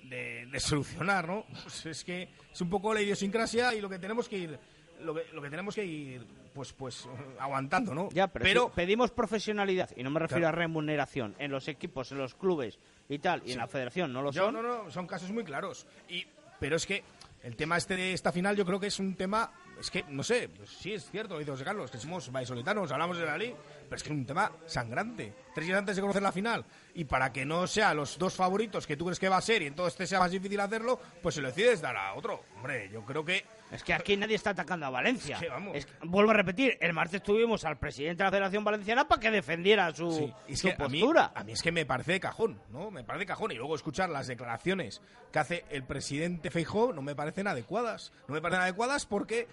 de- 0.51 0.61
solucionar, 0.61 1.27
¿no? 1.27 1.44
Pues 1.64 1.87
es 1.87 2.05
que 2.05 2.29
es 2.53 2.61
un 2.61 2.70
poco 2.70 2.94
la 2.94 3.03
idiosincrasia 3.03 3.75
y 3.75 3.81
lo 3.81 3.88
que 3.88 3.99
tenemos 3.99 4.29
que 4.29 4.38
ir, 4.38 4.59
lo 5.01 5.14
que, 5.14 5.25
lo 5.33 5.42
que 5.42 5.51
tenemos 5.51 5.75
que 5.75 5.85
ir, 5.85 6.27
pues, 6.57 6.73
pues 6.73 7.07
aguantando, 7.38 7.95
¿no? 7.95 8.09
Ya, 8.12 8.29
pero, 8.29 8.69
si 8.69 8.75
pedimos 8.75 9.11
profesionalidad, 9.11 9.90
y 9.95 10.03
no 10.03 10.11
me 10.11 10.19
refiero 10.21 10.40
Claro. 10.45 10.57
a 10.57 10.59
remuneración, 10.59 11.35
en 11.38 11.51
los 11.51 11.69
equipos, 11.69 12.11
en 12.12 12.19
los 12.19 12.35
clubes 12.35 12.79
y 13.11 13.19
tal, 13.19 13.42
y 13.45 13.53
en 13.53 13.59
la 13.59 13.66
federación 13.69 14.11
no 14.12 14.23
lo 14.23 14.33
Yo, 14.33 14.47
son. 14.47 14.55
no, 14.55 14.62
no, 14.62 14.90
son 14.90 15.07
casos 15.07 15.31
muy 15.31 15.45
claros. 15.45 15.87
Y, 16.09 16.27
pero 16.59 16.77
es 16.77 16.87
que 16.87 17.05
el 17.42 17.55
tema 17.57 17.77
este 17.77 17.95
de 17.95 18.12
esta 18.14 18.33
final 18.33 18.57
yo 18.57 18.64
creo 18.64 18.81
que 18.81 18.87
es 18.87 18.99
un 18.99 19.14
tema, 19.14 19.53
es 19.79 19.90
que, 19.90 20.05
no 20.09 20.23
sé, 20.23 20.49
pues 20.49 20.71
sí 20.71 20.95
es 20.95 21.09
cierto, 21.11 21.35
lo 21.35 21.40
dice 21.40 21.51
José 21.53 21.64
Carlos, 21.64 21.90
que 21.90 21.99
somos 21.99 22.33
vallisoletanos, 22.33 22.90
hablamos 22.90 23.19
de 23.19 23.27
la 23.27 23.37
ley, 23.37 23.55
pero 23.85 23.97
es 23.97 24.03
que 24.03 24.09
es 24.09 24.14
un 24.16 24.25
tema 24.25 24.51
sangrante. 24.64 25.33
Tres 25.55 25.66
días 25.66 25.79
antes 25.79 25.95
de 25.95 26.01
conocer 26.03 26.23
la 26.23 26.33
final, 26.33 26.64
y 26.95 27.05
para 27.05 27.33
que 27.35 27.45
no 27.45 27.66
sea 27.66 27.92
los 27.92 28.19
dos 28.19 28.35
favoritos 28.35 28.87
que 28.87 28.97
tú 28.97 29.05
crees 29.05 29.21
que 29.21 29.29
va 29.29 29.37
a 29.37 29.42
ser 29.42 29.61
y 29.61 29.66
entonces 29.66 29.95
te 29.97 30.07
sea 30.07 30.19
más 30.21 30.31
difícil 30.33 30.59
hacerlo, 30.59 30.99
pues 31.23 31.35
se 31.35 31.42
lo 31.42 31.49
decides 31.49 31.83
dar 31.83 31.97
a 31.97 32.14
otro. 32.14 32.42
Hombre, 32.57 32.88
yo 32.90 33.05
creo 33.05 33.23
que 33.25 33.45
Es 33.70 33.83
que 33.83 33.92
aquí 33.92 34.16
nadie 34.16 34.37
está 34.37 34.50
atacando 34.50 34.87
a 34.87 34.90
Valencia. 34.90 35.35
Es 35.37 35.42
que, 35.42 35.48
vamos. 35.48 35.76
Es 35.76 35.87
que- 35.87 35.92
vuelvo 36.05 36.31
a 36.31 36.35
repetir, 36.35 36.79
el 36.81 36.92
martes 36.92 37.22
tuvimos 37.22 37.64
al 37.64 37.79
presidente 37.79 38.22
de 38.22 38.24
la 38.24 38.31
Federación 38.31 38.62
Valenciana 38.64 39.09
para 39.09 39.20
que 39.20 39.31
defendiera 39.31 39.92
su, 39.92 40.11
Sí, 40.12 40.33
es 40.46 40.61
su 40.61 40.68
que 40.68 40.74
a 40.83 40.88
mí, 40.88 41.00
postura. 41.00 41.33
a 41.35 41.42
mí 41.42 41.52
es 41.52 41.62
que 41.62 41.72
me 41.72 41.85
parece 41.85 42.12
de 42.12 42.20
cajón, 42.20 42.61
¿no? 42.70 42.90
Me 42.92 43.02
parece 43.02 43.21
de 43.21 43.27
cajón. 43.27 43.50
Y 43.52 43.56
luego 43.56 43.75
escuchar 43.75 44.08
las 44.08 44.29
declaraciones 44.29 45.02
que 45.33 45.38
hace 45.40 45.64
el 45.71 45.83
presidente 45.83 46.50
Feijó 46.52 46.92
no 46.92 47.02
me 47.02 47.17
parecen 47.17 47.48
adecuadas. 47.48 48.12
No 48.29 48.35
me 48.35 48.40
parecen 48.40 48.62
adecuadas 48.62 49.04
porque 49.04 49.48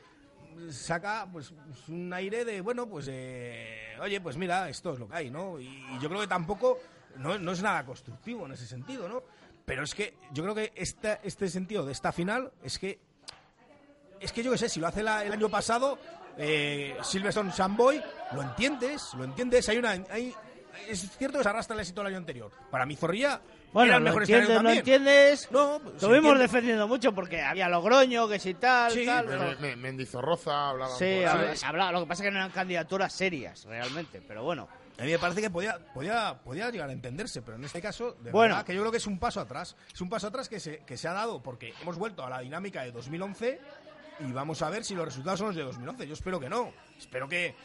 saca 0.69 1.27
pues 1.31 1.51
un 1.87 2.13
aire 2.13 2.45
de, 2.45 2.61
bueno, 2.61 2.87
pues, 2.87 3.07
eh, 3.09 3.95
oye, 3.99 4.21
pues 4.21 4.37
mira, 4.37 4.69
esto 4.69 4.93
es 4.93 4.99
lo 4.99 5.07
que 5.07 5.15
hay, 5.15 5.29
¿no? 5.31 5.59
Y, 5.59 5.65
y 5.65 5.99
yo 5.99 6.09
creo 6.09 6.21
que 6.21 6.27
tampoco, 6.27 6.79
no, 7.17 7.37
no 7.39 7.51
es 7.51 7.61
nada 7.61 7.83
constructivo 7.85 8.45
en 8.45 8.51
ese 8.51 8.67
sentido, 8.67 9.09
¿no? 9.09 9.23
Pero 9.65 9.83
es 9.83 9.95
que 9.95 10.15
yo 10.31 10.43
creo 10.43 10.53
que 10.55 10.71
esta, 10.75 11.19
este 11.23 11.47
sentido 11.47 11.85
de 11.85 11.93
esta 11.93 12.11
final 12.11 12.51
es 12.63 12.77
que 12.77 12.99
es 14.23 14.31
que 14.31 14.43
yo 14.43 14.51
qué 14.51 14.57
sé, 14.57 14.69
si 14.69 14.79
lo 14.79 14.87
hace 14.87 15.03
la- 15.03 15.23
el 15.23 15.31
año 15.31 15.49
pasado, 15.49 15.97
eh, 16.37 16.95
Silverstone 17.03 17.51
Samboy, 17.51 18.01
lo 18.33 18.41
entiendes, 18.41 19.11
lo 19.17 19.23
entiendes. 19.23 19.67
Hay 19.69 19.77
una. 19.77 19.91
Hay, 19.91 20.33
es 20.87 21.07
cierto 21.17 21.37
que 21.37 21.43
se 21.43 21.49
arrastra 21.49 21.75
el 21.75 21.81
éxito 21.81 22.01
del 22.01 22.07
año 22.07 22.17
anterior. 22.17 22.51
Para 22.71 22.85
mí, 22.85 22.95
Zorrilla. 22.95 23.39
Bueno, 23.71 23.93
lo 23.93 24.01
mejor 24.01 24.21
entiendes, 24.23 24.61
lo 24.61 24.69
entiendes. 24.69 25.51
No, 25.51 25.79
pues, 25.81 25.95
Estuvimos 25.95 26.17
entiende. 26.33 26.39
defendiendo 26.43 26.87
mucho 26.87 27.11
porque 27.13 27.41
había 27.41 27.67
Logroño, 27.69 28.27
que 28.27 28.37
si 28.39 28.53
tal, 28.55 28.91
Sí, 28.91 29.03
tal. 29.05 29.25
pero- 29.25 29.39
pero- 29.39 29.59
Me- 29.59 29.69
me- 29.69 29.75
Mendizorroza 29.75 30.69
hablaba 30.69 30.91
Sí, 30.95 30.99
por 30.99 31.05
ahí. 31.07 31.23
habla- 31.25 31.53
hablaba- 31.65 31.91
lo 31.91 31.99
que 32.01 32.05
pasa 32.07 32.23
es 32.23 32.27
que 32.27 32.31
no 32.31 32.37
eran 32.37 32.51
candidaturas 32.51 33.11
serias, 33.13 33.65
realmente, 33.65 34.21
pero 34.27 34.43
bueno. 34.43 34.67
A 34.99 35.03
mí 35.05 35.11
me 35.11 35.17
parece 35.17 35.41
que 35.41 35.49
podía, 35.49 35.79
podía, 35.91 36.35
podía 36.43 36.69
llegar 36.69 36.87
a 36.87 36.93
entenderse, 36.93 37.41
pero 37.41 37.57
en 37.57 37.63
este 37.63 37.81
caso, 37.81 38.15
de 38.21 38.29
Bueno. 38.29 38.53
verdad, 38.53 38.65
que 38.67 38.75
yo 38.75 38.81
creo 38.81 38.91
que 38.91 38.99
es 38.99 39.07
un 39.07 39.17
paso 39.17 39.39
atrás. 39.41 39.75
Es 39.91 39.99
un 40.01 40.07
paso 40.09 40.27
atrás 40.27 40.47
que 40.47 40.59
se, 40.59 40.83
que 40.85 40.95
se 40.97 41.07
ha 41.07 41.13
dado 41.13 41.41
porque 41.41 41.73
hemos 41.81 41.97
vuelto 41.97 42.23
a 42.23 42.29
la 42.29 42.39
dinámica 42.41 42.83
de 42.83 42.91
2011 42.91 43.59
y 44.19 44.31
vamos 44.31 44.61
a 44.61 44.69
ver 44.69 44.83
si 44.83 44.95
los 44.95 45.05
resultados 45.05 45.39
son 45.39 45.47
los 45.49 45.55
de 45.55 45.63
2011. 45.63 46.07
Yo 46.07 46.13
espero 46.13 46.39
que 46.39 46.49
no. 46.49 46.71
Espero 46.97 47.27
que, 47.27 47.55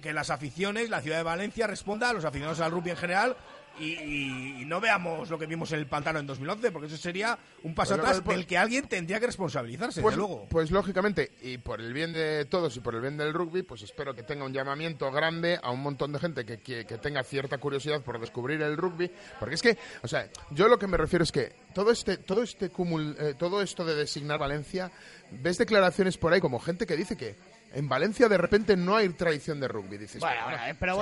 que 0.00 0.12
las 0.12 0.30
aficiones, 0.30 0.90
la 0.90 1.00
ciudad 1.00 1.18
de 1.18 1.22
Valencia 1.22 1.66
responda 1.66 2.10
a 2.10 2.12
los 2.12 2.24
aficionados 2.24 2.60
al 2.60 2.70
rugby 2.70 2.90
en 2.90 2.96
general 2.96 3.36
y, 3.80 4.64
no 4.66 4.80
veamos 4.80 5.30
lo 5.30 5.38
que 5.38 5.46
vimos 5.46 5.72
en 5.72 5.78
el 5.78 5.86
pantano 5.86 6.18
en 6.18 6.26
2011, 6.26 6.70
porque 6.72 6.88
eso 6.88 6.96
sería 6.96 7.38
un 7.62 7.74
paso 7.74 7.94
Pues, 7.94 8.00
atrás 8.00 8.22
pues, 8.24 8.36
del 8.36 8.46
que 8.46 8.58
alguien 8.58 8.86
tendría 8.88 9.20
que 9.20 9.26
responsabilizarse, 9.26 10.02
Pues, 10.02 10.16
desde 10.16 10.26
luego. 10.28 10.46
pues 10.48 10.70
lógicamente, 10.70 11.32
y 11.42 11.58
por 11.58 11.80
el 11.80 11.92
bien 11.92 12.12
de 12.12 12.44
todos 12.44 12.76
y 12.76 12.80
por 12.80 12.94
el 12.94 13.00
bien 13.00 13.16
del 13.16 13.32
rugby, 13.32 13.62
pues 13.62 13.82
espero 13.82 14.14
que 14.14 14.22
tenga 14.22 14.44
un 14.44 14.52
llamamiento 14.52 15.10
grande 15.10 15.58
a 15.62 15.70
un 15.70 15.80
montón 15.80 16.12
de 16.12 16.18
gente 16.18 16.44
que, 16.44 16.58
que, 16.58 16.84
que 16.84 16.98
tenga 16.98 17.22
cierta 17.22 17.58
curiosidad 17.58 18.02
por 18.02 18.20
descubrir 18.20 18.60
el 18.62 18.76
rugby, 18.76 19.10
porque 19.38 19.54
es 19.54 19.62
que, 19.62 19.78
o 20.02 20.08
sea, 20.08 20.28
yo 20.50 20.68
lo 20.68 20.78
que 20.78 20.86
me 20.86 20.96
refiero 20.96 21.22
es 21.22 21.32
que 21.32 21.54
todo 21.74 21.90
este, 21.90 22.18
todo 22.18 22.42
este 22.42 22.66
eh, 22.66 23.34
todo 23.38 23.62
esto 23.62 23.84
de 23.84 23.94
designar 23.94 24.38
Valencia, 24.38 24.90
ves 25.30 25.58
declaraciones 25.58 26.16
por 26.18 26.32
ahí 26.32 26.40
como 26.40 26.58
gente 26.58 26.86
que 26.86 26.96
dice 26.96 27.16
que 27.16 27.36
en 27.72 27.88
Valencia 27.88 28.28
de 28.28 28.38
repente 28.38 28.76
no 28.76 28.96
hay 28.96 29.08
tradición 29.10 29.60
de 29.60 29.68
rugby, 29.68 29.98
dices. 29.98 30.20
Bueno, 30.20 30.40
pero, 30.46 30.56
bueno, 30.56 30.66
eh, 30.70 30.76
pero 30.78 30.96
o 30.96 31.00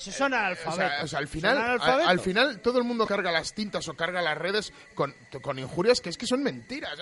sea, 0.00 0.12
son 0.12 0.32
o 0.32 0.36
analfabetos. 0.36 0.74
sea, 0.76 1.04
o 1.04 1.08
sea, 1.08 1.18
al 1.20 1.28
final, 1.28 1.80
al 2.06 2.20
final 2.20 2.60
todo 2.60 2.78
el 2.78 2.84
mundo 2.84 3.06
carga 3.06 3.32
las 3.32 3.54
tintas 3.54 3.88
o 3.88 3.94
carga 3.94 4.20
las 4.20 4.36
redes 4.36 4.72
con, 4.94 5.14
con 5.40 5.58
injurias 5.58 6.02
que 6.02 6.10
es 6.10 6.18
que 6.18 6.26
son 6.26 6.42
mentiras, 6.42 6.98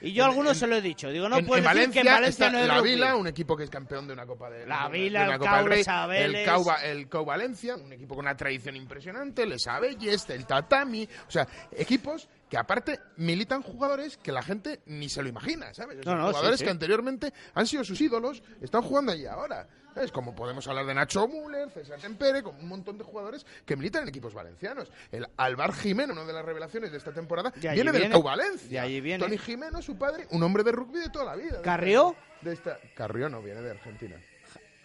Y 0.00 0.12
yo 0.12 0.24
a 0.24 0.26
algunos 0.26 0.52
en- 0.54 0.58
se 0.58 0.66
lo 0.66 0.76
he 0.76 0.80
dicho. 0.80 1.08
Digo, 1.10 1.28
no 1.28 1.38
en, 1.38 1.46
puedes 1.46 1.64
en 1.64 1.72
decir 1.72 1.90
que 1.90 2.00
en 2.00 2.06
Valencia 2.06 2.50
no 2.50 2.58
hay 2.58 2.66
la 2.66 2.78
rugby. 2.78 2.90
Vila, 2.90 3.14
un 3.16 3.26
equipo 3.28 3.56
que 3.56 3.62
es 3.64 3.70
campeón 3.70 4.08
de 4.08 4.12
una 4.14 4.26
Copa 4.26 4.50
de 4.50 4.66
La 4.66 4.88
Vila, 4.88 5.26
de 5.26 5.32
el 5.34 5.38
Copa 5.38 5.50
Cau, 5.52 5.66
Rey, 5.68 5.84
el 6.16 6.44
Cau, 6.44 6.64
el 6.82 7.08
Cau 7.08 7.24
Valencia, 7.24 7.76
un 7.76 7.92
equipo 7.92 8.16
con 8.16 8.24
una 8.24 8.36
tradición 8.36 8.74
impresionante, 8.74 9.46
les 9.46 9.64
Abelles, 9.68 10.28
el 10.30 10.44
Tatami, 10.44 11.08
o 11.28 11.30
sea, 11.30 11.46
equipos 11.70 12.28
que 12.52 12.58
aparte 12.58 13.00
militan 13.16 13.62
jugadores 13.62 14.18
que 14.18 14.30
la 14.30 14.42
gente 14.42 14.82
ni 14.84 15.08
se 15.08 15.22
lo 15.22 15.28
imagina, 15.30 15.72
¿sabes? 15.72 16.00
O 16.00 16.02
sea, 16.02 16.12
No, 16.14 16.18
no, 16.20 16.26
sí, 16.28 16.32
jugadores 16.34 16.58
sí. 16.58 16.66
que 16.66 16.70
anteriormente 16.70 17.32
han 17.54 17.66
sido 17.66 17.82
sus 17.82 17.98
ídolos, 17.98 18.42
están 18.60 18.82
jugando 18.82 19.10
allí 19.12 19.24
ahora. 19.24 19.66
¿Sabes? 19.94 20.12
Como 20.12 20.34
podemos 20.34 20.68
hablar 20.68 20.84
de 20.84 20.92
Nacho 20.92 21.26
Müller, 21.28 21.70
César 21.70 21.98
Tempere, 21.98 22.42
con 22.42 22.54
un 22.56 22.68
montón 22.68 22.98
de 22.98 23.04
jugadores 23.04 23.46
que 23.64 23.74
militan 23.74 24.02
en 24.02 24.08
equipos 24.10 24.34
valencianos. 24.34 24.90
El 25.10 25.26
Alvar 25.38 25.72
Jimeno, 25.72 26.12
una 26.12 26.24
de 26.24 26.32
las 26.34 26.44
revelaciones 26.44 26.92
de 26.92 26.98
esta 26.98 27.12
temporada, 27.12 27.52
De 27.56 27.70
viene 27.70 27.90
del 27.90 28.02
viene. 28.02 28.22
Valencia. 28.22 28.68
De 28.68 28.78
allí 28.80 29.00
viene. 29.00 29.24
Tony 29.24 29.38
Jimeno, 29.38 29.80
su 29.80 29.96
padre, 29.96 30.26
un 30.32 30.42
hombre 30.42 30.62
de 30.62 30.72
rugby 30.72 31.00
de 31.00 31.08
toda 31.08 31.24
la 31.24 31.36
vida. 31.36 31.62
¿Carrió? 31.62 32.14
De 32.42 32.52
esta... 32.52 32.78
Carrió 32.94 33.30
no, 33.30 33.40
viene 33.40 33.62
de 33.62 33.70
Argentina. 33.70 34.16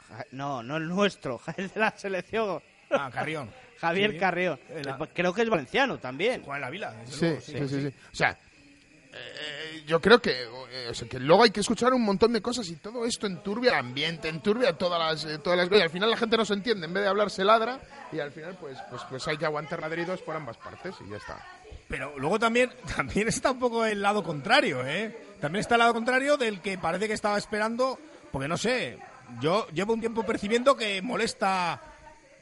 Ja- 0.07 0.25
No, 0.31 0.63
no 0.63 0.77
el 0.77 0.87
nuestro, 0.87 1.41
es 1.57 1.73
de 1.73 1.79
la 1.81 1.91
selección. 1.97 2.61
Ah, 2.91 3.09
Carrión. 3.13 3.51
Javier 3.79 4.11
Sí. 4.11 4.17
Carrión. 4.17 4.59
El- 4.69 4.93
Creo 5.13 5.33
que 5.33 5.41
es 5.43 5.49
valenciano 5.49 5.97
también. 5.97 6.41
Juega 6.43 6.55
en 6.57 6.61
la 6.61 6.69
Vila. 6.69 6.91
desde 7.05 7.13
Sí, 7.15 7.25
luego, 7.25 7.67
sí, 7.69 7.75
sí, 7.75 7.81
sí. 7.89 7.95
O 8.11 8.15
sea, 8.15 8.37
eh, 9.13 9.83
yo 9.87 9.99
creo 10.01 10.21
que, 10.21 10.31
eh, 10.31 10.87
o 10.89 10.93
sea, 10.93 11.07
que 11.07 11.19
luego 11.19 11.43
hay 11.43 11.51
que 11.51 11.61
escuchar 11.61 11.93
un 11.93 12.03
montón 12.03 12.33
de 12.33 12.41
cosas 12.41 12.67
y 12.69 12.75
todo 12.75 13.05
esto 13.05 13.25
enturbia 13.27 13.71
el 13.71 13.77
ambiente, 13.77 14.27
enturbia 14.29 14.73
todas 14.73 14.99
las, 14.99 15.31
eh, 15.33 15.39
todas 15.39 15.57
las 15.57 15.67
cosas. 15.67 15.81
Y 15.81 15.83
al 15.83 15.89
final 15.89 16.09
la 16.09 16.17
gente 16.17 16.37
no 16.37 16.45
se 16.45 16.53
entiende, 16.53 16.85
en 16.85 16.93
vez 16.93 17.03
de 17.03 17.09
hablar 17.09 17.29
se 17.29 17.43
ladra 17.43 17.79
y 18.11 18.19
al 18.19 18.31
final 18.31 18.55
pues, 18.59 18.77
pues, 18.89 19.01
pues 19.09 19.27
hay 19.27 19.37
que 19.37 19.45
aguantar 19.45 19.79
ladridos 19.81 20.21
por 20.21 20.35
ambas 20.35 20.57
partes 20.57 20.95
y 21.05 21.09
ya 21.09 21.17
está. 21.17 21.37
Pero 21.87 22.17
luego 22.19 22.37
también, 22.37 22.69
también 22.95 23.27
está 23.27 23.51
un 23.51 23.59
poco 23.59 23.85
el 23.85 24.01
lado 24.01 24.23
contrario, 24.23 24.85
¿eh? 24.85 25.15
También 25.39 25.61
está 25.61 25.75
el 25.75 25.79
lado 25.79 25.93
contrario 25.93 26.35
del 26.37 26.61
que 26.61 26.77
parece 26.77 27.07
que 27.07 27.13
estaba 27.13 27.37
esperando, 27.37 27.97
porque 28.31 28.47
no 28.47 28.57
sé, 28.57 28.97
yo 29.39 29.67
llevo 29.69 29.93
un 29.93 29.99
tiempo 29.99 30.23
percibiendo 30.23 30.75
que 30.75 31.01
molesta... 31.01 31.81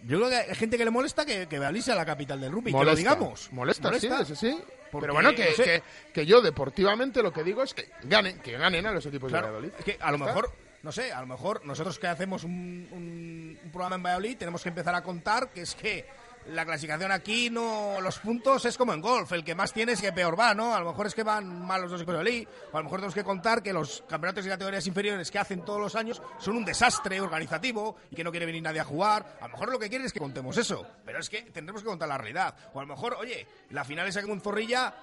Yo 0.06 0.18
creo 0.18 0.30
que 0.30 0.36
hay 0.36 0.56
gente 0.56 0.78
que 0.78 0.86
le 0.86 0.92
molesta 0.92 1.26
que, 1.26 1.48
que 1.48 1.58
Valís 1.60 1.86
sea 1.86 1.96
la 1.96 2.06
capital 2.06 2.40
del 2.40 2.52
rugby, 2.52 2.72
que 2.74 2.84
lo 2.86 2.96
digamos. 2.96 3.52
Molesta, 3.52 3.92
sí, 4.00 4.08
eso 4.08 4.36
sí. 4.36 4.58
Porque, 4.92 5.04
Pero 5.08 5.14
bueno, 5.14 5.34
que, 5.36 5.46
no 5.50 5.56
sé. 5.56 5.64
que, 5.64 5.84
que 6.14 6.26
yo 6.26 6.42
deportivamente 6.42 7.22
lo 7.24 7.34
que 7.34 7.44
digo 7.44 7.64
es 7.64 7.74
que 7.74 7.90
ganen, 8.04 8.40
que 8.40 8.54
ganen 8.58 8.86
a 8.86 8.92
los 8.92 9.06
equipos 9.06 9.30
Claro, 9.32 9.48
de 9.48 9.54
Valladolid. 9.54 9.74
es 9.80 9.84
que 9.86 9.98
a 10.00 10.12
lo 10.12 10.18
mejor, 10.20 10.52
no 10.84 10.92
sé, 10.92 11.12
a 11.12 11.20
lo 11.22 11.28
mejor 11.28 11.66
nosotros 11.66 11.98
que 12.00 12.08
hacemos 12.08 12.44
un, 12.44 12.88
un- 12.92 13.60
un 13.64 13.72
programa 13.72 13.96
en 13.96 14.04
Valladolid 14.04 14.38
tenemos 14.38 14.62
que 14.64 14.70
empezar 14.70 14.96
a 14.96 15.02
contar 15.04 15.50
que 15.50 15.62
es 15.62 15.76
que 15.76 16.06
la 16.50 16.66
clasificación 16.66 17.12
aquí 17.12 17.50
no 17.50 18.00
los 18.02 18.20
puntos 18.20 18.66
es 18.66 18.78
como 18.78 18.94
en 18.94 19.02
golf, 19.02 19.32
el 19.32 19.44
que 19.44 19.56
más 19.56 19.74
tiene 19.74 19.94
es 19.94 20.02
que 20.02 20.12
peor 20.14 20.40
va, 20.40 20.54
¿no? 20.54 20.76
A 20.76 20.80
lo 20.80 20.88
mejor 20.88 21.08
es 21.08 21.16
que 21.16 21.24
van 21.24 21.66
mal 21.66 21.82
los 21.82 21.92
dos 21.92 22.02
equipos 22.02 22.14
de 22.14 22.18
Valladolid, 22.20 22.48
o 22.72 22.78
a 22.78 22.80
lo 22.80 22.84
mejor 22.84 23.00
tenemos 23.00 23.16
que 23.16 23.24
contar 23.24 23.64
que 23.64 23.74
los 23.74 24.04
campeonatos 24.08 24.44
de 24.44 24.52
categorías 24.52 24.86
inferiores 24.88 25.32
que 25.32 25.40
hacen 25.40 25.64
todos 25.64 25.80
los 25.80 25.96
años 25.96 26.22
son 26.40 26.58
un 26.58 26.66
desastre 26.66 27.20
organizativo 27.20 27.96
y 28.12 28.16
que 28.16 28.24
no 28.24 28.32
quiere 28.32 28.46
venir 28.46 28.62
nadie 28.62 28.80
a 28.80 28.86
jugar. 28.86 29.38
A 29.42 29.48
lo 29.48 29.54
mejor 29.54 29.72
lo 29.72 29.80
que 29.80 29.90
quieren 29.90 30.06
es 30.06 30.14
que 30.14 30.20
contemos 30.20 30.58
eso, 30.58 30.86
pero 31.04 31.20
es 31.20 31.30
que 31.30 31.42
tendremos 31.44 31.82
que 31.82 31.88
contar 31.88 32.08
la 32.08 32.18
realidad. 32.18 32.56
O 32.74 32.80
a 32.80 32.84
lo 32.84 32.88
mejor, 32.88 33.16
oye, 33.16 33.48
la 33.72 33.84
final 33.84 34.08
esa 34.08 34.22
que 34.22 34.32
un 34.32 34.42
zorrilla 34.42 34.94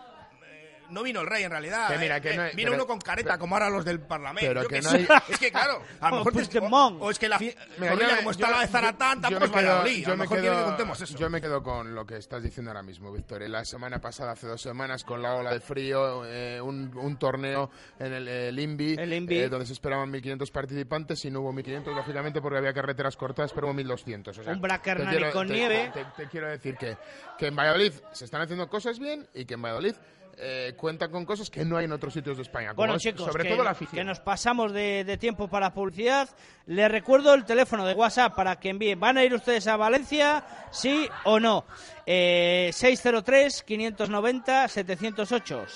no 0.92 1.02
vino 1.02 1.20
el 1.20 1.26
rey 1.26 1.42
en 1.44 1.50
realidad. 1.50 1.88
Que 1.90 1.98
mira, 1.98 2.18
eh, 2.18 2.20
que 2.20 2.30
eh, 2.32 2.36
no 2.36 2.42
hay- 2.42 2.54
vino 2.54 2.70
pero- 2.70 2.82
uno 2.82 2.86
con 2.86 3.00
careta, 3.00 3.30
pero- 3.30 3.38
como 3.40 3.54
ahora 3.56 3.70
los 3.70 3.84
del 3.84 4.00
Parlamento. 4.00 4.48
pero 4.48 4.62
yo 4.62 4.68
que 4.68 4.76
qué 4.76 4.82
no 4.82 4.90
sé. 4.90 4.96
hay- 4.98 5.06
Es 5.32 5.38
que 5.38 5.50
claro, 5.50 5.82
a 6.00 6.10
lo 6.10 6.16
mejor 6.18 6.32
te- 6.32 6.38
Puigdemont. 6.40 6.98
o 7.02 7.10
es 7.10 7.18
que 7.18 7.28
la, 7.28 7.38
Mira, 7.38 7.54
yo- 7.78 8.16
como 8.18 8.30
está 8.30 8.46
yo- 8.46 8.52
la 8.52 8.60
de 8.60 8.66
Zaratán, 8.68 9.16
yo 9.16 9.22
tampoco 9.22 9.40
me 9.40 9.46
es 9.46 9.50
quedo- 9.52 9.68
Valladolid. 9.72 9.98
A 9.98 10.02
yo 10.02 10.08
lo 10.10 10.16
me 10.16 10.22
mejor 10.24 10.38
quiere 10.38 10.50
que 10.52 10.56
quedo- 10.60 10.66
contemos 10.68 11.00
eso. 11.00 11.18
Yo 11.18 11.30
me 11.30 11.40
quedo 11.40 11.62
con 11.62 11.94
lo 11.94 12.06
que 12.06 12.16
estás 12.16 12.42
diciendo 12.42 12.70
ahora 12.70 12.82
mismo, 12.82 13.12
Víctor. 13.12 13.42
La 13.48 13.64
semana 13.64 13.98
pasada, 14.00 14.32
hace 14.32 14.46
dos 14.46 14.60
semanas, 14.60 15.04
con 15.04 15.22
la 15.22 15.34
ola 15.34 15.52
de 15.52 15.60
frío, 15.60 16.24
eh, 16.26 16.60
un, 16.60 16.90
un 16.96 17.16
torneo 17.18 17.70
en 17.98 18.12
el, 18.12 18.28
el 18.28 18.58
INVI, 18.58 18.96
El 18.98 19.12
INVI. 19.12 19.38
eh, 19.40 19.48
donde 19.48 19.66
se 19.66 19.72
esperaban 19.72 20.10
1.500 20.12 20.50
participantes 20.50 21.24
y 21.24 21.30
no 21.30 21.40
hubo 21.40 21.52
1.500, 21.52 21.94
lógicamente, 21.94 22.40
porque 22.40 22.58
había 22.58 22.72
carreteras 22.72 23.16
cortadas, 23.16 23.52
pero 23.52 23.66
hubo 23.68 23.74
1.200. 23.74 24.28
O 24.38 24.42
sea, 24.44 24.52
Un 24.52 24.60
te 24.62 24.68
quiero- 24.80 25.32
con 25.32 25.46
te- 25.48 25.52
nieve. 25.54 25.90
Te, 25.94 26.04
te 26.16 26.28
quiero 26.28 26.48
decir 26.48 26.76
que, 26.76 26.96
que 27.38 27.46
en 27.46 27.56
Valladolid 27.56 27.92
se 28.12 28.24
están 28.24 28.42
haciendo 28.42 28.68
cosas 28.68 28.98
bien 28.98 29.26
y 29.34 29.44
que 29.44 29.54
en 29.54 29.62
Valladolid 29.62 29.94
eh, 30.38 30.74
cuentan 30.76 31.10
con 31.10 31.24
cosas 31.24 31.50
que 31.50 31.64
no 31.64 31.76
hay 31.76 31.84
en 31.84 31.92
otros 31.92 32.12
sitios 32.14 32.36
de 32.36 32.42
España. 32.42 32.68
como 32.70 32.76
Bueno, 32.78 32.94
es, 32.94 33.02
chicos, 33.02 33.26
sobre 33.26 33.44
que, 33.44 33.50
todo 33.50 33.62
la 33.64 33.70
que 33.70 33.84
afición. 33.84 34.06
nos 34.06 34.20
pasamos 34.20 34.72
de, 34.72 35.04
de 35.04 35.16
tiempo 35.16 35.48
para 35.48 35.72
publicidad. 35.72 36.28
Les 36.66 36.90
recuerdo 36.90 37.34
el 37.34 37.44
teléfono 37.44 37.86
de 37.86 37.94
WhatsApp 37.94 38.34
para 38.34 38.58
que 38.58 38.70
envíen. 38.70 38.98
¿Van 39.00 39.18
a 39.18 39.24
ir 39.24 39.34
ustedes 39.34 39.66
a 39.66 39.76
Valencia? 39.76 40.44
¿Sí 40.70 41.08
o 41.24 41.38
no? 41.40 41.64
Eh, 42.06 42.70
603-590-708. 42.72 45.66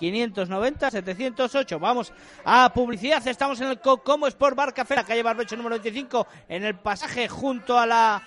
603-590-708. 0.00 1.80
Vamos 1.80 2.12
a 2.44 2.72
publicidad. 2.72 3.26
Estamos 3.26 3.60
en 3.60 3.68
el 3.68 3.80
Cocomo 3.80 4.26
Sport 4.26 4.56
Bar 4.56 4.74
Café, 4.74 4.96
la 4.96 5.04
calle 5.04 5.22
Barbecho 5.22 5.56
número 5.56 5.76
25, 5.76 6.26
en 6.48 6.64
el 6.64 6.74
pasaje 6.76 7.28
junto 7.28 7.78
a 7.78 7.86
la... 7.86 8.22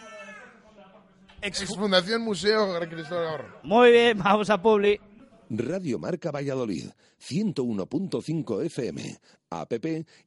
Ex 1.41 1.65
Fundación 1.75 2.21
Museo 2.21 2.79
Cristóbal 2.89 3.25
Gavarrón. 3.25 3.51
Muy 3.63 3.91
bien, 3.91 4.17
vamos 4.17 4.49
a 4.49 4.61
Publi. 4.61 5.01
Radio 5.49 5.99
Marca 5.99 6.31
Valladolid, 6.31 6.85
101.5 7.19 8.65
FM, 8.65 9.17
app 9.49 9.73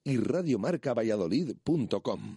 y 0.05 0.19
radiomarcavalladolid.com. 0.19 2.37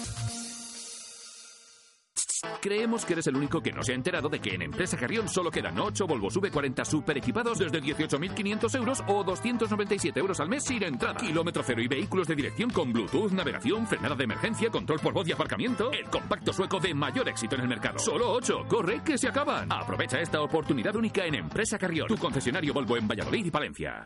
Creemos 2.61 3.05
que 3.05 3.13
eres 3.13 3.25
el 3.25 3.35
único 3.35 3.59
que 3.59 3.71
no 3.71 3.81
se 3.81 3.91
ha 3.91 3.95
enterado 3.95 4.29
de 4.29 4.39
que 4.39 4.53
en 4.53 4.61
Empresa 4.61 4.95
Carrión 4.95 5.27
solo 5.27 5.49
quedan 5.49 5.79
8 5.79 6.05
Volvo 6.05 6.29
V40 6.29 6.85
super 6.85 7.17
equipados 7.17 7.57
desde 7.57 7.81
18.500 7.81 8.75
euros 8.75 9.03
o 9.07 9.23
297 9.23 10.19
euros 10.19 10.39
al 10.39 10.47
mes 10.47 10.63
sin 10.63 10.83
entrada. 10.83 11.19
Kilómetro 11.19 11.63
cero 11.65 11.81
y 11.81 11.87
vehículos 11.87 12.27
de 12.27 12.35
dirección 12.35 12.69
con 12.69 12.93
Bluetooth, 12.93 13.31
navegación, 13.31 13.87
frenada 13.87 14.15
de 14.15 14.25
emergencia, 14.25 14.69
control 14.69 14.99
por 14.99 15.11
voz 15.11 15.27
y 15.27 15.31
aparcamiento. 15.31 15.91
El 15.91 16.05
compacto 16.05 16.53
sueco 16.53 16.79
de 16.79 16.93
mayor 16.93 17.27
éxito 17.29 17.55
en 17.55 17.61
el 17.61 17.67
mercado. 17.67 17.97
Solo 17.97 18.31
8. 18.31 18.65
Corre, 18.67 19.01
que 19.03 19.17
se 19.17 19.27
acaban. 19.27 19.71
Aprovecha 19.71 20.21
esta 20.21 20.39
oportunidad 20.41 20.95
única 20.95 21.25
en 21.25 21.35
Empresa 21.35 21.79
Carrión, 21.79 22.07
tu 22.07 22.17
concesionario 22.17 22.75
Volvo 22.75 22.95
en 22.95 23.07
Valladolid 23.07 23.45
y 23.45 23.51
Palencia. 23.51 24.05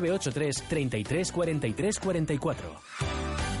983 0.01 0.63
33 0.67 1.31
43 1.31 1.99
44. 1.99 3.60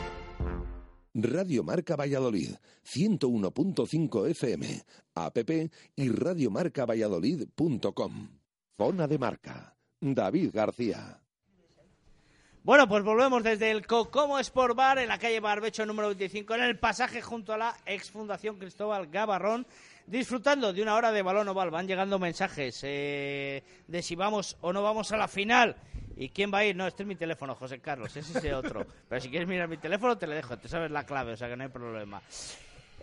Radio 1.13 1.63
Marca 1.63 1.97
Valladolid, 1.97 2.51
101.5 2.85 4.29
FM, 4.29 4.85
app 5.15 5.37
y 5.95 6.09
radiomarcavalladolid.com. 6.09 8.29
Zona 8.77 9.07
de 9.07 9.19
Marca. 9.19 9.75
David 9.99 10.51
García. 10.53 11.19
Bueno, 12.63 12.87
pues 12.87 13.03
volvemos 13.03 13.43
desde 13.43 13.71
el 13.71 13.85
Cocomo 13.85 14.39
Sport 14.39 14.75
Bar 14.75 14.99
en 14.99 15.09
la 15.09 15.17
calle 15.17 15.39
Barbecho 15.39 15.85
número 15.85 16.07
25, 16.09 16.55
en 16.55 16.61
el 16.61 16.79
pasaje 16.79 17.21
junto 17.21 17.53
a 17.53 17.57
la 17.57 17.75
ex 17.85 18.09
Fundación 18.09 18.57
Cristóbal 18.57 19.07
Gavarrón, 19.07 19.67
disfrutando 20.07 20.71
de 20.71 20.81
una 20.81 20.95
hora 20.95 21.11
de 21.11 21.23
balón 21.23 21.49
oval. 21.49 21.71
Van 21.71 21.87
llegando 21.87 22.19
mensajes 22.19 22.79
eh, 22.83 23.63
de 23.87 24.01
si 24.01 24.15
vamos 24.15 24.57
o 24.61 24.71
no 24.71 24.81
vamos 24.81 25.11
a 25.11 25.17
la 25.17 25.27
final. 25.27 25.75
¿Y 26.15 26.29
quién 26.29 26.53
va 26.53 26.59
a 26.59 26.65
ir? 26.65 26.75
No, 26.75 26.87
este 26.87 27.03
es 27.03 27.07
mi 27.07 27.15
teléfono, 27.15 27.55
José 27.55 27.79
Carlos, 27.79 28.15
ese 28.15 28.37
es 28.37 28.43
el 28.43 28.53
otro. 28.53 28.85
Pero 29.09 29.21
si 29.21 29.29
quieres 29.29 29.47
mirar 29.47 29.67
mi 29.67 29.77
teléfono, 29.77 30.17
te 30.17 30.27
lo 30.27 30.33
dejo, 30.33 30.57
te 30.57 30.67
sabes 30.67 30.91
la 30.91 31.05
clave, 31.05 31.33
o 31.33 31.37
sea 31.37 31.49
que 31.49 31.55
no 31.55 31.63
hay 31.63 31.69
problema. 31.69 32.21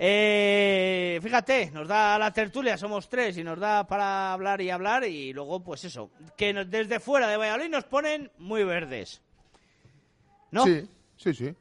Eh, 0.01 1.19
fíjate, 1.21 1.73
nos 1.73 1.89
da 1.89 2.19
la 2.19 2.33
tertulia, 2.33 2.77
somos 2.77 3.09
tres 3.09 3.37
y 3.37 3.43
nos 3.43 3.59
da 3.59 3.85
para 3.85 4.33
hablar 4.33 4.61
y 4.61 4.71
hablar 4.71 5.05
y 5.05 5.33
luego 5.33 5.65
pues 5.65 5.85
eso, 5.85 6.13
que 6.37 6.53
nos, 6.53 6.71
desde 6.71 7.01
fuera 7.01 7.27
de 7.27 7.37
Valladolid 7.37 7.69
nos 7.69 7.85
ponen 7.85 8.31
muy 8.39 8.63
verdes. 8.63 9.21
¿No? 10.53 10.65
Sí, 10.65 10.89
sí, 11.17 11.35
sí. 11.35 11.55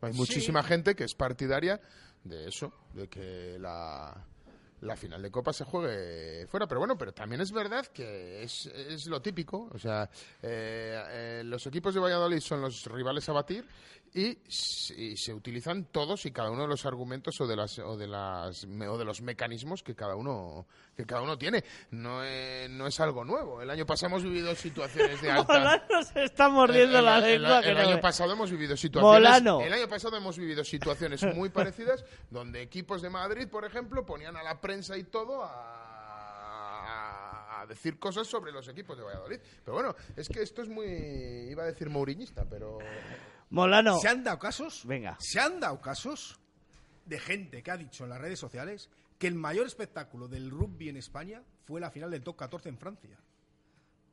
Hay 0.00 0.12
muchísima 0.14 0.62
gente 0.62 0.94
que 0.94 1.04
es 1.04 1.14
partidaria 1.14 1.80
de 2.24 2.48
eso, 2.48 2.72
de 2.94 3.08
que 3.08 3.58
la, 3.58 4.24
la 4.86 4.96
final 4.96 5.20
de 5.20 5.30
Copa 5.30 5.52
se 5.52 5.64
juegue 5.64 6.46
fuera. 6.46 6.66
Pero 6.66 6.80
bueno, 6.80 6.96
pero 6.96 7.12
también 7.12 7.40
es 7.40 7.52
verdad 7.52 7.86
que 7.86 8.42
es, 8.42 8.66
es 8.66 9.06
lo 9.06 9.20
típico. 9.20 9.68
O 9.72 9.78
sea, 9.78 10.08
eh, 10.42 11.02
eh, 11.10 11.42
los 11.44 11.66
equipos 11.66 11.94
de 11.94 12.00
Valladolid 12.00 12.40
son 12.40 12.60
los 12.60 12.86
rivales 12.86 13.28
a 13.28 13.32
batir 13.32 13.66
y, 14.18 14.38
y 14.48 15.14
se 15.18 15.34
utilizan 15.34 15.84
todos 15.92 16.24
y 16.24 16.32
cada 16.32 16.50
uno 16.50 16.62
de 16.62 16.68
los 16.68 16.86
argumentos 16.86 17.38
o 17.42 17.46
de 17.46 17.54
las 17.54 17.78
o 17.80 17.98
de 17.98 18.06
las 18.08 18.64
o 18.64 18.96
de 18.96 19.04
los 19.04 19.20
mecanismos 19.20 19.82
que 19.82 19.94
cada 19.94 20.16
uno 20.16 20.64
que 20.96 21.04
cada 21.04 21.20
uno 21.20 21.36
tiene. 21.36 21.62
No 21.90 22.24
es, 22.24 22.70
no 22.70 22.86
es 22.86 22.98
algo 23.00 23.26
nuevo. 23.26 23.60
El 23.60 23.68
año 23.68 23.84
pasado 23.84 24.12
hemos 24.14 24.22
vivido 24.24 24.54
situaciones 24.54 25.20
de 25.20 25.30
alta 25.32 25.52
Molano 25.52 26.02
se 26.02 26.24
está 26.24 26.48
mordiendo 26.48 26.98
el, 27.00 27.04
la 27.04 27.18
el- 27.18 27.24
el- 27.24 27.42
lengua. 27.42 27.60
el 27.60 27.74
no 27.74 27.80
año 27.80 28.00
pasado 28.00 28.32
hemos 28.32 28.50
vivido 28.50 28.74
situaciones. 28.74 29.20
Molano. 29.20 29.60
El 29.60 29.72
año 29.74 29.86
pasado 29.88 30.16
hemos 30.16 30.38
vivido 30.38 30.64
situaciones 30.64 31.22
muy 31.34 31.50
parecidas 31.50 32.02
donde 32.30 32.62
equipos 32.62 33.02
de 33.02 33.10
Madrid, 33.10 33.48
por 33.48 33.66
ejemplo, 33.66 34.06
ponían 34.06 34.34
a 34.38 34.42
la 34.42 34.58
prensa 34.62 34.96
y 34.96 35.04
todo 35.04 35.42
a, 35.44 35.82
a 37.60 37.66
decir 37.66 37.98
cosas 37.98 38.26
sobre 38.26 38.52
los 38.52 38.66
equipos 38.68 38.96
de 38.96 39.04
Valladolid. 39.04 39.40
Pero 39.64 39.74
bueno, 39.74 39.94
es 40.16 40.28
que 40.28 40.42
esto 40.42 40.62
es 40.62 40.68
muy, 40.68 40.86
iba 40.86 41.64
a 41.64 41.66
decir 41.66 41.90
mouriñista, 41.90 42.44
pero 42.48 42.78
Molano. 43.50 43.98
Se 43.98 44.08
han 44.08 44.24
dado 44.24 44.38
casos. 44.38 44.82
Venga. 44.86 45.16
Se 45.20 45.40
han 45.40 45.60
dado 45.60 45.80
casos 45.80 46.38
de 47.04 47.18
gente 47.18 47.62
que 47.62 47.70
ha 47.70 47.76
dicho 47.76 48.04
en 48.04 48.10
las 48.10 48.20
redes 48.20 48.38
sociales 48.38 48.90
que 49.18 49.26
el 49.26 49.34
mayor 49.34 49.66
espectáculo 49.66 50.28
del 50.28 50.50
rugby 50.50 50.88
en 50.88 50.96
España 50.96 51.42
fue 51.64 51.80
la 51.80 51.90
final 51.90 52.10
del 52.10 52.22
top 52.22 52.36
14 52.36 52.68
en 52.68 52.78
Francia. 52.78 53.18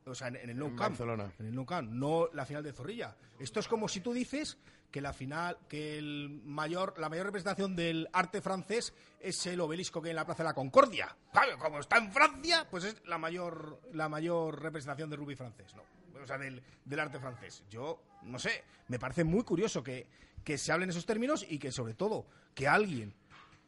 O 0.06 0.14
sea, 0.14 0.28
en, 0.28 0.36
en 0.36 0.50
el 0.50 0.58
Nou 0.58 0.68
En 0.68 0.76
Camp. 0.76 0.90
Barcelona. 0.90 1.32
En 1.38 1.46
el 1.46 1.54
Nou 1.54 1.64
Camp, 1.64 1.90
no 1.90 2.28
la 2.32 2.44
final 2.44 2.62
de 2.62 2.72
Zorrilla. 2.72 3.16
Esto 3.38 3.60
es 3.60 3.68
como 3.68 3.88
si 3.88 4.00
tú 4.00 4.12
dices 4.12 4.58
que 4.90 5.00
la 5.00 5.12
final, 5.12 5.58
que 5.68 5.98
el 5.98 6.28
mayor, 6.44 6.94
la 6.98 7.08
mayor 7.08 7.26
representación 7.26 7.74
del 7.74 8.08
arte 8.12 8.40
francés 8.40 8.94
es 9.18 9.46
el 9.46 9.60
obelisco 9.60 10.00
que 10.00 10.08
hay 10.08 10.10
en 10.10 10.16
la 10.16 10.26
Plaza 10.26 10.42
de 10.42 10.50
la 10.50 10.54
Concordia. 10.54 11.16
Claro, 11.32 11.58
como 11.58 11.80
está 11.80 11.96
en 11.96 12.12
Francia, 12.12 12.66
pues 12.70 12.84
es 12.84 13.02
la 13.06 13.18
mayor, 13.18 13.80
la 13.92 14.08
mayor 14.08 14.60
representación 14.62 15.10
del 15.10 15.18
rugby 15.18 15.34
francés, 15.34 15.74
¿no? 15.74 15.82
O 16.22 16.26
sea, 16.26 16.38
del, 16.38 16.62
del 16.84 17.00
arte 17.00 17.18
francés. 17.18 17.64
Yo 17.68 18.00
no 18.24 18.38
sé, 18.38 18.64
me 18.88 18.98
parece 18.98 19.24
muy 19.24 19.42
curioso 19.44 19.82
que, 19.82 20.06
que 20.42 20.58
se 20.58 20.72
hablen 20.72 20.90
esos 20.90 21.06
términos 21.06 21.44
y 21.48 21.58
que 21.58 21.70
sobre 21.72 21.94
todo 21.94 22.26
que 22.54 22.68
alguien 22.68 23.14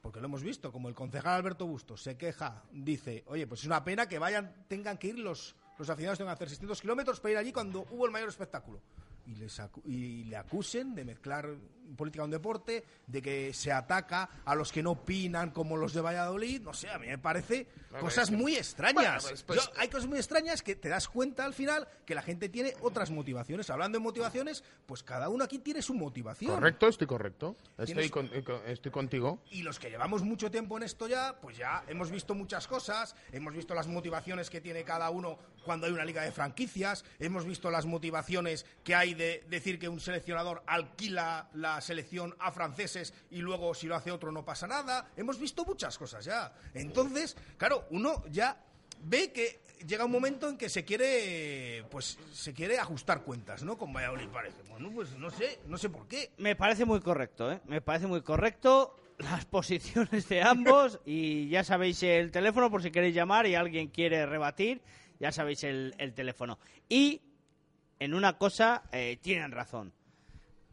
porque 0.03 0.21
lo 0.21 0.27
hemos 0.27 0.45
visto, 0.45 0.71
como 0.71 0.89
el 0.89 0.95
concejal 0.95 1.35
Alberto 1.35 1.67
Bustos 1.67 2.01
se 2.01 2.17
queja, 2.17 2.63
dice, 2.71 3.25
oye, 3.27 3.45
pues 3.49 3.63
es 3.63 3.67
una 3.67 3.83
pena 3.83 4.07
que 4.07 4.21
vayan, 4.21 4.55
tengan 4.69 4.99
que 4.99 5.09
ir 5.09 5.19
los, 5.19 5.57
los 5.79 5.91
aficionados, 5.91 6.19
tengan 6.19 6.35
que 6.35 6.45
hacer 6.45 6.49
600 6.51 6.81
kilómetros 6.81 7.19
para 7.19 7.33
ir 7.33 7.39
allí 7.39 7.53
cuando 7.53 7.85
hubo 7.91 8.07
el 8.07 8.13
mayor 8.13 8.29
espectáculo. 8.29 8.81
Y, 9.27 9.35
les 9.35 9.59
acu- 9.59 9.83
y 9.85 10.23
le 10.23 10.37
acusen 10.37 10.95
de 10.95 11.05
mezclar 11.05 11.49
política 11.97 12.23
con 12.23 12.31
deporte, 12.31 12.85
de 13.07 13.23
que 13.23 13.53
se 13.53 13.71
ataca 13.73 14.29
a 14.45 14.55
los 14.55 14.73
que 14.73 14.83
no 14.83 14.93
opinan 14.93 15.51
como 15.51 15.77
los 15.77 15.93
de 15.93 16.01
Valladolid, 16.01 16.63
no 16.63 16.73
sé, 16.75 16.91
a 16.91 16.99
mí 16.99 17.07
me 17.07 17.19
parece 17.19 17.67
cosas 18.01 18.31
muy 18.31 18.57
extrañas. 18.57 18.95
Bueno, 18.95 19.19
pues- 19.23 19.43
pues- 19.43 19.65
Yo- 19.65 19.71
hay 19.77 19.89
cosas 19.89 20.07
muy 20.09 20.19
extrañas 20.19 20.63
que 20.63 20.77
te 20.77 20.89
das 20.89 21.09
cuenta 21.09 21.45
al 21.45 21.55
final 21.55 21.89
que 22.05 22.15
la 22.15 22.23
gente 22.23 22.49
tiene 22.49 22.75
otras 22.83 23.11
motivaciones. 23.11 23.71
Hablando 23.71 23.99
de 23.99 24.03
motivaciones, 24.03 24.63
pues 24.87 25.03
cada 25.03 25.29
uno 25.29 25.45
aquí 25.45 25.59
tiene 25.59 25.81
su 25.83 25.95
motivación. 25.95 26.55
Correcto, 26.55 26.89
estoy 26.89 27.07
correcto. 27.07 27.57
Estoy, 27.79 28.05
eh, 28.05 28.11
con- 28.11 28.31
estoy 28.67 28.93
contigo. 28.93 29.41
Y 29.51 29.63
los 29.63 29.79
que 29.79 29.89
llevamos 29.91 30.23
mucho 30.23 30.51
tiempo 30.51 30.77
en 30.77 30.83
esto 30.83 31.09
ya, 31.09 31.37
pues 31.41 31.57
ya 31.57 31.85
hemos 31.89 32.11
visto 32.11 32.35
muchas 32.35 32.67
cosas, 32.67 33.17
hemos 33.33 33.55
visto 33.55 33.75
las 33.75 33.87
motivaciones 33.87 34.51
que 34.51 34.61
tiene 34.61 34.85
cada 34.85 35.09
uno 35.11 35.39
cuando 35.65 35.87
hay 35.87 35.93
una 35.93 36.05
liga 36.05 36.23
de 36.23 36.33
franquicias, 36.33 37.05
hemos 37.19 37.45
visto 37.45 37.71
las 37.71 37.87
motivaciones 37.87 38.67
que 38.85 38.95
hay 38.95 39.15
de 39.15 39.45
decir 39.49 39.79
que 39.79 39.89
un 39.89 40.01
seleccionador 40.01 40.63
alquila 40.67 41.49
la 41.55 41.76
selección 41.81 42.35
a 42.39 42.51
franceses 42.53 43.13
y 43.31 43.39
luego 43.39 43.75
si 43.75 43.87
lo 43.87 43.97
hace 43.97 44.11
otro 44.11 44.33
no 44.33 44.45
pasa 44.45 44.67
nada. 44.67 45.11
Hemos 45.17 45.39
visto 45.39 45.65
muchas 45.65 45.97
cosas 45.99 46.25
ya. 46.25 46.53
Entonces, 46.75 47.37
claro, 47.57 47.87
uno 47.91 48.25
ya 48.31 48.63
ve 49.03 49.33
que 49.33 49.61
llega 49.87 50.05
un 50.05 50.11
momento 50.11 50.49
en 50.49 50.57
que 50.57 50.69
se 50.69 50.85
quiere 50.85 51.85
pues 51.91 52.19
se 52.33 52.53
quiere 52.55 52.79
ajustar 52.79 53.23
cuentas, 53.23 53.63
¿no? 53.63 53.77
Con 53.77 53.93
Valladolid 53.93 54.29
parece. 54.29 54.63
Bueno, 54.69 54.91
pues 54.95 55.17
no 55.17 55.31
sé, 55.31 55.61
no 55.67 55.79
sé 55.79 55.89
por 55.89 56.09
qué. 56.09 56.33
Me 56.39 56.57
parece 56.57 56.85
muy 56.85 57.01
correcto, 57.01 57.53
¿eh? 57.53 57.61
Me 57.67 57.81
parece 57.81 58.07
muy 58.07 58.23
correcto 58.23 58.97
las 59.19 59.45
posiciones 59.47 60.29
de 60.29 60.43
ambos 60.43 61.01
y 61.05 61.49
ya 61.49 61.65
sabéis 61.65 62.03
el 62.03 62.31
teléfono 62.31 62.71
por 62.71 62.83
si 62.83 62.91
queréis 62.91 63.15
llamar 63.15 63.47
y 63.47 63.55
alguien 63.55 63.89
quiere 63.89 64.27
rebatir, 64.27 64.83
ya 65.19 65.33
sabéis 65.33 65.65
el, 65.65 65.95
el 65.99 66.15
teléfono. 66.15 66.59
Y 66.89 67.23
en 67.99 68.15
una 68.15 68.39
cosa 68.39 68.83
eh, 68.93 69.19
tienen 69.21 69.53
razón. 69.53 69.93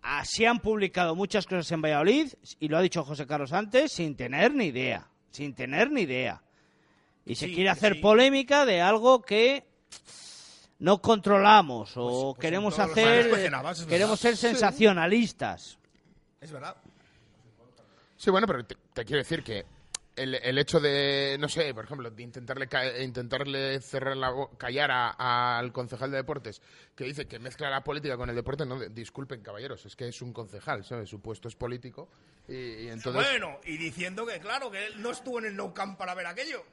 Así 0.03 0.43
han 0.45 0.59
publicado 0.59 1.15
muchas 1.15 1.47
cosas 1.47 1.71
en 1.71 1.81
Valladolid 1.81 2.33
y 2.59 2.67
lo 2.67 2.77
ha 2.77 2.81
dicho 2.81 3.05
José 3.05 3.25
Carlos 3.25 3.53
antes 3.53 3.93
sin 3.93 4.17
tener 4.17 4.53
ni 4.53 4.65
idea, 4.65 5.07
sin 5.31 5.55
tener 5.55 5.89
ni 5.91 6.01
idea. 6.01 6.43
Y 7.25 7.35
se 7.35 7.47
quiere 7.47 7.69
hacer 7.69 7.93
sí. 7.93 7.99
polémica 8.01 8.65
de 8.65 8.81
algo 8.81 9.21
que 9.21 9.65
no 10.79 11.01
controlamos 11.01 11.93
o 11.95 12.33
pues 12.33 12.35
en 12.35 12.41
queremos 12.41 12.79
hacer 12.79 13.31
queremos 13.87 14.19
ser 14.19 14.35
sensacionalistas. 14.35 15.79
Es 16.41 16.51
verdad. 16.51 16.75
Sí, 18.17 18.29
bueno, 18.29 18.45
pero 18.45 18.65
te, 18.65 18.75
te 18.93 19.05
quiero 19.05 19.19
decir 19.19 19.41
que 19.41 19.65
el, 20.15 20.35
el 20.35 20.57
hecho 20.57 20.79
de, 20.79 21.37
no 21.39 21.49
sé, 21.49 21.73
por 21.73 21.85
ejemplo, 21.85 22.09
de 22.11 22.23
intentarle, 22.23 22.67
intentarle 23.03 23.79
cerrar 23.81 24.15
la 24.17 24.31
callar 24.57 24.91
a- 24.91 25.57
al 25.59 25.71
concejal 25.71 26.11
de 26.11 26.17
deportes 26.17 26.61
que 26.95 27.03
dice 27.05 27.27
que 27.27 27.39
mezcla 27.39 27.69
la 27.69 27.83
política 27.83 28.15
con 28.17 28.29
el 28.29 28.35
deporte, 28.35 28.65
no, 28.65 28.79
disculpen, 28.79 29.41
caballeros, 29.41 29.85
es 29.85 29.95
que 29.95 30.07
es 30.07 30.21
un 30.21 30.33
concejal, 30.33 30.83
¿sabes? 30.83 31.09
Su 31.09 31.21
puesto 31.21 31.47
es 31.47 31.55
político 31.55 32.09
y, 32.47 32.87
entonces... 32.87 33.13
Bueno, 33.13 33.59
y 33.65 33.77
diciendo 33.77 34.25
que, 34.25 34.39
claro, 34.39 34.69
que 34.69 34.85
él 34.87 35.01
no 35.01 35.11
estuvo 35.11 35.39
en 35.39 35.45
el 35.45 35.55
No 35.55 35.73
Camp 35.73 35.97
para 35.97 36.13
ver 36.13 36.27
aquello. 36.27 36.63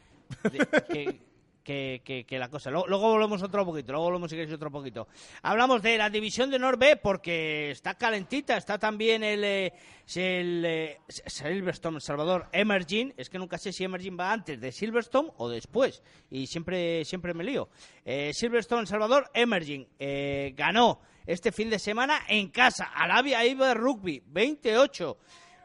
que, 0.87 1.19
que- 1.63 2.01
que- 2.05 2.25
que 2.27 2.37
la 2.37 2.47
cosa... 2.49 2.69
Luego, 2.69 2.85
luego 2.87 3.09
volvemos 3.09 3.41
otro 3.41 3.65
poquito, 3.65 3.91
luego 3.93 4.05
volvemos 4.05 4.29
si 4.29 4.35
queréis 4.37 4.53
otro 4.53 4.69
poquito. 4.69 5.07
Hablamos 5.41 5.81
de 5.81 5.97
la 5.97 6.11
división 6.11 6.51
de 6.51 6.59
Norbe 6.59 6.95
porque 6.97 7.71
está 7.71 7.95
calentita, 7.95 8.55
está 8.55 8.77
también 8.77 9.23
el, 9.23 9.43
eh, 9.43 9.73
el 10.15 10.63
eh, 10.63 10.97
Silverstone 11.07 11.99
Salvador 11.99 12.47
Emerging, 12.51 13.15
es 13.17 13.27
que 13.27 13.39
nunca 13.39 13.57
sé 13.57 13.73
si 13.73 13.83
Emerging 13.83 14.15
va 14.19 14.31
antes 14.31 14.61
de 14.61 14.71
Silverstone 14.71 15.31
o 15.37 15.49
después, 15.49 16.03
y 16.29 16.45
siempre, 16.45 17.03
siempre 17.03 17.33
me 17.33 17.43
lío. 17.43 17.69
Eh, 18.05 18.31
Silverstone 18.33 18.85
Salvador 18.85 19.29
Emerging 19.33 19.87
eh, 19.97 20.53
ganó 20.55 21.01
este 21.25 21.51
fin 21.51 21.69
de 21.71 21.79
semana 21.79 22.21
en 22.27 22.49
casa, 22.49 22.91
Arabia 22.93 23.43
Iber 23.43 23.75
Rugby, 23.75 24.21
28. 24.27 25.17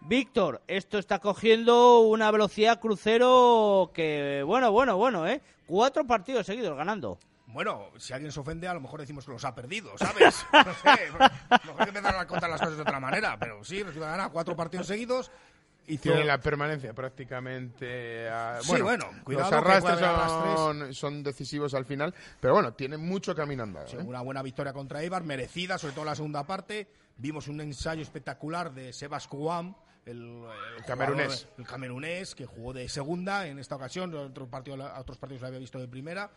Víctor, 0.06 0.60
esto 0.66 0.98
está 0.98 1.18
cogiendo 1.18 2.00
una 2.00 2.30
velocidad 2.30 2.78
crucero 2.78 3.90
que, 3.94 4.42
bueno, 4.44 4.70
bueno, 4.70 4.96
bueno, 4.98 5.26
¿eh? 5.26 5.40
Cuatro 5.66 6.06
partidos 6.06 6.44
seguidos 6.44 6.76
ganando. 6.76 7.18
Bueno, 7.46 7.86
si 7.96 8.12
alguien 8.12 8.30
se 8.30 8.40
ofende, 8.40 8.68
a 8.68 8.74
lo 8.74 8.80
mejor 8.80 9.00
decimos 9.00 9.24
que 9.24 9.32
los 9.32 9.44
ha 9.44 9.54
perdido, 9.54 9.96
¿sabes? 9.96 10.44
No 10.52 10.74
sé, 10.74 10.90
a 11.48 11.60
lo 11.64 11.72
mejor 11.72 11.80
hay 11.80 11.84
que 11.92 11.98
empezar 11.98 12.16
a 12.16 12.26
contar 12.26 12.50
las 12.50 12.60
cosas 12.60 12.76
de 12.76 12.82
otra 12.82 13.00
manera, 13.00 13.38
pero 13.38 13.64
sí, 13.64 13.82
resulta 13.82 14.10
ganar 14.10 14.30
cuatro 14.30 14.54
partidos 14.54 14.86
seguidos. 14.86 15.30
Hizo... 15.86 16.02
Tiene 16.02 16.24
la 16.24 16.38
permanencia 16.38 16.92
prácticamente. 16.94 18.28
a- 18.28 18.58
Sí, 18.62 18.80
bueno, 18.82 19.06
cuidado 19.22 19.50
los 19.50 19.58
arrastres 19.58 20.00
son, 20.00 20.94
son 20.94 21.22
decisivos 21.22 21.72
al 21.74 21.84
final, 21.86 22.14
pero 22.40 22.54
bueno, 22.54 22.72
tiene 22.74 22.96
mucho 22.98 23.34
camino 23.34 23.62
andado. 23.62 23.86
Sí, 23.88 23.96
¿eh? 23.96 24.00
una 24.02 24.20
buena 24.20 24.42
victoria 24.42 24.72
contra 24.72 25.02
Eibar, 25.02 25.24
merecida, 25.24 25.78
sobre 25.78 25.92
todo 25.92 26.02
en 26.02 26.08
la 26.10 26.16
segunda 26.16 26.44
parte. 26.44 26.88
Vimos 27.16 27.48
un 27.48 27.60
ensayo 27.60 28.02
espectacular 28.02 28.72
de 28.72 28.92
Sebas 28.92 29.28
el, 30.06 30.42
el 30.78 30.84
camerunés. 30.84 31.26
jugador- 31.44 31.54
el 31.60 31.66
camerunés, 31.66 32.34
que 32.34 32.46
jugó 32.46 32.72
de 32.72 32.88
segunda 32.88 33.46
en 33.46 33.58
esta 33.58 33.76
ocasión. 33.76 34.14
Otros 34.14 34.48
partidos, 34.48 34.80
otros 34.98 35.18
partidos 35.18 35.42
lo 35.42 35.48
había 35.48 35.58
visto 35.60 35.78
de 35.78 35.88
primera. 35.88 36.30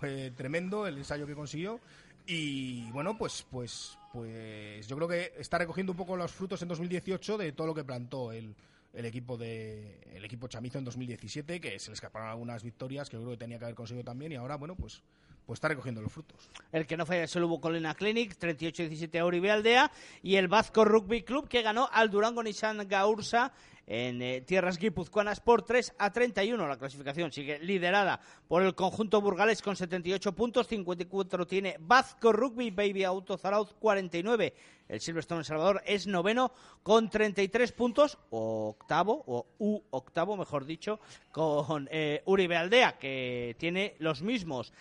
Fue 0.00 0.30
tremendo 0.30 0.86
el 0.86 0.98
ensayo 0.98 1.26
que 1.26 1.34
consiguió. 1.34 1.80
Y 2.26 2.88
bueno, 2.92 3.18
pues, 3.18 3.44
pues, 3.50 3.98
pues 4.12 4.86
yo 4.86 4.96
creo 4.96 5.08
que 5.08 5.32
está 5.38 5.58
recogiendo 5.58 5.92
un 5.92 5.98
poco 5.98 6.16
los 6.16 6.30
frutos 6.30 6.62
en 6.62 6.68
2018 6.68 7.36
de 7.36 7.52
todo 7.52 7.66
lo 7.66 7.74
que 7.74 7.82
plantó 7.82 8.30
el, 8.30 8.54
el 8.94 9.04
equipo 9.04 9.36
de 9.36 9.98
el 10.14 10.24
equipo 10.24 10.46
chamizo 10.46 10.78
en 10.78 10.84
2017, 10.84 11.60
que 11.60 11.78
se 11.80 11.90
le 11.90 11.94
escaparon 11.94 12.28
algunas 12.28 12.62
victorias 12.62 13.10
que 13.10 13.16
yo 13.16 13.22
creo 13.22 13.32
que 13.32 13.38
tenía 13.38 13.58
que 13.58 13.64
haber 13.64 13.74
conseguido 13.74 14.04
también. 14.04 14.30
Y 14.30 14.36
ahora, 14.36 14.54
bueno, 14.56 14.76
pues, 14.76 15.02
pues 15.46 15.58
está 15.58 15.68
recogiendo 15.68 16.00
los 16.00 16.12
frutos. 16.12 16.50
El 16.70 16.86
que 16.86 16.96
no 16.96 17.06
falla 17.06 17.24
es 17.24 17.36
el 17.36 17.44
Hubo 17.44 17.60
Colina 17.60 17.94
Clinic, 17.94 18.38
38-17 18.38 19.18
a 19.18 19.24
Uribe 19.24 19.50
Aldea. 19.50 19.90
Y 20.22 20.36
el 20.36 20.48
Vasco 20.48 20.84
Rugby 20.84 21.22
Club, 21.22 21.48
que 21.48 21.62
ganó 21.62 21.88
al 21.92 22.10
Durango 22.10 22.42
Nissan 22.42 22.86
Gaursa 22.88 23.52
en 23.86 24.22
eh, 24.22 24.40
tierras 24.42 24.78
guipuzcoanas 24.78 25.40
por 25.40 25.62
3 25.62 25.94
a 25.98 26.12
31. 26.12 26.66
La 26.66 26.78
clasificación 26.78 27.32
sigue 27.32 27.58
liderada 27.58 28.20
por 28.48 28.62
el 28.62 28.74
conjunto 28.74 29.20
burgalés 29.20 29.62
con 29.62 29.76
78 29.76 30.32
puntos. 30.32 30.68
54 30.68 31.46
tiene 31.46 31.76
Vasco 31.80 32.32
Rugby, 32.32 32.70
Baby 32.70 33.04
Auto 33.04 33.36
Zarauz 33.36 33.74
49. 33.74 34.54
El 34.88 35.00
Silverstone 35.00 35.44
Salvador 35.44 35.82
es 35.86 36.06
noveno 36.06 36.52
con 36.82 37.10
33 37.10 37.72
puntos. 37.72 38.18
Octavo, 38.30 39.24
o 39.26 39.46
U 39.58 39.82
octavo, 39.90 40.36
mejor 40.36 40.64
dicho, 40.64 41.00
con 41.30 41.88
eh, 41.90 42.22
Uribe 42.26 42.56
Aldea, 42.56 42.98
que 42.98 43.56
tiene 43.58 43.96
los 43.98 44.22
mismos. 44.22 44.72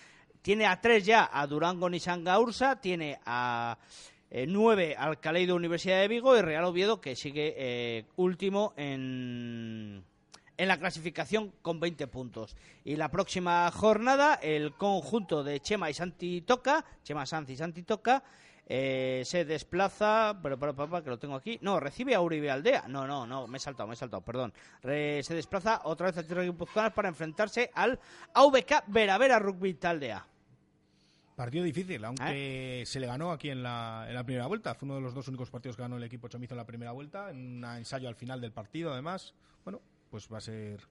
Tiene 0.41 0.65
a 0.65 0.81
tres 0.81 1.05
ya 1.05 1.29
a 1.31 1.45
Durango 1.45 1.89
Nissan 1.89 2.23
Gaursa, 2.23 2.81
tiene 2.81 3.19
a 3.25 3.77
eh, 4.31 4.45
nueve 4.47 4.95
al 4.97 5.19
Caleido 5.19 5.55
Universidad 5.55 5.99
de 6.01 6.07
Vigo 6.07 6.35
y 6.35 6.41
Real 6.41 6.63
Oviedo 6.65 6.99
que 6.99 7.15
sigue 7.15 7.53
eh, 7.57 8.05
último 8.15 8.73
en, 8.75 10.03
en 10.57 10.67
la 10.67 10.77
clasificación 10.79 11.53
con 11.61 11.79
20 11.79 12.07
puntos. 12.07 12.55
Y 12.83 12.95
la 12.95 13.09
próxima 13.11 13.69
jornada, 13.71 14.33
el 14.41 14.73
conjunto 14.73 15.43
de 15.43 15.59
Chema 15.59 15.91
y 15.91 15.93
Santi 15.93 16.41
Toca, 16.41 16.85
Chema 17.03 17.27
Sanz 17.27 17.49
y 17.51 17.55
Santi 17.57 17.83
Toca, 17.83 18.23
eh, 18.65 19.21
se 19.25 19.45
desplaza, 19.45 20.39
pero 20.41 20.57
para 20.57 20.73
papá 20.73 21.03
que 21.03 21.09
lo 21.11 21.19
tengo 21.19 21.35
aquí, 21.35 21.59
no, 21.61 21.79
recibe 21.79 22.15
a 22.15 22.21
Uribe 22.21 22.49
Aldea, 22.49 22.85
no, 22.87 23.05
no, 23.05 23.27
no, 23.27 23.45
me 23.45 23.57
he 23.57 23.59
saltado, 23.59 23.85
me 23.85 23.93
he 23.93 23.97
saltado, 23.97 24.21
perdón, 24.21 24.53
Re- 24.81 25.21
se 25.23 25.35
desplaza 25.35 25.81
otra 25.83 26.07
vez 26.07 26.17
a 26.17 26.23
Tierra 26.23 26.43
Guipuzcoana 26.43 26.89
para 26.91 27.09
enfrentarse 27.09 27.69
al 27.75 27.99
AVK 28.33 28.85
Veravera 28.87 29.37
Rugby 29.39 29.73
Taldea. 29.73 30.25
Partido 31.41 31.63
difícil, 31.63 32.05
aunque 32.05 32.81
¿Eh? 32.83 32.85
se 32.85 32.99
le 32.99 33.07
ganó 33.07 33.31
aquí 33.31 33.49
en 33.49 33.63
la, 33.63 34.05
en 34.07 34.13
la 34.13 34.23
primera 34.23 34.45
vuelta. 34.45 34.75
Fue 34.75 34.85
uno 34.85 34.97
de 34.97 35.01
los 35.01 35.15
dos 35.15 35.27
únicos 35.27 35.49
partidos 35.49 35.75
que 35.75 35.81
ganó 35.81 35.97
el 35.97 36.03
equipo 36.03 36.27
chomizo 36.27 36.53
en 36.53 36.57
la 36.59 36.67
primera 36.67 36.91
vuelta, 36.91 37.31
en 37.31 37.37
un 37.57 37.65
ensayo 37.65 38.07
al 38.07 38.13
final 38.13 38.39
del 38.39 38.51
partido, 38.51 38.93
además. 38.93 39.33
Bueno, 39.63 39.81
pues 40.11 40.31
va 40.31 40.37
a 40.37 40.41
ser... 40.41 40.81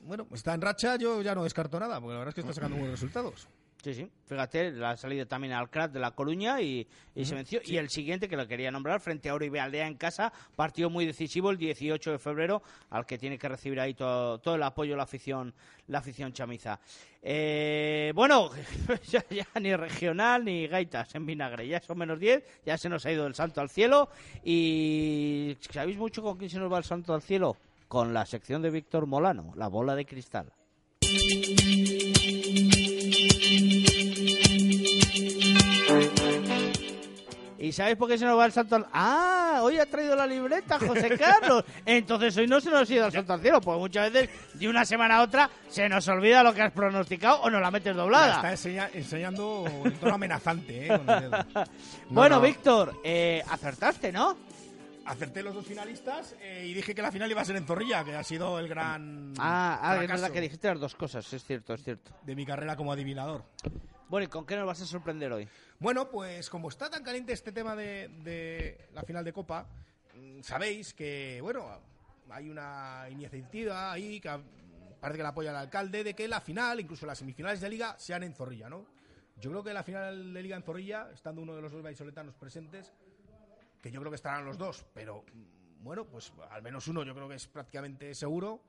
Bueno, 0.00 0.26
está 0.32 0.54
en 0.54 0.62
racha, 0.62 0.96
yo 0.96 1.20
ya 1.20 1.34
no 1.34 1.44
descarto 1.44 1.78
nada, 1.78 2.00
porque 2.00 2.14
la 2.14 2.20
verdad 2.20 2.30
es 2.30 2.34
que 2.36 2.40
está 2.40 2.54
sacando 2.54 2.78
buenos 2.78 2.98
resultados. 2.98 3.48
Sí, 3.82 3.94
sí. 3.94 4.10
Fíjate, 4.26 4.72
le 4.72 4.84
ha 4.84 4.96
salido 4.96 5.26
también 5.26 5.54
al 5.54 5.70
crack 5.70 5.90
de 5.90 6.00
La 6.00 6.10
Coruña 6.10 6.60
y, 6.60 6.86
y 7.14 7.24
se 7.24 7.34
venció. 7.34 7.60
Y 7.64 7.78
el 7.78 7.88
siguiente, 7.88 8.28
que 8.28 8.36
lo 8.36 8.46
quería 8.46 8.70
nombrar, 8.70 9.00
frente 9.00 9.30
a 9.30 9.34
Uribe 9.34 9.58
Aldea 9.58 9.86
en 9.86 9.94
casa, 9.94 10.32
partido 10.54 10.90
muy 10.90 11.06
decisivo 11.06 11.50
el 11.50 11.56
18 11.56 12.12
de 12.12 12.18
febrero, 12.18 12.62
al 12.90 13.06
que 13.06 13.16
tiene 13.16 13.38
que 13.38 13.48
recibir 13.48 13.80
ahí 13.80 13.94
todo, 13.94 14.38
todo 14.38 14.56
el 14.56 14.62
apoyo 14.62 14.96
la 14.96 15.04
afición, 15.04 15.54
la 15.86 15.98
afición 16.00 16.32
chamiza. 16.32 16.78
Eh, 17.22 18.12
bueno, 18.14 18.50
ya, 19.08 19.24
ya 19.30 19.46
ni 19.58 19.74
regional 19.74 20.44
ni 20.44 20.66
gaitas 20.66 21.14
en 21.14 21.24
vinagre. 21.24 21.66
Ya 21.66 21.80
son 21.80 21.96
menos 21.96 22.20
10, 22.20 22.44
ya 22.66 22.76
se 22.76 22.90
nos 22.90 23.06
ha 23.06 23.12
ido 23.12 23.26
el 23.26 23.34
santo 23.34 23.62
al 23.62 23.70
cielo. 23.70 24.10
Y 24.44 25.56
¿sabéis 25.70 25.96
mucho 25.96 26.22
con 26.22 26.36
quién 26.36 26.50
se 26.50 26.58
nos 26.58 26.70
va 26.70 26.76
el 26.76 26.84
santo 26.84 27.14
al 27.14 27.22
cielo? 27.22 27.56
Con 27.88 28.12
la 28.12 28.26
sección 28.26 28.60
de 28.60 28.70
Víctor 28.70 29.06
Molano, 29.06 29.52
la 29.56 29.68
bola 29.68 29.94
de 29.96 30.04
cristal. 30.04 30.52
¿Y 37.70 37.72
sabéis 37.72 37.96
por 37.96 38.08
qué 38.08 38.18
se 38.18 38.24
nos 38.24 38.36
va 38.36 38.46
el 38.46 38.50
santo 38.50 38.74
al... 38.74 38.86
Ah, 38.92 39.60
hoy 39.62 39.78
ha 39.78 39.86
traído 39.86 40.16
la 40.16 40.26
libreta 40.26 40.76
José 40.80 41.08
Carlos. 41.16 41.62
Entonces 41.86 42.36
hoy 42.36 42.48
no 42.48 42.60
se 42.60 42.68
nos 42.68 42.90
ha 42.90 42.92
ido 42.92 43.06
el 43.06 43.12
santo 43.12 43.32
al 43.32 43.40
cielo, 43.40 43.60
porque 43.60 43.78
muchas 43.78 44.12
veces 44.12 44.28
de 44.54 44.68
una 44.68 44.84
semana 44.84 45.18
a 45.18 45.22
otra 45.22 45.48
se 45.68 45.88
nos 45.88 46.08
olvida 46.08 46.42
lo 46.42 46.52
que 46.52 46.62
has 46.62 46.72
pronosticado 46.72 47.42
o 47.42 47.48
nos 47.48 47.60
la 47.62 47.70
metes 47.70 47.94
La 47.94 48.02
doblada. 48.02 48.34
está 48.34 48.50
enseña- 48.50 48.90
enseñando 48.92 49.66
en 49.84 49.92
tono 50.00 50.14
amenazante, 50.16 50.86
¿eh? 50.86 50.88
Con 50.88 51.08
el 51.10 51.20
dedo. 51.30 51.44
bueno, 52.10 52.36
no. 52.36 52.42
Víctor, 52.42 53.00
eh, 53.04 53.40
acertaste, 53.48 54.10
¿no? 54.10 54.36
Acerté 55.06 55.40
los 55.44 55.54
dos 55.54 55.64
finalistas 55.64 56.34
eh, 56.40 56.66
y 56.68 56.74
dije 56.74 56.92
que 56.92 57.02
la 57.02 57.12
final 57.12 57.30
iba 57.30 57.40
a 57.40 57.44
ser 57.44 57.54
en 57.54 57.68
Zorrilla, 57.68 58.02
que 58.02 58.16
ha 58.16 58.24
sido 58.24 58.58
el 58.58 58.66
gran 58.66 59.32
Ah, 59.38 59.78
ah, 59.80 60.02
es 60.02 60.08
verdad 60.10 60.32
que 60.32 60.40
dijiste 60.40 60.66
las 60.66 60.80
dos 60.80 60.96
cosas, 60.96 61.32
es 61.32 61.44
cierto, 61.44 61.72
es 61.74 61.84
cierto. 61.84 62.10
de 62.24 62.34
mi 62.34 62.44
carrera 62.44 62.74
como 62.74 62.90
adivinador. 62.92 63.44
Bueno, 64.10 64.24
¿y 64.24 64.28
con 64.28 64.44
qué 64.44 64.56
nos 64.56 64.66
vas 64.66 64.80
a 64.82 64.86
sorprender 64.86 65.32
hoy? 65.32 65.48
Bueno, 65.78 66.10
pues 66.10 66.50
como 66.50 66.68
está 66.68 66.90
tan 66.90 67.04
caliente 67.04 67.32
este 67.32 67.52
tema 67.52 67.76
de, 67.76 68.88
la 68.92 69.04
final 69.04 69.24
de 69.24 69.32
Copa, 69.32 69.68
mm, 70.16 70.40
sabéis 70.42 70.94
que, 70.94 71.38
bueno, 71.40 71.64
hay 72.28 72.50
una 72.50 73.06
iniciativa 73.08 73.92
ahí 73.92 74.20
que 74.20 74.28
parece 75.00 75.16
que 75.16 75.22
la 75.22 75.28
apoya 75.28 75.50
el 75.50 75.56
alcalde 75.56 76.02
de 76.02 76.14
que 76.14 76.26
la 76.26 76.40
final, 76.40 76.80
incluso 76.80 77.06
las 77.06 77.18
semifinales 77.18 77.60
de 77.60 77.70
Liga, 77.70 77.94
sean 78.00 78.24
en 78.24 78.34
Zorrilla, 78.34 78.68
¿no? 78.68 78.84
Yo 79.36 79.48
creo 79.50 79.62
que 79.62 79.72
la 79.72 79.84
final 79.84 80.34
de 80.34 80.42
Liga 80.42 80.56
en 80.56 80.64
Zorrilla, 80.64 81.08
estando 81.14 81.40
uno 81.40 81.54
de 81.54 81.62
los 81.62 81.70
dos 81.70 81.80
vallisoletanos 81.80 82.34
presentes, 82.34 82.92
que 83.80 83.92
yo 83.92 84.00
creo 84.00 84.10
que 84.10 84.16
estarán 84.16 84.44
los 84.44 84.58
dos, 84.58 84.84
pero 84.92 85.22
mm, 85.32 85.84
bueno, 85.84 86.04
pues 86.04 86.32
al 86.50 86.62
menos 86.62 86.88
uno 86.88 87.04
yo 87.04 87.14
creo 87.14 87.28
que 87.28 87.36
es 87.36 87.46
prácticamente 87.46 88.12
seguro, 88.16 88.60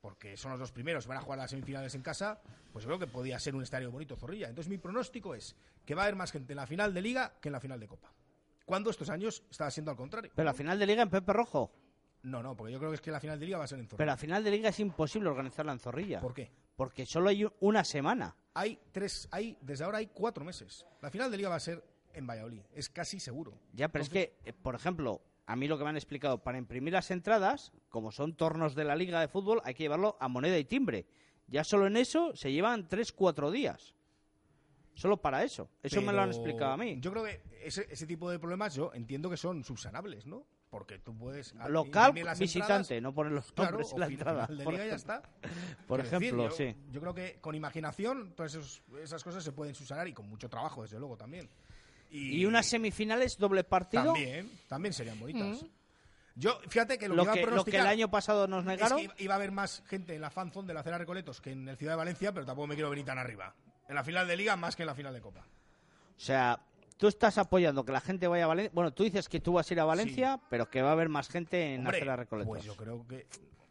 porque 0.00 0.36
son 0.36 0.50
los 0.52 0.60
dos 0.60 0.72
primeros, 0.72 1.06
van 1.06 1.18
a 1.18 1.20
jugar 1.20 1.38
las 1.38 1.50
semifinales 1.50 1.94
en 1.94 2.02
casa, 2.02 2.40
pues 2.72 2.86
creo 2.86 2.98
que 2.98 3.06
podía 3.06 3.38
ser 3.38 3.54
un 3.54 3.62
estadio 3.62 3.90
bonito 3.90 4.16
Zorrilla. 4.16 4.48
Entonces 4.48 4.70
mi 4.70 4.78
pronóstico 4.78 5.34
es 5.34 5.56
que 5.84 5.94
va 5.94 6.02
a 6.02 6.04
haber 6.06 6.16
más 6.16 6.32
gente 6.32 6.52
en 6.52 6.56
la 6.56 6.66
final 6.66 6.94
de 6.94 7.02
Liga 7.02 7.34
que 7.40 7.48
en 7.48 7.52
la 7.52 7.60
final 7.60 7.78
de 7.78 7.88
Copa. 7.88 8.12
Cuando 8.64 8.90
estos 8.90 9.10
años 9.10 9.42
estaba 9.50 9.70
siendo 9.70 9.90
al 9.90 9.96
contrario. 9.96 10.30
Pero 10.34 10.46
la 10.46 10.54
final 10.54 10.78
de 10.78 10.86
liga 10.86 11.02
en 11.02 11.10
Pepe 11.10 11.32
Rojo. 11.32 11.72
No, 12.22 12.40
no, 12.40 12.56
porque 12.56 12.72
yo 12.72 12.78
creo 12.78 12.90
que 12.90 12.96
es 12.96 13.00
que 13.00 13.10
la 13.10 13.18
final 13.18 13.40
de 13.40 13.46
Liga 13.46 13.58
va 13.58 13.64
a 13.64 13.66
ser 13.66 13.78
en 13.78 13.86
Zorrilla. 13.86 13.98
Pero 13.98 14.10
la 14.10 14.16
final 14.16 14.44
de 14.44 14.50
liga 14.50 14.68
es 14.68 14.78
imposible 14.78 15.28
organizarla 15.28 15.72
en 15.72 15.80
Zorrilla. 15.80 16.20
¿Por 16.20 16.34
qué? 16.34 16.52
Porque 16.76 17.04
solo 17.04 17.30
hay 17.30 17.46
una 17.60 17.82
semana. 17.82 18.36
Hay 18.54 18.78
tres, 18.92 19.28
hay, 19.32 19.58
desde 19.60 19.84
ahora 19.84 19.98
hay 19.98 20.06
cuatro 20.06 20.44
meses. 20.44 20.86
La 21.00 21.10
final 21.10 21.30
de 21.30 21.38
Liga 21.38 21.48
va 21.48 21.56
a 21.56 21.60
ser 21.60 21.82
en 22.12 22.26
Valladolid, 22.26 22.62
es 22.72 22.88
casi 22.88 23.18
seguro. 23.18 23.58
Ya, 23.72 23.88
pero 23.88 24.04
es 24.04 24.10
que, 24.10 24.38
eh, 24.44 24.52
por 24.52 24.74
ejemplo, 24.74 25.20
a 25.50 25.56
mí 25.56 25.66
lo 25.66 25.76
que 25.78 25.84
me 25.84 25.90
han 25.90 25.96
explicado, 25.96 26.38
para 26.42 26.58
imprimir 26.58 26.92
las 26.92 27.10
entradas, 27.10 27.72
como 27.88 28.12
son 28.12 28.34
tornos 28.36 28.74
de 28.74 28.84
la 28.84 28.94
liga 28.94 29.20
de 29.20 29.26
fútbol, 29.28 29.60
hay 29.64 29.74
que 29.74 29.82
llevarlo 29.82 30.16
a 30.20 30.28
moneda 30.28 30.56
y 30.58 30.64
timbre. 30.64 31.06
Ya 31.48 31.64
solo 31.64 31.86
en 31.88 31.96
eso 31.96 32.36
se 32.36 32.52
llevan 32.52 32.88
3-4 32.88 33.50
días. 33.50 33.94
Solo 34.94 35.16
para 35.16 35.42
eso. 35.42 35.68
Eso 35.82 36.02
me 36.02 36.12
lo 36.12 36.20
han 36.22 36.28
explicado 36.30 36.72
a 36.72 36.76
mí. 36.76 36.98
Yo 37.00 37.10
creo 37.10 37.24
que 37.24 37.42
ese, 37.64 37.86
ese 37.90 38.06
tipo 38.06 38.30
de 38.30 38.38
problemas 38.38 38.74
yo 38.74 38.92
entiendo 38.94 39.28
que 39.30 39.36
son 39.36 39.64
subsanables, 39.64 40.26
¿no? 40.26 40.46
Porque 40.68 40.98
tú 41.00 41.16
puedes... 41.16 41.52
al- 41.58 41.72
Local, 41.72 42.14
las 42.22 42.38
visitante, 42.38 42.94
entradas, 42.96 43.02
no 43.02 43.12
poner 43.12 43.32
los 43.32 43.52
nombres 43.56 43.92
en 43.92 43.98
la 44.00 44.06
entrada. 44.06 44.46
de 44.46 44.62
por 44.62 44.72
liga 44.74 44.86
ya 44.86 44.94
ejemplo. 44.94 45.14
está. 45.14 45.22
Por 45.88 46.00
Quiero 46.00 46.02
decir, 46.20 46.26
ejemplo, 46.28 46.44
yo- 46.44 46.54
sí. 46.54 46.76
Yo 46.92 47.00
creo 47.00 47.14
que 47.14 47.38
con 47.40 47.54
imaginación 47.56 48.34
todas 48.36 48.54
esas 49.02 49.24
cosas 49.24 49.42
se 49.42 49.50
pueden 49.50 49.74
subsanar 49.74 50.06
y 50.06 50.12
con 50.12 50.28
mucho 50.28 50.48
trabajo, 50.48 50.82
desde 50.82 51.00
luego, 51.00 51.16
también. 51.16 51.48
Y 52.10 52.44
unas 52.44 52.66
semifinales 52.66 53.38
doble 53.38 53.62
partido. 53.64 54.04
También, 54.04 54.50
también 54.68 54.92
serían 54.92 55.18
bonitas. 55.20 55.64
Yo, 56.34 56.58
fíjate 56.68 56.96
que 56.98 57.08
lo, 57.08 57.16
Lo 57.16 57.22
que, 57.24 57.40
iba 57.40 57.48
a 57.48 57.50
que, 57.50 57.56
lo 57.56 57.64
que 57.64 57.76
el 57.76 57.86
año 57.86 58.10
pasado 58.10 58.46
nos 58.46 58.60
es 58.60 58.66
negaron. 58.66 58.98
que 58.98 59.22
iba- 59.24 59.34
a 59.34 59.36
haber 59.36 59.50
más 59.52 59.82
gente 59.86 60.14
en 60.14 60.20
la 60.20 60.30
fanzone 60.30 60.68
de 60.68 60.74
la 60.74 60.82
Cera 60.82 60.96
Recoletos 60.98 61.40
que 61.40 61.52
en 61.52 61.68
el 61.68 61.76
Ciudad 61.76 61.92
de 61.94 61.98
Valencia, 61.98 62.32
pero 62.32 62.46
tampoco 62.46 62.66
me 62.68 62.74
quiero 62.74 62.88
venir 62.90 63.04
tan 63.04 63.18
arriba. 63.18 63.54
En 63.88 63.94
la 63.94 64.04
final 64.04 64.26
de 64.26 64.36
Liga 64.36 64.56
más 64.56 64.74
que 64.76 64.82
en 64.82 64.86
la 64.86 64.94
final 64.94 65.12
de 65.12 65.20
Copa. 65.20 65.40
O 65.40 66.20
sea, 66.20 66.58
tú 66.96 67.08
estás 67.08 67.36
apoyando 67.38 67.84
que 67.84 67.92
la 67.92 68.00
gente 68.00 68.26
vaya 68.26 68.44
a 68.44 68.48
Valencia. 68.48 68.70
Bueno, 68.74 68.92
tú 68.92 69.02
dices 69.04 69.28
que 69.28 69.40
tú 69.40 69.52
vas 69.54 69.68
a 69.70 69.74
ir 69.74 69.80
a 69.80 69.84
Valencia, 69.84 70.40
pero 70.48 70.70
que 70.70 70.80
va 70.82 70.90
a 70.90 70.92
haber 70.92 71.08
más 71.08 71.28
gente 71.28 71.74
en 71.74 71.80
Hombre, 71.80 72.04
la 72.04 72.16
Recoletos. 72.16 72.48
Pues 72.48 72.64
yo 72.64 72.76
creo 72.76 73.06
que. 73.06 73.26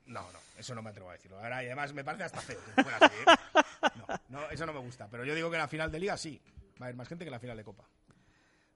No, 0.05 0.21
no, 0.31 0.39
eso 0.57 0.75
no 0.75 0.81
me 0.81 0.89
atrevo 0.89 1.09
a 1.09 1.13
decirlo. 1.13 1.37
Ahora, 1.39 1.63
y 1.63 1.67
además 1.67 1.93
me 1.93 2.03
parece 2.03 2.25
hasta 2.25 2.41
feo 2.41 2.59
que 2.75 2.83
fuera 2.83 2.97
así, 2.97 3.15
¿eh? 3.15 3.91
No, 4.29 4.41
no, 4.41 4.49
eso 4.49 4.65
no 4.65 4.73
me 4.73 4.79
gusta. 4.79 5.07
Pero 5.09 5.23
yo 5.25 5.33
digo 5.33 5.49
que 5.49 5.55
en 5.55 5.61
la 5.61 5.67
final 5.67 5.91
de 5.91 5.99
Liga 5.99 6.17
sí. 6.17 6.39
Va 6.81 6.85
a 6.85 6.87
haber 6.87 6.95
más 6.95 7.07
gente 7.07 7.23
que 7.25 7.29
en 7.29 7.33
la 7.33 7.39
final 7.39 7.57
de 7.57 7.63
Copa. 7.63 7.83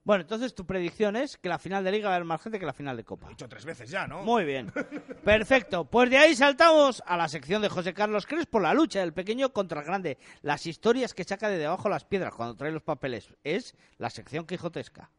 Bueno, 0.04 0.20
entonces 0.20 0.54
tu 0.54 0.66
predicción 0.66 1.16
es 1.16 1.38
que 1.38 1.48
la 1.48 1.58
final 1.58 1.82
de 1.82 1.90
Liga 1.90 2.08
va 2.08 2.14
a 2.14 2.16
haber 2.16 2.26
más 2.26 2.42
gente 2.42 2.60
que 2.60 2.66
la 2.66 2.74
final 2.74 2.94
de 2.94 3.04
Copa. 3.04 3.26
He 3.26 3.30
dicho 3.30 3.48
tres 3.48 3.64
veces 3.64 3.88
ya, 3.88 4.06
¿no? 4.06 4.22
Muy 4.22 4.44
bien. 4.44 4.70
Perfecto. 5.24 5.86
Pues 5.86 6.10
de 6.10 6.18
ahí 6.18 6.34
saltamos 6.34 7.02
a 7.06 7.16
la 7.16 7.26
sección 7.26 7.62
de 7.62 7.70
José 7.70 7.94
Carlos 7.94 8.26
Crespo, 8.26 8.60
la 8.60 8.74
lucha 8.74 9.00
del 9.00 9.14
pequeño 9.14 9.54
contra 9.54 9.80
el 9.80 9.86
grande. 9.86 10.18
Las 10.42 10.66
historias 10.66 11.14
que 11.14 11.24
saca 11.24 11.48
de 11.48 11.56
debajo 11.56 11.88
las 11.88 12.04
piedras 12.04 12.34
cuando 12.34 12.54
trae 12.54 12.70
los 12.70 12.82
papeles. 12.82 13.34
Es 13.44 13.74
la 13.96 14.10
sección 14.10 14.46
quijotesca. 14.46 15.10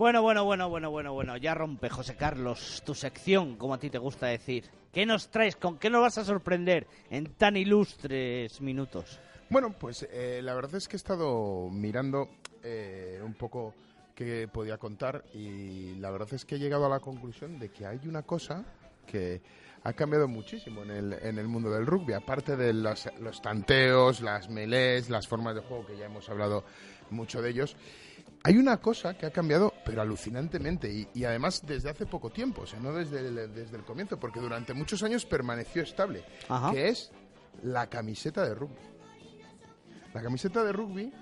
Bueno, 0.00 0.22
bueno, 0.22 0.44
bueno, 0.44 0.70
bueno, 0.70 0.90
bueno, 0.90 1.12
bueno. 1.12 1.36
Ya 1.36 1.52
rompe, 1.52 1.90
José 1.90 2.16
Carlos, 2.16 2.82
tu 2.86 2.94
sección, 2.94 3.56
como 3.56 3.74
a 3.74 3.78
ti 3.78 3.90
te 3.90 3.98
gusta 3.98 4.28
decir. 4.28 4.64
¿Qué 4.90 5.04
nos 5.04 5.28
traes? 5.28 5.56
¿Con 5.56 5.76
qué 5.76 5.90
nos 5.90 6.00
vas 6.00 6.16
a 6.16 6.24
sorprender 6.24 6.86
en 7.10 7.34
tan 7.34 7.54
ilustres 7.54 8.62
minutos? 8.62 9.20
Bueno, 9.50 9.74
pues 9.78 10.08
eh, 10.10 10.40
la 10.42 10.54
verdad 10.54 10.76
es 10.76 10.88
que 10.88 10.96
he 10.96 11.02
estado 11.04 11.68
mirando 11.70 12.30
eh, 12.64 13.20
un 13.22 13.34
poco 13.34 13.74
qué 14.14 14.48
podía 14.50 14.78
contar 14.78 15.22
y 15.34 15.96
la 15.96 16.10
verdad 16.10 16.32
es 16.32 16.46
que 16.46 16.54
he 16.54 16.58
llegado 16.58 16.86
a 16.86 16.88
la 16.88 17.00
conclusión 17.00 17.58
de 17.58 17.68
que 17.68 17.84
hay 17.84 18.00
una 18.06 18.22
cosa 18.22 18.64
que 19.06 19.42
ha 19.84 19.92
cambiado 19.92 20.28
muchísimo 20.28 20.82
en 20.82 20.92
el, 20.92 21.12
en 21.12 21.38
el 21.38 21.46
mundo 21.46 21.70
del 21.70 21.84
rugby, 21.84 22.14
aparte 22.14 22.56
de 22.56 22.72
los, 22.72 23.06
los 23.20 23.42
tanteos, 23.42 24.22
las 24.22 24.48
melés, 24.48 25.10
las 25.10 25.28
formas 25.28 25.54
de 25.54 25.60
juego 25.60 25.86
que 25.86 25.98
ya 25.98 26.06
hemos 26.06 26.26
hablado 26.30 26.64
mucho 27.10 27.42
de 27.42 27.50
ellos. 27.50 27.76
Hay 28.42 28.56
una 28.56 28.78
cosa 28.78 29.16
que 29.18 29.26
ha 29.26 29.30
cambiado, 29.30 29.74
pero 29.84 30.00
alucinantemente, 30.00 30.90
y, 30.90 31.06
y 31.12 31.24
además 31.24 31.62
desde 31.66 31.90
hace 31.90 32.06
poco 32.06 32.30
tiempo, 32.30 32.62
o 32.62 32.66
sea, 32.66 32.80
no 32.80 32.92
desde 32.92 33.18
el, 33.20 33.34
desde 33.54 33.76
el 33.76 33.84
comienzo, 33.84 34.18
porque 34.18 34.40
durante 34.40 34.72
muchos 34.72 35.02
años 35.02 35.26
permaneció 35.26 35.82
estable, 35.82 36.24
Ajá. 36.48 36.70
que 36.72 36.88
es 36.88 37.12
la 37.62 37.88
camiseta 37.88 38.42
de 38.44 38.54
rugby. 38.54 38.78
La 40.14 40.22
camiseta 40.22 40.64
de 40.64 40.72
rugby 40.72 41.12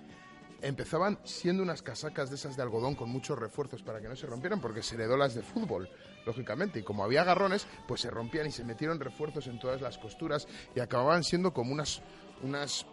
empezaban 0.63 1.19
siendo 1.25 1.63
unas 1.63 1.83
casacas 1.83 2.31
de 2.31 2.37
esas 2.37 2.57
de 2.57 2.63
algodón 2.63 2.95
con 2.95 3.09
muchos 3.11 3.39
refuerzos 3.39 3.83
para 3.83 4.01
que 4.01 4.09
no 4.09 4.15
se 4.17 4.27
rompieran, 4.27 4.61
porque 4.61 4.83
se 4.83 4.95
heredó 4.95 5.17
las 5.17 5.35
de 5.35 5.43
fútbol, 5.43 5.89
lógicamente. 6.25 6.79
Y 6.79 6.83
como 6.85 7.03
había 7.05 7.25
garrones, 7.25 7.67
pues 7.89 8.01
se 8.01 8.11
rompían 8.11 8.47
y 8.47 8.53
se 8.53 8.65
metieron 8.65 8.99
refuerzos 9.01 9.47
en 9.49 9.59
todas 9.59 9.81
las 9.81 9.99
costuras 9.99 10.47
y 10.75 10.81
acababan 10.81 11.23
siendo 11.25 11.53
como 11.53 11.73
unas, 11.73 12.01
unas, 12.43 12.87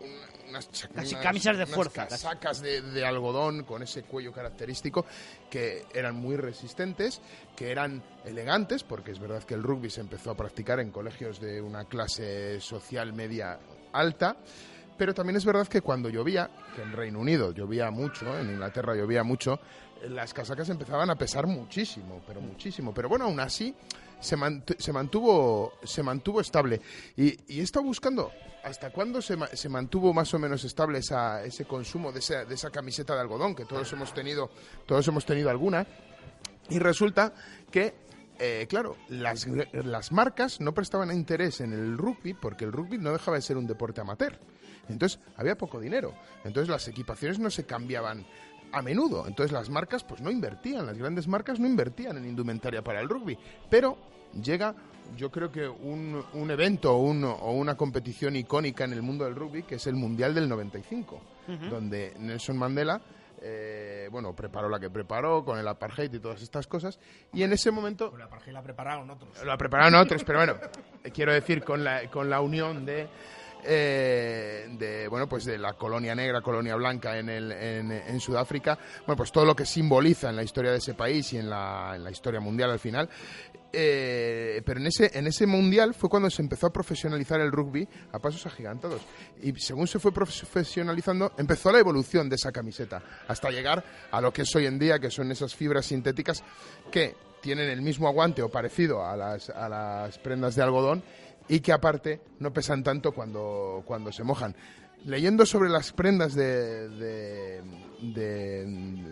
un- 0.00 0.31
unas, 0.52 0.66
Casi 0.94 1.14
unas- 1.14 1.22
camisas 1.22 1.56
de 1.56 1.64
unas 1.64 1.74
fuerza, 1.74 2.06
casacas 2.06 2.60
de, 2.60 2.80
de 2.82 3.04
algodón 3.04 3.64
con 3.64 3.82
ese 3.82 4.02
cuello 4.04 4.32
característico 4.32 5.04
que 5.50 5.84
eran 5.94 6.14
muy 6.16 6.36
resistentes, 6.36 7.20
que 7.56 7.70
eran 7.70 8.02
elegantes, 8.24 8.84
porque 8.84 9.10
es 9.10 9.18
verdad 9.18 9.42
que 9.42 9.54
el 9.54 9.62
rugby 9.62 9.90
se 9.90 10.00
empezó 10.00 10.30
a 10.30 10.36
practicar 10.36 10.80
en 10.80 10.90
colegios 10.90 11.40
de 11.40 11.60
una 11.60 11.84
clase 11.86 12.60
social 12.60 13.12
media 13.12 13.58
alta. 13.92 14.36
Pero 14.96 15.14
también 15.14 15.36
es 15.36 15.44
verdad 15.44 15.66
que 15.66 15.80
cuando 15.80 16.10
llovía, 16.10 16.48
que 16.76 16.82
en 16.82 16.92
Reino 16.92 17.18
Unido 17.18 17.50
llovía 17.52 17.90
mucho, 17.90 18.38
en 18.38 18.50
Inglaterra 18.50 18.94
llovía 18.94 19.24
mucho, 19.24 19.58
las 20.08 20.34
casacas 20.34 20.68
empezaban 20.68 21.08
a 21.10 21.16
pesar 21.16 21.46
muchísimo, 21.46 22.22
pero 22.26 22.40
muchísimo. 22.40 22.92
Pero 22.92 23.08
bueno, 23.08 23.24
aún 23.24 23.40
así 23.40 23.74
se, 24.22 24.36
se 24.78 24.92
mantuvo 24.92 25.74
se 25.84 26.02
mantuvo 26.02 26.40
estable. 26.40 26.80
Y, 27.16 27.36
y 27.54 27.60
he 27.60 27.62
estado 27.62 27.84
buscando 27.84 28.30
hasta 28.64 28.90
cuándo 28.90 29.20
se, 29.20 29.36
ma- 29.36 29.48
se 29.48 29.68
mantuvo 29.68 30.14
más 30.14 30.32
o 30.34 30.38
menos 30.38 30.64
estable 30.64 30.98
esa, 31.00 31.44
ese 31.44 31.64
consumo 31.64 32.12
de 32.12 32.20
esa, 32.20 32.44
de 32.44 32.54
esa 32.54 32.70
camiseta 32.70 33.14
de 33.14 33.20
algodón, 33.20 33.54
que 33.54 33.64
todos 33.64 33.92
hemos 33.92 34.14
tenido, 34.14 34.50
todos 34.86 35.06
hemos 35.08 35.26
tenido 35.26 35.50
alguna. 35.50 35.86
Y 36.70 36.78
resulta 36.78 37.34
que, 37.72 37.92
eh, 38.38 38.66
claro, 38.68 38.96
las, 39.08 39.46
las 39.72 40.12
marcas 40.12 40.60
no 40.60 40.72
prestaban 40.72 41.10
interés 41.10 41.60
en 41.60 41.72
el 41.72 41.98
rugby 41.98 42.34
porque 42.34 42.64
el 42.64 42.72
rugby 42.72 42.98
no 42.98 43.12
dejaba 43.12 43.36
de 43.36 43.42
ser 43.42 43.56
un 43.56 43.66
deporte 43.66 44.00
amateur. 44.00 44.38
Entonces 44.88 45.18
había 45.36 45.56
poco 45.58 45.80
dinero. 45.80 46.14
Entonces 46.44 46.68
las 46.68 46.86
equipaciones 46.88 47.38
no 47.40 47.50
se 47.50 47.64
cambiaban 47.66 48.24
a 48.72 48.82
menudo. 48.82 49.26
Entonces 49.26 49.52
las 49.52 49.68
marcas 49.70 50.02
pues 50.04 50.20
no 50.20 50.30
invertían, 50.30 50.86
las 50.86 50.98
grandes 50.98 51.28
marcas 51.28 51.60
no 51.60 51.66
invertían 51.66 52.16
en 52.16 52.24
indumentaria 52.26 52.82
para 52.82 53.00
el 53.00 53.08
rugby. 53.08 53.36
Pero 53.70 53.96
llega, 54.42 54.74
yo 55.16 55.30
creo 55.30 55.50
que 55.52 55.68
un, 55.68 56.22
un 56.34 56.50
evento 56.50 56.92
o, 56.94 56.98
un- 57.02 57.24
o 57.24 57.52
una 57.52 57.76
competición 57.76 58.36
icónica 58.36 58.84
en 58.84 58.92
el 58.92 59.02
mundo 59.02 59.24
del 59.24 59.34
rugby, 59.36 59.62
que 59.64 59.74
es 59.76 59.86
el 59.86 59.94
Mundial 59.94 60.34
del 60.34 60.48
95, 60.48 61.20
Ujú. 61.48 61.66
donde 61.70 62.14
Nelson 62.18 62.56
Mandela 62.56 63.00
eh, 63.44 64.08
bueno, 64.12 64.32
preparó 64.36 64.68
la 64.68 64.78
que 64.78 64.88
preparó 64.88 65.44
con 65.44 65.58
el 65.58 65.66
apartheid 65.66 66.14
y 66.14 66.20
todas 66.20 66.40
estas 66.42 66.68
cosas. 66.68 67.00
Y 67.32 67.42
en 67.42 67.52
ese 67.52 67.72
momento 67.72 68.14
La 68.16 68.28
parejilla 68.28 68.52
la 68.52 68.62
prepararon 68.62 69.10
otros. 69.10 69.44
lo 69.44 69.58
prepararon 69.58 69.96
otros, 69.96 70.22
pero 70.22 70.38
bueno, 70.38 70.54
eh, 71.02 71.10
quiero 71.10 71.32
decir 71.32 71.64
con 71.64 71.82
la, 71.82 72.08
con 72.08 72.30
la 72.30 72.40
unión 72.40 72.86
de, 72.86 73.08
eh, 73.64 74.66
de 74.70 75.08
bueno 75.08 75.28
pues 75.28 75.44
de 75.44 75.58
la 75.58 75.74
colonia 75.74 76.14
negra, 76.14 76.40
colonia 76.40 76.74
blanca 76.74 77.18
en, 77.18 77.28
el, 77.28 77.52
en, 77.52 77.92
en 77.92 78.20
Sudáfrica, 78.20 78.78
bueno 79.06 79.16
pues 79.16 79.32
todo 79.32 79.44
lo 79.44 79.54
que 79.54 79.64
simboliza 79.64 80.30
en 80.30 80.36
la 80.36 80.42
historia 80.42 80.72
de 80.72 80.78
ese 80.78 80.94
país 80.94 81.32
y 81.32 81.38
en 81.38 81.48
la, 81.48 81.92
en 81.94 82.04
la 82.04 82.10
historia 82.10 82.40
mundial 82.40 82.70
al 82.70 82.78
final. 82.78 83.08
Eh, 83.74 84.60
pero 84.66 84.80
en 84.80 84.86
ese, 84.86 85.10
en 85.18 85.26
ese 85.26 85.46
mundial 85.46 85.94
fue 85.94 86.10
cuando 86.10 86.28
se 86.28 86.42
empezó 86.42 86.66
a 86.66 86.72
profesionalizar 86.72 87.40
el 87.40 87.50
rugby 87.50 87.88
a 88.12 88.18
pasos 88.18 88.44
agigantados. 88.46 89.00
Y 89.42 89.52
según 89.54 89.86
se 89.86 89.98
fue 89.98 90.12
profesionalizando, 90.12 91.32
empezó 91.38 91.72
la 91.72 91.78
evolución 91.78 92.28
de 92.28 92.36
esa 92.36 92.52
camiseta, 92.52 93.02
hasta 93.28 93.50
llegar 93.50 93.82
a 94.10 94.20
lo 94.20 94.32
que 94.32 94.42
es 94.42 94.54
hoy 94.54 94.66
en 94.66 94.78
día, 94.78 94.98
que 94.98 95.10
son 95.10 95.30
esas 95.30 95.54
fibras 95.54 95.86
sintéticas 95.86 96.44
que 96.90 97.16
tienen 97.40 97.70
el 97.70 97.80
mismo 97.80 98.06
aguante 98.08 98.42
o 98.42 98.50
parecido 98.50 99.04
a 99.04 99.16
las, 99.16 99.48
a 99.50 99.68
las 99.68 100.18
prendas 100.18 100.54
de 100.54 100.62
algodón 100.62 101.02
y 101.48 101.60
que 101.60 101.72
aparte 101.72 102.20
no 102.38 102.52
pesan 102.52 102.82
tanto 102.82 103.12
cuando, 103.12 103.82
cuando 103.84 104.12
se 104.12 104.24
mojan. 104.24 104.54
Leyendo 105.04 105.44
sobre 105.44 105.68
las 105.68 105.92
prendas 105.92 106.34
de, 106.34 107.60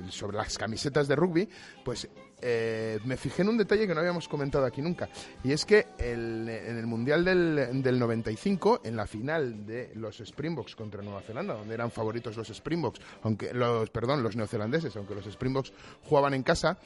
sobre 0.09 0.37
las 0.37 0.57
camisetas 0.57 1.09
de 1.09 1.17
rugby, 1.17 1.49
pues 1.85 2.09
eh, 2.41 3.01
me 3.05 3.17
fijé 3.17 3.43
en 3.43 3.49
un 3.49 3.59
detalle 3.59 3.89
que 3.89 3.95
no 3.95 3.99
habíamos 3.99 4.29
comentado 4.29 4.65
aquí 4.65 4.83
nunca. 4.83 5.09
Y 5.43 5.51
es 5.51 5.65
que 5.65 5.89
en 5.99 6.49
el 6.49 6.87
Mundial 6.87 7.25
del, 7.25 7.83
del 7.83 7.99
95, 7.99 8.83
en 8.85 8.95
la 8.95 9.07
final 9.09 9.67
de 9.67 9.91
los 9.97 10.21
Springboks 10.21 10.77
contra 10.77 11.03
Nueva 11.03 11.23
Zelanda, 11.23 11.55
donde 11.55 11.75
eran 11.75 11.91
favoritos 11.91 12.37
los 12.37 12.49
Springboks, 12.51 13.01
aunque 13.23 13.53
los, 13.53 13.91
perdón, 13.91 14.23
los 14.23 14.37
neozelandeses, 14.37 14.95
aunque 14.95 15.17
los 15.17 15.27
Springboks 15.27 15.73
jugaban 16.05 16.35
en 16.35 16.45
casa, 16.45 16.79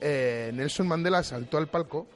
eh, 0.00 0.50
Nelson 0.54 0.88
Mandela 0.88 1.22
saltó 1.22 1.58
al 1.58 1.68
palco 1.68 2.06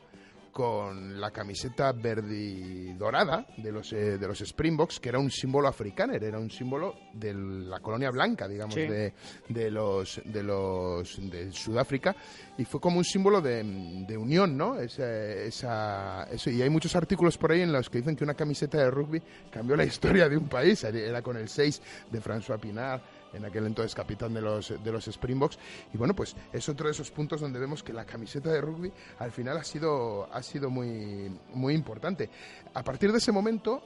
con 0.52 1.20
la 1.20 1.30
camiseta 1.30 1.92
verde 1.92 2.34
y 2.36 2.92
dorada 2.94 3.46
de 3.56 3.70
los, 3.72 3.92
eh, 3.92 4.18
de 4.18 4.26
los 4.28 4.40
Springboks, 4.40 4.98
que 5.00 5.08
era 5.08 5.18
un 5.18 5.30
símbolo 5.30 5.68
africano, 5.68 6.12
era 6.12 6.38
un 6.38 6.50
símbolo 6.50 6.96
de 7.12 7.32
la 7.34 7.80
colonia 7.80 8.10
blanca, 8.10 8.48
digamos, 8.48 8.74
Sí. 8.74 8.82
de, 8.82 9.12
de 9.48 9.70
los 9.70 10.20
de 10.24 10.42
los 10.42 11.30
de 11.30 11.52
Sudáfrica, 11.52 12.14
y 12.58 12.64
fue 12.64 12.80
como 12.80 12.98
un 12.98 13.04
símbolo 13.04 13.40
de, 13.40 13.62
de 14.06 14.16
unión, 14.16 14.56
¿no? 14.56 14.78
Esa, 14.78 15.08
esa- 15.44 16.24
eso, 16.30 16.50
y 16.50 16.60
hay 16.62 16.70
muchos 16.70 16.94
artículos 16.96 17.38
por 17.38 17.52
ahí 17.52 17.62
en 17.62 17.72
los 17.72 17.88
que 17.88 17.98
dicen 17.98 18.16
que 18.16 18.24
una 18.24 18.34
camiseta 18.34 18.78
de 18.78 18.90
rugby 18.90 19.22
cambió 19.50 19.76
la 19.76 19.84
historia 19.84 20.28
de 20.28 20.36
un 20.36 20.48
país, 20.48 20.82
era 20.84 21.22
con 21.22 21.36
el 21.36 21.48
6 21.48 21.80
de 22.10 22.20
François 22.20 22.58
Pinard, 22.58 23.00
en 23.32 23.44
aquel 23.44 23.66
entonces 23.66 23.94
capitán 23.94 24.34
de 24.34 24.40
los, 24.40 24.74
de 24.82 24.92
los 24.92 25.06
Springboks. 25.06 25.58
Y 25.92 25.98
bueno, 25.98 26.14
pues 26.14 26.36
es 26.52 26.68
otro 26.68 26.86
de 26.86 26.92
esos 26.92 27.10
puntos 27.10 27.40
donde 27.40 27.58
vemos 27.58 27.82
que 27.82 27.92
la 27.92 28.04
camiseta 28.04 28.50
de 28.50 28.60
rugby 28.60 28.92
al 29.18 29.32
final 29.32 29.56
ha 29.56 29.64
sido, 29.64 30.32
ha 30.32 30.42
sido 30.42 30.70
muy, 30.70 31.30
muy 31.54 31.74
importante. 31.74 32.30
A 32.74 32.82
partir 32.82 33.12
de 33.12 33.18
ese 33.18 33.32
momento 33.32 33.82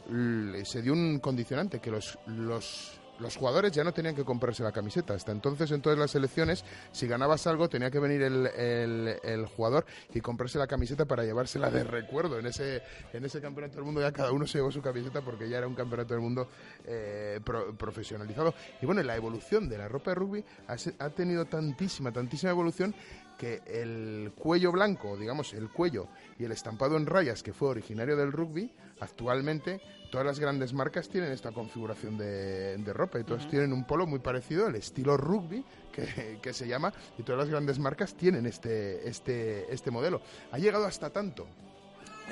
se 0.64 0.82
dio 0.82 0.92
un 0.92 1.18
condicionante, 1.18 1.80
que 1.80 1.90
los, 1.90 2.18
los, 2.26 3.00
los 3.24 3.36
jugadores 3.36 3.72
ya 3.72 3.82
no 3.82 3.92
tenían 3.92 4.14
que 4.14 4.22
comprarse 4.24 4.62
la 4.62 4.70
camiseta. 4.70 5.14
Hasta 5.14 5.32
entonces, 5.32 5.70
en 5.70 5.80
todas 5.80 5.98
las 5.98 6.14
elecciones, 6.14 6.62
si 6.92 7.06
ganabas 7.06 7.46
algo, 7.46 7.68
tenía 7.70 7.90
que 7.90 7.98
venir 7.98 8.20
el, 8.22 9.46
jugador 9.56 9.86
y 10.12 10.20
comprarse 10.20 10.58
la 10.58 10.66
camiseta 10.66 11.06
para 11.06 11.24
llevársela 11.24 11.70
de 11.70 11.84
recuerdo. 11.84 12.38
En 12.38 12.46
ese, 12.46 12.82
en 13.12 13.24
ese 13.24 13.40
campeonato 13.40 13.76
del 13.76 13.84
mundo 13.84 14.00
ya 14.02 14.12
cada 14.12 14.30
uno 14.30 14.46
se 14.46 14.58
llevó 14.58 14.70
su 14.70 14.82
camiseta 14.82 15.22
porque 15.22 15.48
ya 15.48 15.58
era 15.58 15.66
un 15.66 15.74
campeonato 15.74 16.12
del 16.14 16.22
mundo 16.22 16.48
eh, 16.86 17.40
pro- 17.42 17.74
profesionalizado. 17.76 18.54
Y 18.82 18.86
bueno, 18.86 19.02
la 19.02 19.16
evolución 19.16 19.68
de 19.68 19.78
la 19.78 19.88
ropa 19.88 20.10
de 20.10 20.14
rugby 20.16 20.44
ha, 20.68 20.76
ha 21.04 21.10
tenido 21.10 21.46
tantísima, 21.46 22.12
tantísima 22.12 22.50
evolución 22.52 22.94
que 23.38 23.62
el 23.66 24.32
cuello 24.36 24.72
blanco, 24.72 25.16
digamos, 25.16 25.52
el 25.54 25.68
cuello 25.70 26.08
y 26.38 26.44
el 26.44 26.52
estampado 26.52 26.96
en 26.96 27.06
rayas 27.06 27.42
que 27.42 27.52
fue 27.52 27.68
originario 27.68 28.16
del 28.16 28.32
rugby, 28.32 28.70
actualmente 29.00 29.80
todas 30.10 30.26
las 30.26 30.38
grandes 30.38 30.72
marcas 30.72 31.08
tienen 31.08 31.32
esta 31.32 31.50
configuración 31.50 32.16
de, 32.16 32.76
de 32.76 32.92
ropa 32.92 33.18
y 33.18 33.24
todas 33.24 33.42
Ujú. 33.42 33.50
tienen 33.50 33.72
un 33.72 33.84
polo 33.84 34.06
muy 34.06 34.20
parecido 34.20 34.66
al 34.66 34.76
estilo 34.76 35.16
rugby 35.16 35.64
que, 35.92 36.38
que 36.40 36.52
se 36.52 36.68
llama 36.68 36.92
y 37.18 37.22
todas 37.24 37.40
las 37.40 37.48
grandes 37.48 37.78
marcas 37.78 38.14
tienen 38.14 38.46
este, 38.46 39.08
este, 39.08 39.72
este 39.72 39.90
modelo. 39.90 40.20
Ha 40.52 40.58
llegado 40.58 40.86
hasta 40.86 41.10
tanto 41.10 41.46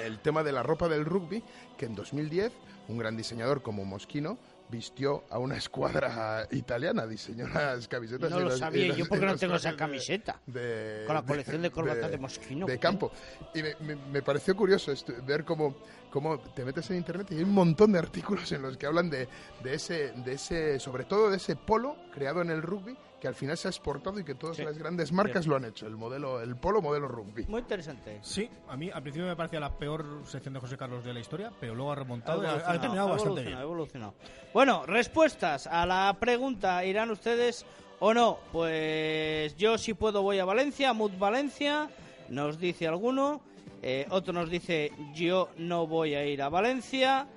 el 0.02 0.20
tema 0.20 0.42
de 0.42 0.52
la 0.52 0.62
ropa 0.62 0.88
del 0.88 1.04
rugby 1.04 1.42
que 1.76 1.86
en 1.86 1.94
2010 1.94 2.52
un 2.88 2.98
gran 2.98 3.16
diseñador 3.16 3.62
como 3.62 3.84
Moschino 3.84 4.38
vistió 4.72 5.24
a 5.30 5.38
una 5.38 5.56
escuadra 5.58 6.48
italiana, 6.50 7.06
diseñó 7.06 7.46
las 7.48 7.86
camisetas. 7.86 8.30
No 8.30 8.38
y 8.38 8.42
lo 8.42 8.48
las- 8.48 8.58
sabía 8.58 8.88
las- 8.88 8.96
yo 8.96 9.06
porque 9.06 9.26
no 9.26 9.36
tengo 9.36 9.54
esa 9.56 9.70
de- 9.72 9.76
camiseta. 9.76 10.40
de- 10.46 11.04
Con 11.06 11.14
la 11.14 11.22
colección 11.22 11.62
de 11.62 11.70
corbatas 11.70 12.10
de 12.10 12.18
Moschino. 12.18 12.66
de 12.66 12.78
campo. 12.78 13.12
Y 13.54 13.62
me, 13.62 13.76
me- 13.80 13.96
me 13.96 14.22
pareció 14.22 14.56
curioso 14.56 14.90
esto, 14.90 15.12
ver 15.26 15.44
cómo, 15.44 15.76
cómo 16.10 16.40
te 16.40 16.64
metes 16.64 16.90
en 16.90 16.96
internet 16.96 17.28
y 17.30 17.36
hay 17.36 17.42
un 17.44 17.52
montón 17.52 17.92
de 17.92 17.98
artículos 17.98 18.50
en 18.52 18.62
los 18.62 18.76
que 18.78 18.86
hablan 18.86 19.10
de, 19.10 19.28
de 19.62 19.74
ese, 19.74 20.12
de 20.12 20.32
ese, 20.32 20.80
sobre 20.80 21.04
todo 21.04 21.30
de 21.30 21.36
ese 21.36 21.54
polo 21.54 21.96
creado 22.12 22.40
en 22.40 22.50
el 22.50 22.62
rugby 22.62 22.96
que 23.22 23.28
al 23.28 23.36
final 23.36 23.56
se 23.56 23.68
ha 23.68 23.70
exportado 23.70 24.18
y 24.18 24.24
que 24.24 24.34
todas 24.34 24.56
Sí. 24.56 24.64
las 24.64 24.76
grandes 24.76 25.12
marcas 25.12 25.44
Bien. 25.46 25.50
lo 25.50 25.56
han 25.56 25.64
hecho, 25.66 25.86
el 25.86 25.96
modelo, 25.96 26.40
el 26.40 26.56
polo 26.56 26.82
modelo 26.82 27.06
rugby. 27.06 27.44
Muy 27.46 27.60
interesante. 27.60 28.18
Sí, 28.20 28.50
a 28.68 28.76
mí 28.76 28.90
al 28.92 29.00
principio 29.00 29.28
me 29.28 29.36
parecía 29.36 29.60
la 29.60 29.70
peor 29.78 30.22
sección 30.26 30.52
de 30.54 30.58
José 30.58 30.76
Carlos 30.76 31.04
de 31.04 31.14
la 31.14 31.20
historia, 31.20 31.52
pero 31.60 31.72
luego 31.76 31.92
ha 31.92 31.94
remontado 31.94 32.42
y 32.42 32.46
ha, 32.46 32.48
ha 32.48 32.52
evolucionado, 32.54 32.80
terminado 32.80 33.06
ha 33.08 33.10
bastante 33.12 33.40
evolucionado, 33.42 33.46
bien. 33.46 33.58
ha 33.58 33.62
evolucionado. 33.62 34.14
Bueno, 34.52 34.86
respuestas 34.86 35.68
a 35.68 35.86
la 35.86 36.16
pregunta, 36.18 36.84
¿irán 36.84 37.12
ustedes 37.12 37.64
o 38.00 38.12
no? 38.12 38.40
Pues 38.50 39.56
yo 39.56 39.78
si 39.78 39.94
puedo 39.94 40.22
voy 40.22 40.40
a 40.40 40.44
Valencia, 40.44 40.92
Mud 40.92 41.12
Valencia, 41.16 41.88
nos 42.28 42.58
dice 42.58 42.88
alguno. 42.88 43.40
Eh, 43.82 44.06
otro 44.10 44.32
nos 44.32 44.50
dice, 44.50 44.90
yo 45.14 45.48
no 45.58 45.86
voy 45.86 46.14
a 46.16 46.26
ir 46.26 46.42
a 46.42 46.48
Valencia. 46.48 47.28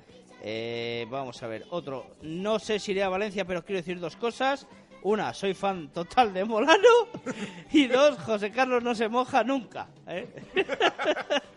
Eh, 0.42 1.06
vamos 1.10 1.42
a 1.44 1.48
ver, 1.48 1.66
otro, 1.70 2.06
no 2.24 2.58
sé 2.60 2.80
si 2.80 2.92
iré 2.92 3.04
a 3.04 3.10
Valencia, 3.10 3.46
pero 3.46 3.64
quiero 3.64 3.78
decir 3.82 4.00
dos 4.00 4.16
cosas. 4.16 4.68
Una, 5.06 5.36
soy 5.36 5.54
fan 5.54 5.90
total 5.90 6.34
de 6.34 6.44
Molano. 6.44 6.82
Y 7.72 7.86
dos, 7.86 8.18
José 8.18 8.50
Carlos 8.50 8.82
no 8.82 8.96
se 8.96 9.08
moja 9.08 9.44
nunca. 9.44 9.88
¿eh? 10.08 10.28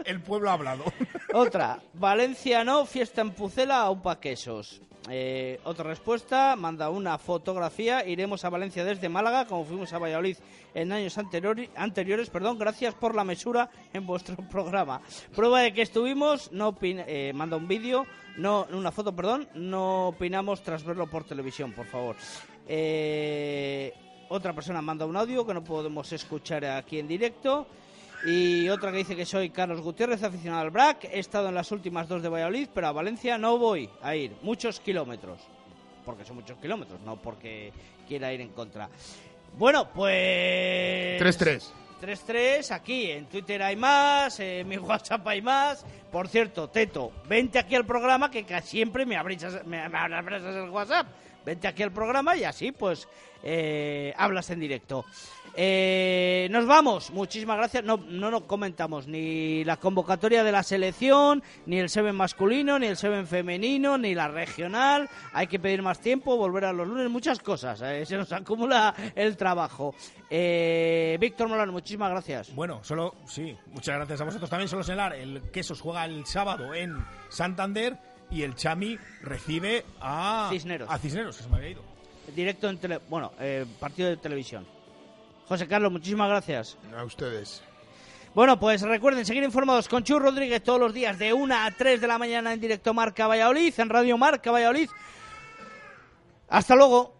El 0.05 0.21
pueblo 0.21 0.51
ha 0.51 0.53
hablado. 0.53 0.85
Otra, 1.33 1.81
Valencia 1.95 2.63
no, 2.63 2.85
fiesta 2.85 3.23
en 3.23 3.31
Pucela 3.31 3.81
a 3.81 3.91
Upa 3.91 4.21
Quesos. 4.21 4.83
Eh, 5.11 5.61
otra 5.65 5.85
respuesta, 5.85 6.57
manda 6.57 6.91
una 6.91 7.19
fotografía. 7.19 8.07
Iremos 8.07 8.45
a 8.45 8.51
Valencia 8.51 8.85
desde 8.85 9.09
Málaga, 9.09 9.47
como 9.47 9.65
fuimos 9.65 9.93
a 9.93 9.99
Valladolid 9.99 10.37
en 10.75 10.93
años 10.93 11.19
anteriores. 11.19 12.31
Perdón, 12.31 12.59
gracias 12.59 12.95
por 12.95 13.15
la 13.15 13.25
mesura 13.25 13.71
en 13.93 14.07
vuestro 14.07 14.37
programa. 14.51 15.01
Prueba 15.35 15.61
de 15.61 15.73
que 15.73 15.83
estuvimos, 15.83 16.53
no 16.53 16.77
eh, 16.83 17.33
manda 17.35 17.57
un 17.57 17.69
vídeo, 17.69 18.07
no 18.37 18.67
una 18.73 18.93
foto, 18.93 19.15
perdón. 19.15 19.49
No 19.55 20.09
opinamos 20.09 20.63
tras 20.63 20.85
verlo 20.85 21.09
por 21.09 21.25
televisión, 21.25 21.73
por 21.73 21.87
favor. 21.87 22.17
Eh, 22.67 23.95
otra 24.29 24.53
persona 24.53 24.83
manda 24.83 25.07
un 25.07 25.17
audio 25.17 25.47
que 25.47 25.55
no 25.55 25.65
podemos 25.65 26.13
escuchar 26.13 26.65
aquí 26.65 26.99
en 26.99 27.09
directo. 27.09 27.67
Y 28.25 28.69
otra 28.69 28.91
que 28.91 28.99
dice 28.99 29.15
que 29.15 29.25
soy 29.25 29.51
Carlos 29.51 29.81
Gutiérrez, 29.81 30.23
aficionado 30.23 30.63
al 30.63 30.71
BRAC. 30.71 31.05
He 31.05 31.21
estado 31.21 31.49
en 31.49 31.55
las 31.55 31.71
últimas 31.71 32.09
dos 32.09 32.23
de 32.23 32.29
Valladolid, 32.29 32.69
pero 32.75 32.89
a 32.89 32.93
Valencia 32.93 33.39
no 33.39 33.59
voy 33.59 33.89
a 34.03 34.17
ir. 34.17 34.37
Muchos 34.43 34.81
kilómetros. 34.81 35.41
porque 36.05 36.25
son 36.25 36.37
muchos 36.37 36.59
kilómetros, 36.59 37.01
no 37.03 37.17
porque 37.17 37.73
quiera 38.07 38.33
ir 38.33 38.41
en 38.41 38.49
contra. 38.49 38.89
Bueno, 39.57 39.91
pues... 39.93 41.21
3-3. 41.21 41.63
3-3, 42.01 42.71
aquí 42.71 43.11
en 43.11 43.27
Twitter 43.27 43.63
hay 43.63 43.77
más, 43.77 44.39
en 44.41 44.67
mi 44.69 44.79
WhatsApp 44.79 45.27
hay 45.27 45.43
más. 45.43 45.85
Por 46.11 46.29
cierto, 46.29 46.69
Teto, 46.69 47.13
vente 47.29 47.59
aquí 47.59 47.75
al 47.75 47.85
programa 47.85 48.31
que 48.31 48.45
siempre 48.63 49.05
me 49.05 49.17
abres, 49.17 49.45
me, 49.67 49.89
me 49.89 49.99
abres 49.99 50.43
el 50.43 50.71
WhatsApp. 50.71 51.09
Vente 51.49 51.67
aquí 51.67 51.83
al 51.83 51.93
programa 51.93 52.37
y 52.37 52.45
así 52.45 52.73
pues 52.73 53.09
eh, 53.43 54.13
hablas 54.19 54.51
en 54.51 54.61
directo. 54.61 55.07
Eh, 55.55 56.47
nos 56.51 56.67
vamos, 56.67 57.11
muchísimas 57.11 57.57
gracias. 57.57 57.83
No, 57.85 57.97
no 57.97 58.31
nos 58.31 58.43
comentamos 58.43 59.07
ni 59.09 59.65
la 59.65 59.79
convocatoria 59.79 60.45
de 60.45 60.53
la 60.53 60.63
selección, 60.63 61.43
ni 61.65 61.79
el 61.79 61.89
Seven 61.89 62.15
masculino, 62.15 62.79
ni 62.79 62.87
el 62.87 62.99
Seven 62.99 63.27
femenino, 63.27 63.97
ni 63.97 64.15
la 64.15 64.29
regional. 64.29 65.09
Hay 65.33 65.47
que 65.47 65.59
pedir 65.59 65.81
más 65.81 66.01
tiempo, 66.01 66.37
volver 66.37 66.67
a 66.67 66.75
los 66.75 66.87
lunes, 66.87 67.09
muchas 67.09 67.39
cosas. 67.39 67.81
eh, 67.81 68.05
se 68.05 68.19
nos 68.19 68.31
acumula 68.31 68.95
el 69.17 69.39
trabajo. 69.39 69.95
Víctor 70.29 71.49
Molano, 71.49 71.73
muchísimas 71.73 72.11
gracias. 72.11 72.55
Bueno, 72.55 72.85
solo, 72.85 73.15
sí, 73.27 73.57
muchas 73.73 73.97
gracias 73.97 74.21
a 74.21 74.25
vosotros 74.25 74.51
también. 74.51 74.69
Solo 74.69 74.83
señalar, 74.83 75.15
el 75.15 75.41
Quesos 75.51 75.81
juega 75.81 76.05
el 76.05 76.27
sábado 76.27 76.75
en 76.75 77.03
Santander 77.31 77.97
y 78.31 78.43
el 78.43 78.55
Chami 78.55 78.99
recibe 79.23 79.85
a 80.01 80.49
Cisneros. 80.51 80.89
A 80.91 80.99
Cisneros, 80.99 81.37
que 81.37 81.43
se 81.43 81.49
me 81.49 81.57
había 81.57 81.71
ido. 81.71 81.83
Directo 82.35 82.69
en 82.69 82.79
tele, 82.79 83.01
bueno, 83.09 83.33
eh, 83.41 83.65
partido 83.81 84.09
de 84.09 84.17
televisión. 84.17 84.67
José 85.47 85.67
Carlos, 85.67 85.91
muchísimas 85.91 86.29
gracias. 86.29 86.77
A 86.95 87.05
ustedes. 87.05 87.63
Bueno, 88.35 88.61
pues 88.61 88.83
recuerden 88.83 89.25
seguir 89.25 89.43
informados 89.43 89.89
con 89.89 90.05
Chu 90.05 90.19
Rodríguez 90.19 90.63
todos 90.63 90.79
los 90.79 90.93
días 90.93 91.19
de 91.19 91.33
1 91.33 91.55
a 91.55 91.71
3 91.71 92.01
de 92.01 92.07
la 92.07 92.19
mañana 92.19 92.53
en 92.53 92.61
directo 92.61 92.93
Marca 92.93 93.27
Valladolid, 93.27 93.73
en 93.79 93.89
Radio 93.89 94.19
Marca 94.19 94.51
Valladolid. 94.51 94.91
Hasta 96.49 96.77
luego. 96.77 97.18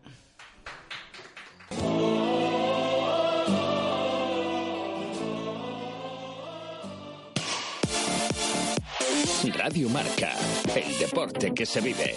Radio 9.69 9.91
Marca, 9.91 10.33
el 10.75 10.99
deporte 10.99 11.53
que 11.53 11.67
se 11.67 11.83
vive. 11.83 12.15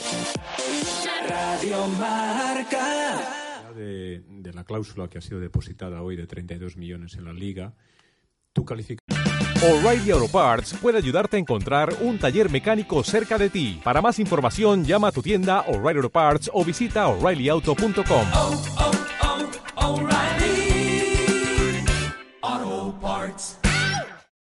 Radio 1.28 1.86
Marca. 2.00 3.74
De, 3.76 4.24
de 4.26 4.54
la 4.54 4.64
cláusula 4.64 5.10
que 5.10 5.18
ha 5.18 5.22
sido 5.22 5.42
depositada 5.42 6.02
hoy 6.02 6.16
de 6.16 6.28
32 6.28 6.78
millones 6.78 7.16
en 7.16 7.26
la 7.26 7.34
liga, 7.34 7.74
tú 8.54 8.64
calificas. 8.64 9.04
O'Reilly 9.62 10.12
Auto 10.12 10.30
Parts 10.30 10.76
puede 10.82 11.00
ayudarte 11.00 11.36
a 11.36 11.42
encontrar 11.42 11.94
un 12.00 12.20
taller 12.20 12.50
mecánico 12.50 13.04
cerca 13.04 13.38
de 13.38 13.50
ti. 13.50 13.82
Para 13.84 14.02
más 14.02 14.20
información, 14.20 14.86
llama 14.86 15.10
a 15.10 15.12
tu 15.12 15.22
tienda 15.22 15.66
O'Reilly 15.68 15.98
Auto 15.98 16.10
Parts 16.10 16.50
o 16.54 16.64
visita 16.64 17.10
oreillyauto.com. 17.10 18.91